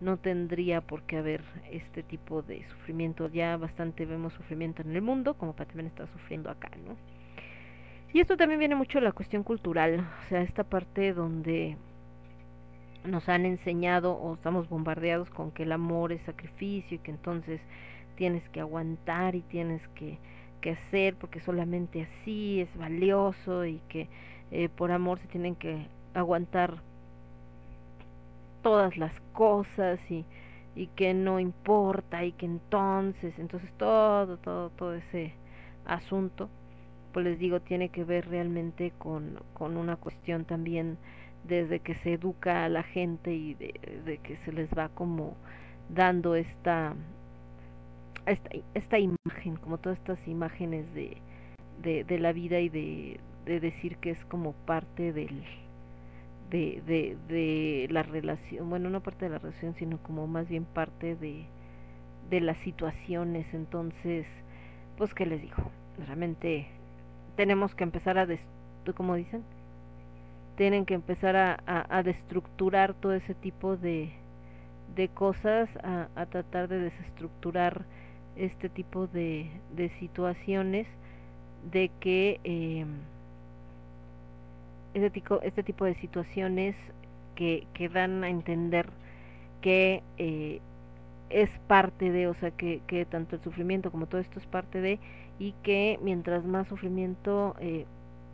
[0.00, 3.28] no tendría por qué haber este tipo de sufrimiento.
[3.28, 6.96] Ya bastante vemos sufrimiento en el mundo, como para también estar sufriendo acá, ¿no?
[8.12, 11.76] Y esto también viene mucho de la cuestión cultural, o sea, esta parte donde
[13.04, 17.60] nos han enseñado o estamos bombardeados con que el amor es sacrificio y que entonces
[18.16, 20.18] tienes que aguantar y tienes que,
[20.60, 24.08] que hacer porque solamente así es valioso y que
[24.50, 26.82] eh, por amor se tienen que aguantar
[28.68, 30.26] todas las cosas y,
[30.76, 35.32] y que no importa y que entonces, entonces todo, todo, todo ese
[35.86, 36.50] asunto,
[37.14, 40.98] pues les digo, tiene que ver realmente con, con una cuestión también
[41.44, 45.34] desde que se educa a la gente y de, que se les va como
[45.88, 46.94] dando esta,
[48.26, 51.16] esta, esta imagen, como todas estas imágenes de,
[51.80, 55.42] de, de la vida y de, de decir que es como parte del,
[56.50, 60.64] de, de, de la relación, bueno, no parte de la relación, sino como más bien
[60.64, 61.44] parte de,
[62.30, 63.46] de las situaciones.
[63.52, 64.26] Entonces,
[64.96, 65.70] pues, ¿qué les digo?
[66.06, 66.66] Realmente
[67.36, 68.26] tenemos que empezar a,
[68.96, 69.42] como dicen?
[70.56, 74.10] Tienen que empezar a, a, a destructurar todo ese tipo de,
[74.96, 77.84] de cosas, a, a tratar de desestructurar
[78.36, 80.86] este tipo de, de situaciones,
[81.70, 82.40] de que...
[82.44, 82.86] Eh,
[84.94, 86.74] este tipo, este tipo de situaciones
[87.34, 88.88] que, que dan a entender
[89.60, 90.60] que eh,
[91.30, 94.80] es parte de, o sea, que, que tanto el sufrimiento como todo esto es parte
[94.80, 94.98] de,
[95.38, 97.86] y que mientras más sufrimiento, eh,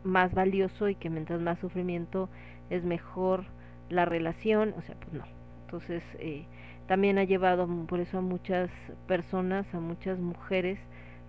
[0.03, 2.29] más valioso, y que mientras más sufrimiento
[2.69, 3.45] es mejor
[3.89, 5.25] la relación, o sea, pues no.
[5.65, 6.47] Entonces, eh,
[6.87, 8.69] también ha llevado por eso a muchas
[9.07, 10.79] personas, a muchas mujeres,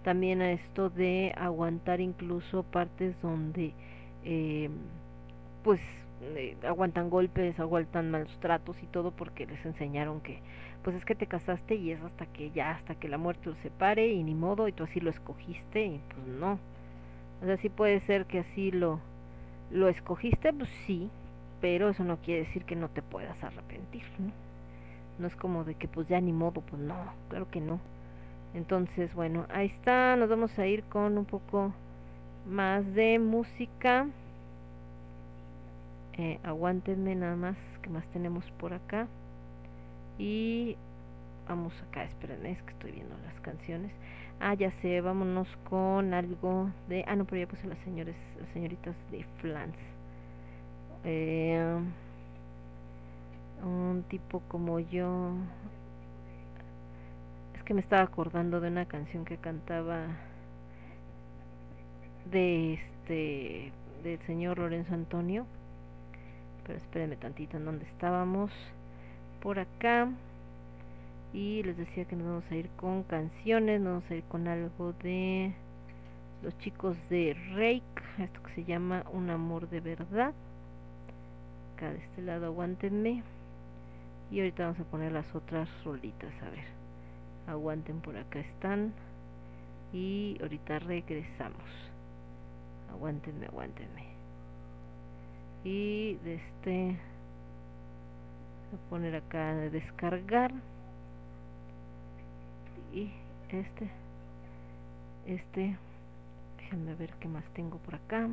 [0.02, 3.74] también a esto de aguantar incluso partes donde
[4.24, 4.70] eh,
[5.66, 5.80] pues
[6.22, 10.38] eh, aguantan golpes, aguantan malos tratos y todo porque les enseñaron que
[10.84, 13.58] pues es que te casaste y es hasta que ya, hasta que la muerte los
[13.58, 16.60] separe y ni modo y tú así lo escogiste y pues no.
[17.42, 19.00] O sea, sí puede ser que así lo,
[19.72, 21.10] lo escogiste, pues sí,
[21.60, 24.30] pero eso no quiere decir que no te puedas arrepentir, ¿no?
[25.18, 26.94] No es como de que pues ya ni modo, pues no,
[27.28, 27.80] claro que no.
[28.54, 31.72] Entonces, bueno, ahí está, nos vamos a ir con un poco
[32.48, 34.06] más de música.
[36.18, 39.06] Eh, aguántenme nada más que más tenemos por acá.
[40.18, 40.76] Y
[41.48, 43.92] vamos acá esperen es que estoy viendo las canciones.
[44.40, 48.48] Ah ya sé vámonos con algo de ah no pero ya puse las señores las
[48.50, 49.76] señoritas de Flans.
[51.04, 51.78] Eh,
[53.62, 55.34] un tipo como yo.
[57.54, 60.06] Es que me estaba acordando de una canción que cantaba
[62.30, 63.72] de este
[64.02, 65.46] del señor Lorenzo Antonio
[66.66, 68.50] pero espérenme tantito en donde estábamos.
[69.40, 70.08] Por acá.
[71.32, 74.48] Y les decía que nos vamos a ir con canciones nos vamos a ir con
[74.48, 75.52] algo de
[76.42, 80.32] los chicos de Rake esto que se llama un amor de verdad.
[81.74, 83.22] Acá de este lado aguántenme.
[84.30, 86.64] Y ahorita vamos a poner las otras rolitas a ver.
[87.46, 88.92] Aguanten por acá están.
[89.92, 91.62] Y ahorita regresamos.
[92.90, 94.15] Aguántenme aguántenme
[95.66, 96.96] y de este
[98.70, 100.52] voy a poner acá de descargar.
[102.94, 103.10] Y
[103.48, 103.90] este
[105.26, 105.76] este
[106.58, 108.28] déjenme ver qué más tengo por acá.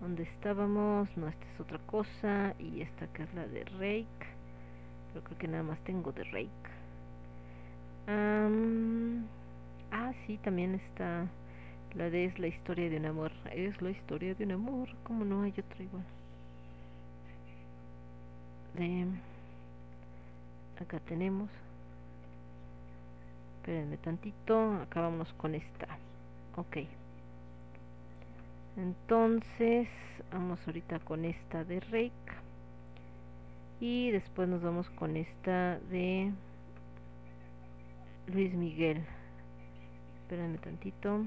[0.00, 2.54] Donde estábamos no esta es otra cosa.
[2.58, 4.26] Y esta que es la de Rake.
[5.12, 6.70] Pero creo que nada más tengo de Rake.
[8.08, 9.26] Um,
[9.92, 11.26] ah sí también está
[11.94, 13.30] la de es la historia de un amor.
[13.52, 14.88] Es la historia de un amor.
[15.04, 16.04] Como no hay otra igual
[20.80, 21.48] acá tenemos
[23.56, 25.98] espérenme tantito acá vamos con esta
[26.56, 26.76] ok
[28.76, 29.88] Entonces,
[30.32, 32.12] vamos ahorita con esta de Rake.
[33.80, 36.32] Y después nos vamos con esta de
[38.26, 39.02] Luis Miguel.
[40.22, 41.26] Espérenme tantito.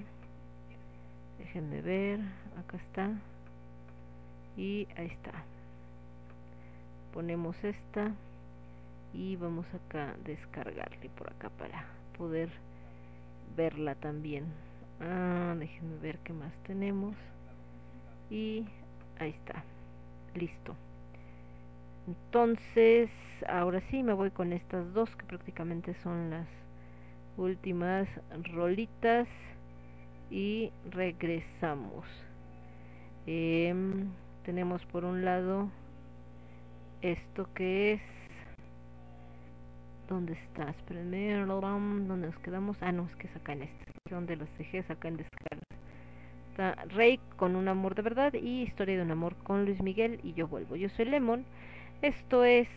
[1.37, 2.19] Déjenme ver.
[2.57, 3.11] Acá está.
[4.55, 5.52] Y ahí está.
[7.13, 8.11] Ponemos esta.
[9.13, 11.85] Y vamos acá a descargarle por acá para
[12.17, 12.49] poder
[13.55, 14.45] verla también.
[14.99, 17.15] Ah, déjenme ver qué más tenemos.
[18.29, 18.65] Y
[19.19, 19.63] ahí está.
[20.33, 20.75] Listo.
[22.07, 23.09] Entonces,
[23.47, 26.47] ahora sí me voy con estas dos que prácticamente son las
[27.37, 28.07] últimas
[28.53, 29.27] rolitas
[30.29, 32.05] y regresamos.
[33.25, 34.09] Em,
[34.43, 35.69] tenemos por un lado
[37.03, 38.01] esto que es
[40.07, 40.69] ¿Dónde está?
[40.69, 41.33] Espérenme.
[41.45, 42.77] ¿Dónde nos quedamos?
[42.81, 43.85] Ah, no, es que es acá en este.
[44.09, 44.79] ¿Dónde los dejé?
[44.79, 45.63] Es acá en descarga.
[46.51, 50.19] Está Rey con un amor de verdad y Historia de un amor con Luis Miguel
[50.23, 50.75] y yo vuelvo.
[50.75, 51.45] Yo soy Lemon.
[52.01, 52.67] Esto es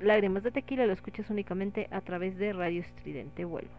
[0.00, 0.86] Lágrimas de Tequila.
[0.86, 3.44] Lo escuchas únicamente a través de Radio Estridente.
[3.44, 3.70] Vuelvo.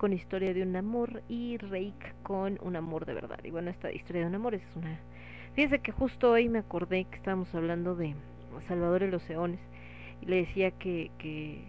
[0.00, 3.38] Con Historia de un amor y Reik con Un amor de verdad.
[3.44, 4.98] Y bueno, esta historia de un amor es una...
[5.54, 8.14] Fíjense que justo hoy me acordé que estábamos hablando de
[8.66, 9.60] Salvador y los Leones
[10.22, 11.64] y le decía que, que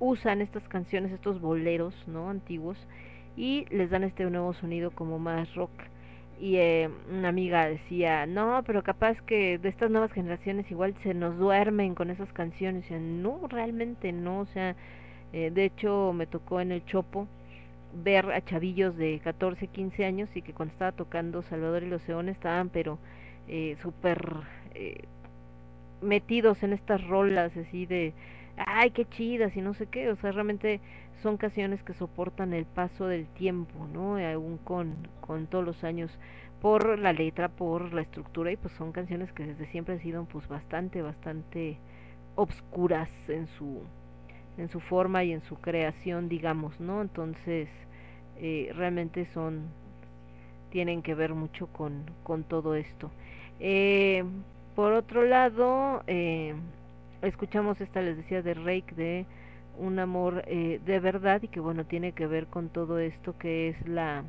[0.00, 2.28] usan estas canciones, estos boleros, ¿no?
[2.28, 2.76] Antiguos
[3.38, 5.70] y les dan este nuevo sonido como más rock.
[6.38, 11.14] Y eh, una amiga decía, no, pero capaz que de estas nuevas generaciones igual se
[11.14, 12.84] nos duermen con esas canciones.
[12.90, 14.40] Y yo, no, realmente no.
[14.40, 14.76] O sea,
[15.32, 17.26] eh, de hecho me tocó en el Chopo
[18.04, 22.06] ver a chavillos de 14, 15 años y que cuando estaba tocando Salvador y los
[22.08, 22.98] Leones estaban pero
[23.48, 24.34] eh, súper
[24.74, 25.04] eh,
[26.02, 28.12] metidos en estas rolas así de
[28.56, 30.10] ay qué chidas y no sé qué.
[30.10, 30.80] O sea realmente
[31.22, 36.10] son canciones que soportan el paso del tiempo no aún con con todos los años
[36.60, 40.24] por la letra por la estructura y pues son canciones que desde siempre han sido
[40.24, 41.78] pues bastante bastante
[42.36, 43.82] obscuras en su
[44.58, 47.68] en su forma y en su creación digamos no entonces
[48.38, 49.68] eh, realmente son
[50.70, 53.10] tienen que ver mucho con, con todo esto.
[53.60, 54.24] Eh,
[54.74, 56.54] por otro lado eh,
[57.22, 59.26] escuchamos esta les decía de Rake de
[59.78, 63.68] un amor eh, de verdad y que bueno tiene que ver con todo esto que
[63.68, 64.24] es la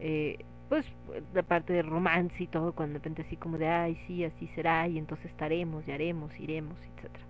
[0.00, 0.38] eh,
[0.68, 0.84] pues
[1.32, 4.48] la parte de romance y todo cuando de repente así como de ay sí así
[4.56, 7.24] será y entonces estaremos y haremos iremos etcétera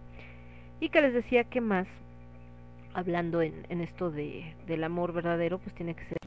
[0.80, 1.86] y que les decía que más
[2.96, 6.18] hablando en, en esto de, del amor verdadero pues tiene que ser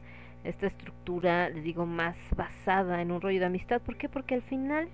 [0.44, 4.08] esta estructura les digo más basada en un rollo de amistad ¿por qué?
[4.08, 4.88] porque al final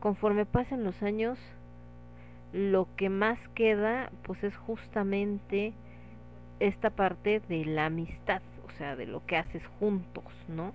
[0.00, 1.38] conforme pasen los años
[2.52, 5.72] lo que más queda pues es justamente
[6.60, 10.72] esta parte de la amistad, o sea, de lo que haces juntos, ¿no?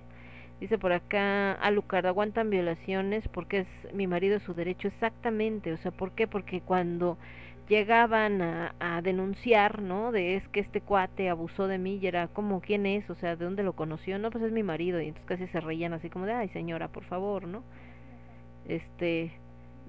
[0.59, 5.91] Dice por acá, Alucard, aguantan violaciones porque es mi marido su derecho exactamente, o sea,
[5.91, 6.27] ¿por qué?
[6.27, 7.17] Porque cuando
[7.67, 10.11] llegaban a, denunciar, ¿no?
[10.11, 13.09] De es que este cuate abusó de mí y era como, ¿quién es?
[13.09, 14.17] O sea, ¿de dónde lo conoció?
[14.19, 16.87] No, pues es mi marido y entonces casi se reían así como de, ay señora,
[16.87, 17.63] por favor, ¿no?
[18.67, 19.31] Este,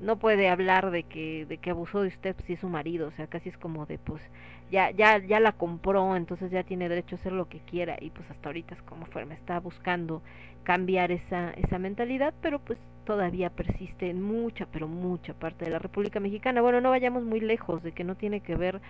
[0.00, 3.12] no puede hablar de que de que abusó de usted si es su marido, o
[3.12, 4.22] sea, casi es como de pues
[4.70, 8.10] ya ya ya la compró, entonces ya tiene derecho a hacer lo que quiera y
[8.10, 10.22] pues hasta ahorita es como fue, me está buscando
[10.64, 15.78] cambiar esa esa mentalidad, pero pues todavía persiste en mucha, pero mucha parte de la
[15.78, 16.60] República Mexicana.
[16.60, 18.83] Bueno, no vayamos muy lejos de que no tiene que ver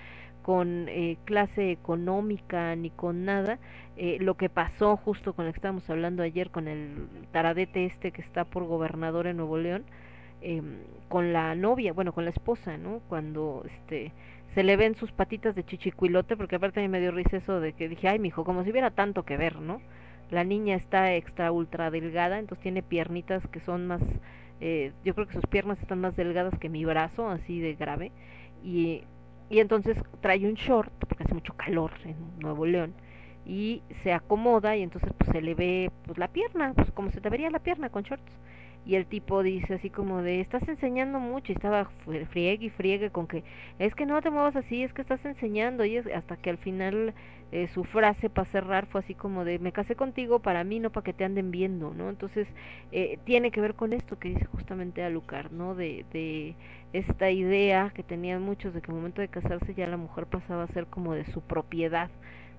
[0.42, 3.60] con eh, clase económica ni con nada.
[3.96, 8.10] Eh, lo que pasó justo con lo que estábamos hablando ayer con el taradete este
[8.10, 9.84] que está por gobernador en Nuevo León,
[10.42, 10.62] eh,
[11.08, 13.00] con la novia, bueno, con la esposa, ¿no?
[13.08, 14.12] Cuando este
[14.54, 17.60] se le ven sus patitas de chichicuilote, porque aparte a mí me dio risa eso
[17.60, 19.82] de que dije, ay, mijo, como si hubiera tanto que ver, ¿no?
[20.30, 24.02] La niña está extra ultra delgada, entonces tiene piernitas que son más,
[24.60, 28.12] eh, yo creo que sus piernas están más delgadas que mi brazo, así de grave,
[28.64, 29.04] y,
[29.48, 32.94] y entonces trae un short, porque hace mucho calor en Nuevo León,
[33.44, 37.20] y se acomoda y entonces pues se le ve pues la pierna, pues como se
[37.20, 38.32] te vería la pierna con shorts
[38.86, 41.90] y el tipo dice así como de estás enseñando mucho y estaba
[42.30, 43.42] friegue y friegue con que
[43.78, 46.58] es que no te muevas así es que estás enseñando y es, hasta que al
[46.58, 47.12] final
[47.50, 50.90] eh, su frase para cerrar fue así como de me casé contigo para mí no
[50.90, 52.46] para que te anden viendo no entonces
[52.92, 56.54] eh, tiene que ver con esto que dice justamente Alucard no de, de
[56.92, 60.62] esta idea que tenían muchos de que al momento de casarse ya la mujer pasaba
[60.62, 62.08] a ser como de su propiedad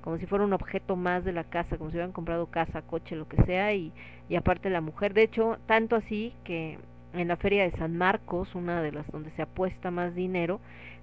[0.07, 3.17] como si fuera un objeto más de la casa, como si hubieran comprado casa, coche,
[3.17, 3.91] lo que sea, y,
[4.29, 5.13] y aparte la mujer.
[5.13, 6.79] De hecho, tanto así que
[7.11, 10.61] en la feria de San Marcos, una de las donde se apuesta más dinero,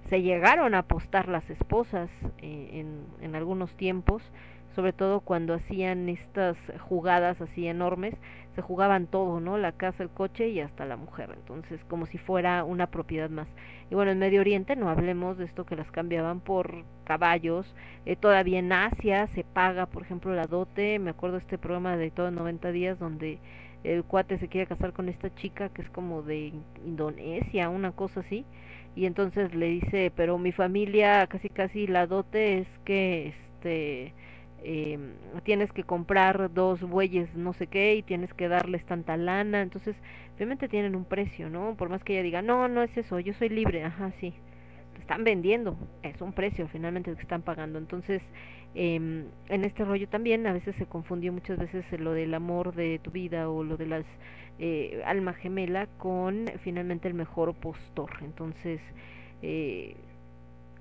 [0.09, 2.09] se llegaron a apostar las esposas
[2.39, 4.23] eh, en, en algunos tiempos,
[4.73, 8.15] sobre todo cuando hacían estas jugadas así enormes,
[8.55, 9.57] se jugaban todo, ¿no?
[9.57, 13.47] La casa, el coche y hasta la mujer, entonces como si fuera una propiedad más.
[13.91, 17.75] Y bueno, en Medio Oriente no hablemos de esto que las cambiaban por caballos,
[18.05, 21.97] eh, todavía en Asia se paga, por ejemplo, la dote, me acuerdo de este programa
[21.97, 23.39] de todo 90 días donde
[23.83, 26.53] el cuate se quiere casar con esta chica que es como de
[26.85, 28.45] Indonesia, una cosa así,
[28.95, 34.13] y entonces le dice, pero mi familia casi casi la dote es que este
[34.67, 34.97] eh,
[35.43, 39.95] tienes que comprar dos bueyes no sé qué y tienes que darles tanta lana, entonces
[40.35, 41.75] obviamente tienen un precio, ¿no?
[41.77, 44.33] Por más que ella diga, no, no es eso, yo soy libre, ajá, sí,
[44.99, 48.23] están vendiendo, es un precio finalmente que están pagando, entonces
[48.73, 52.97] eh, en este rollo también a veces se confundió muchas veces lo del amor de
[52.97, 54.05] tu vida o lo de las
[54.57, 58.81] eh, alma gemela con finalmente el mejor postor, entonces
[59.43, 59.95] eh,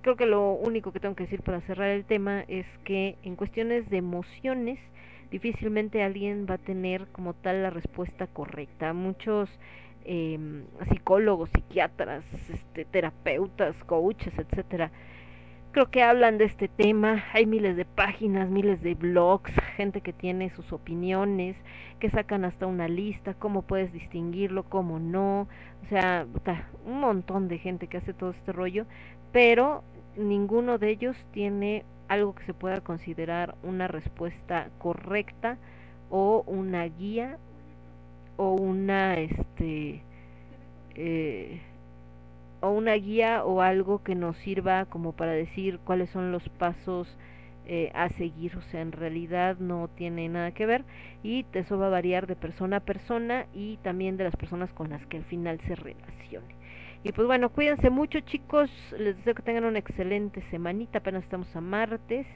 [0.05, 3.37] creo que lo único que tengo que decir para cerrar el tema es que en
[3.37, 4.79] cuestiones de emociones
[5.31, 8.93] difícilmente alguien va a tener como tal la respuesta correcta.
[8.93, 9.49] Muchos
[10.05, 10.39] eh,
[10.91, 14.91] psicólogos, psiquiatras, este, terapeutas, coaches, etcétera,
[15.73, 17.25] creo que hablan de este tema.
[17.33, 21.57] Hay miles de páginas, miles de blogs, gente que tiene sus opiniones,
[21.99, 25.49] que sacan hasta una lista, cómo puedes distinguirlo, cómo no.
[25.83, 26.27] O sea,
[26.85, 28.85] un montón de gente que hace todo este rollo,
[29.33, 29.83] pero
[30.17, 35.57] ninguno de ellos tiene algo que se pueda considerar una respuesta correcta
[36.11, 37.39] o una guía
[38.37, 40.03] o una este
[40.95, 41.61] eh,
[42.61, 47.09] o una guía o algo que nos sirva como para decir cuáles son los pasos
[47.67, 48.57] eh, a seguir.
[48.57, 50.85] O sea en realidad no tiene nada que ver
[51.23, 54.91] y eso va a variar de persona a persona y también de las personas con
[54.91, 56.64] las que al final se relacione
[57.05, 61.55] y pues bueno, cuídense mucho chicos, les deseo que tengan una excelente semanita, apenas estamos
[61.55, 62.27] a martes,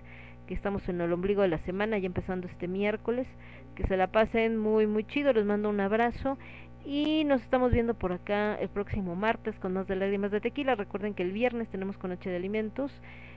[0.46, 3.26] que estamos en el ombligo de la semana, ya empezando este miércoles,
[3.74, 6.36] que se la pasen muy muy chido, les mando un abrazo.
[6.84, 10.74] Y nos estamos viendo por acá el próximo martes con más de lágrimas de tequila,
[10.74, 12.92] recuerden que el viernes tenemos con Noche de Alimentos,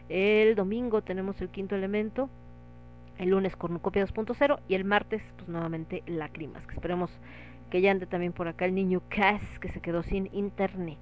[0.10, 2.30] el domingo tenemos el quinto elemento,
[3.18, 7.10] el lunes con copia 2.0 y el martes pues nuevamente lágrimas, que esperemos
[7.69, 10.98] que ya ande también por acá el niño Cass que se quedó sin internet.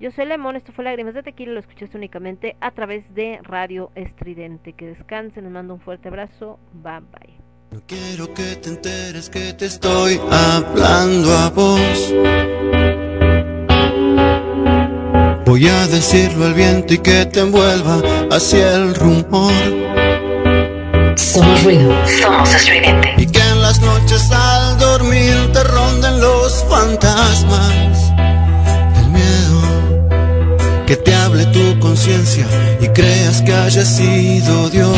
[0.00, 3.90] Yo soy Lemón, esto fue Lágrimas de Tequila, lo escuchaste únicamente a través de Radio
[3.94, 4.72] Estridente.
[4.72, 7.34] Que descansen, les mando un fuerte abrazo, bye bye.
[7.70, 12.14] No quiero que te enteres que te estoy hablando a vos.
[15.44, 19.52] Voy a decirlo al viento y que te envuelva hacia el rumor.
[21.16, 23.16] Somos ruido, somos estridente.
[23.18, 28.09] Y que en las noches al dormir te ronden los fantasmas
[32.80, 34.96] y creas que haya sido Dios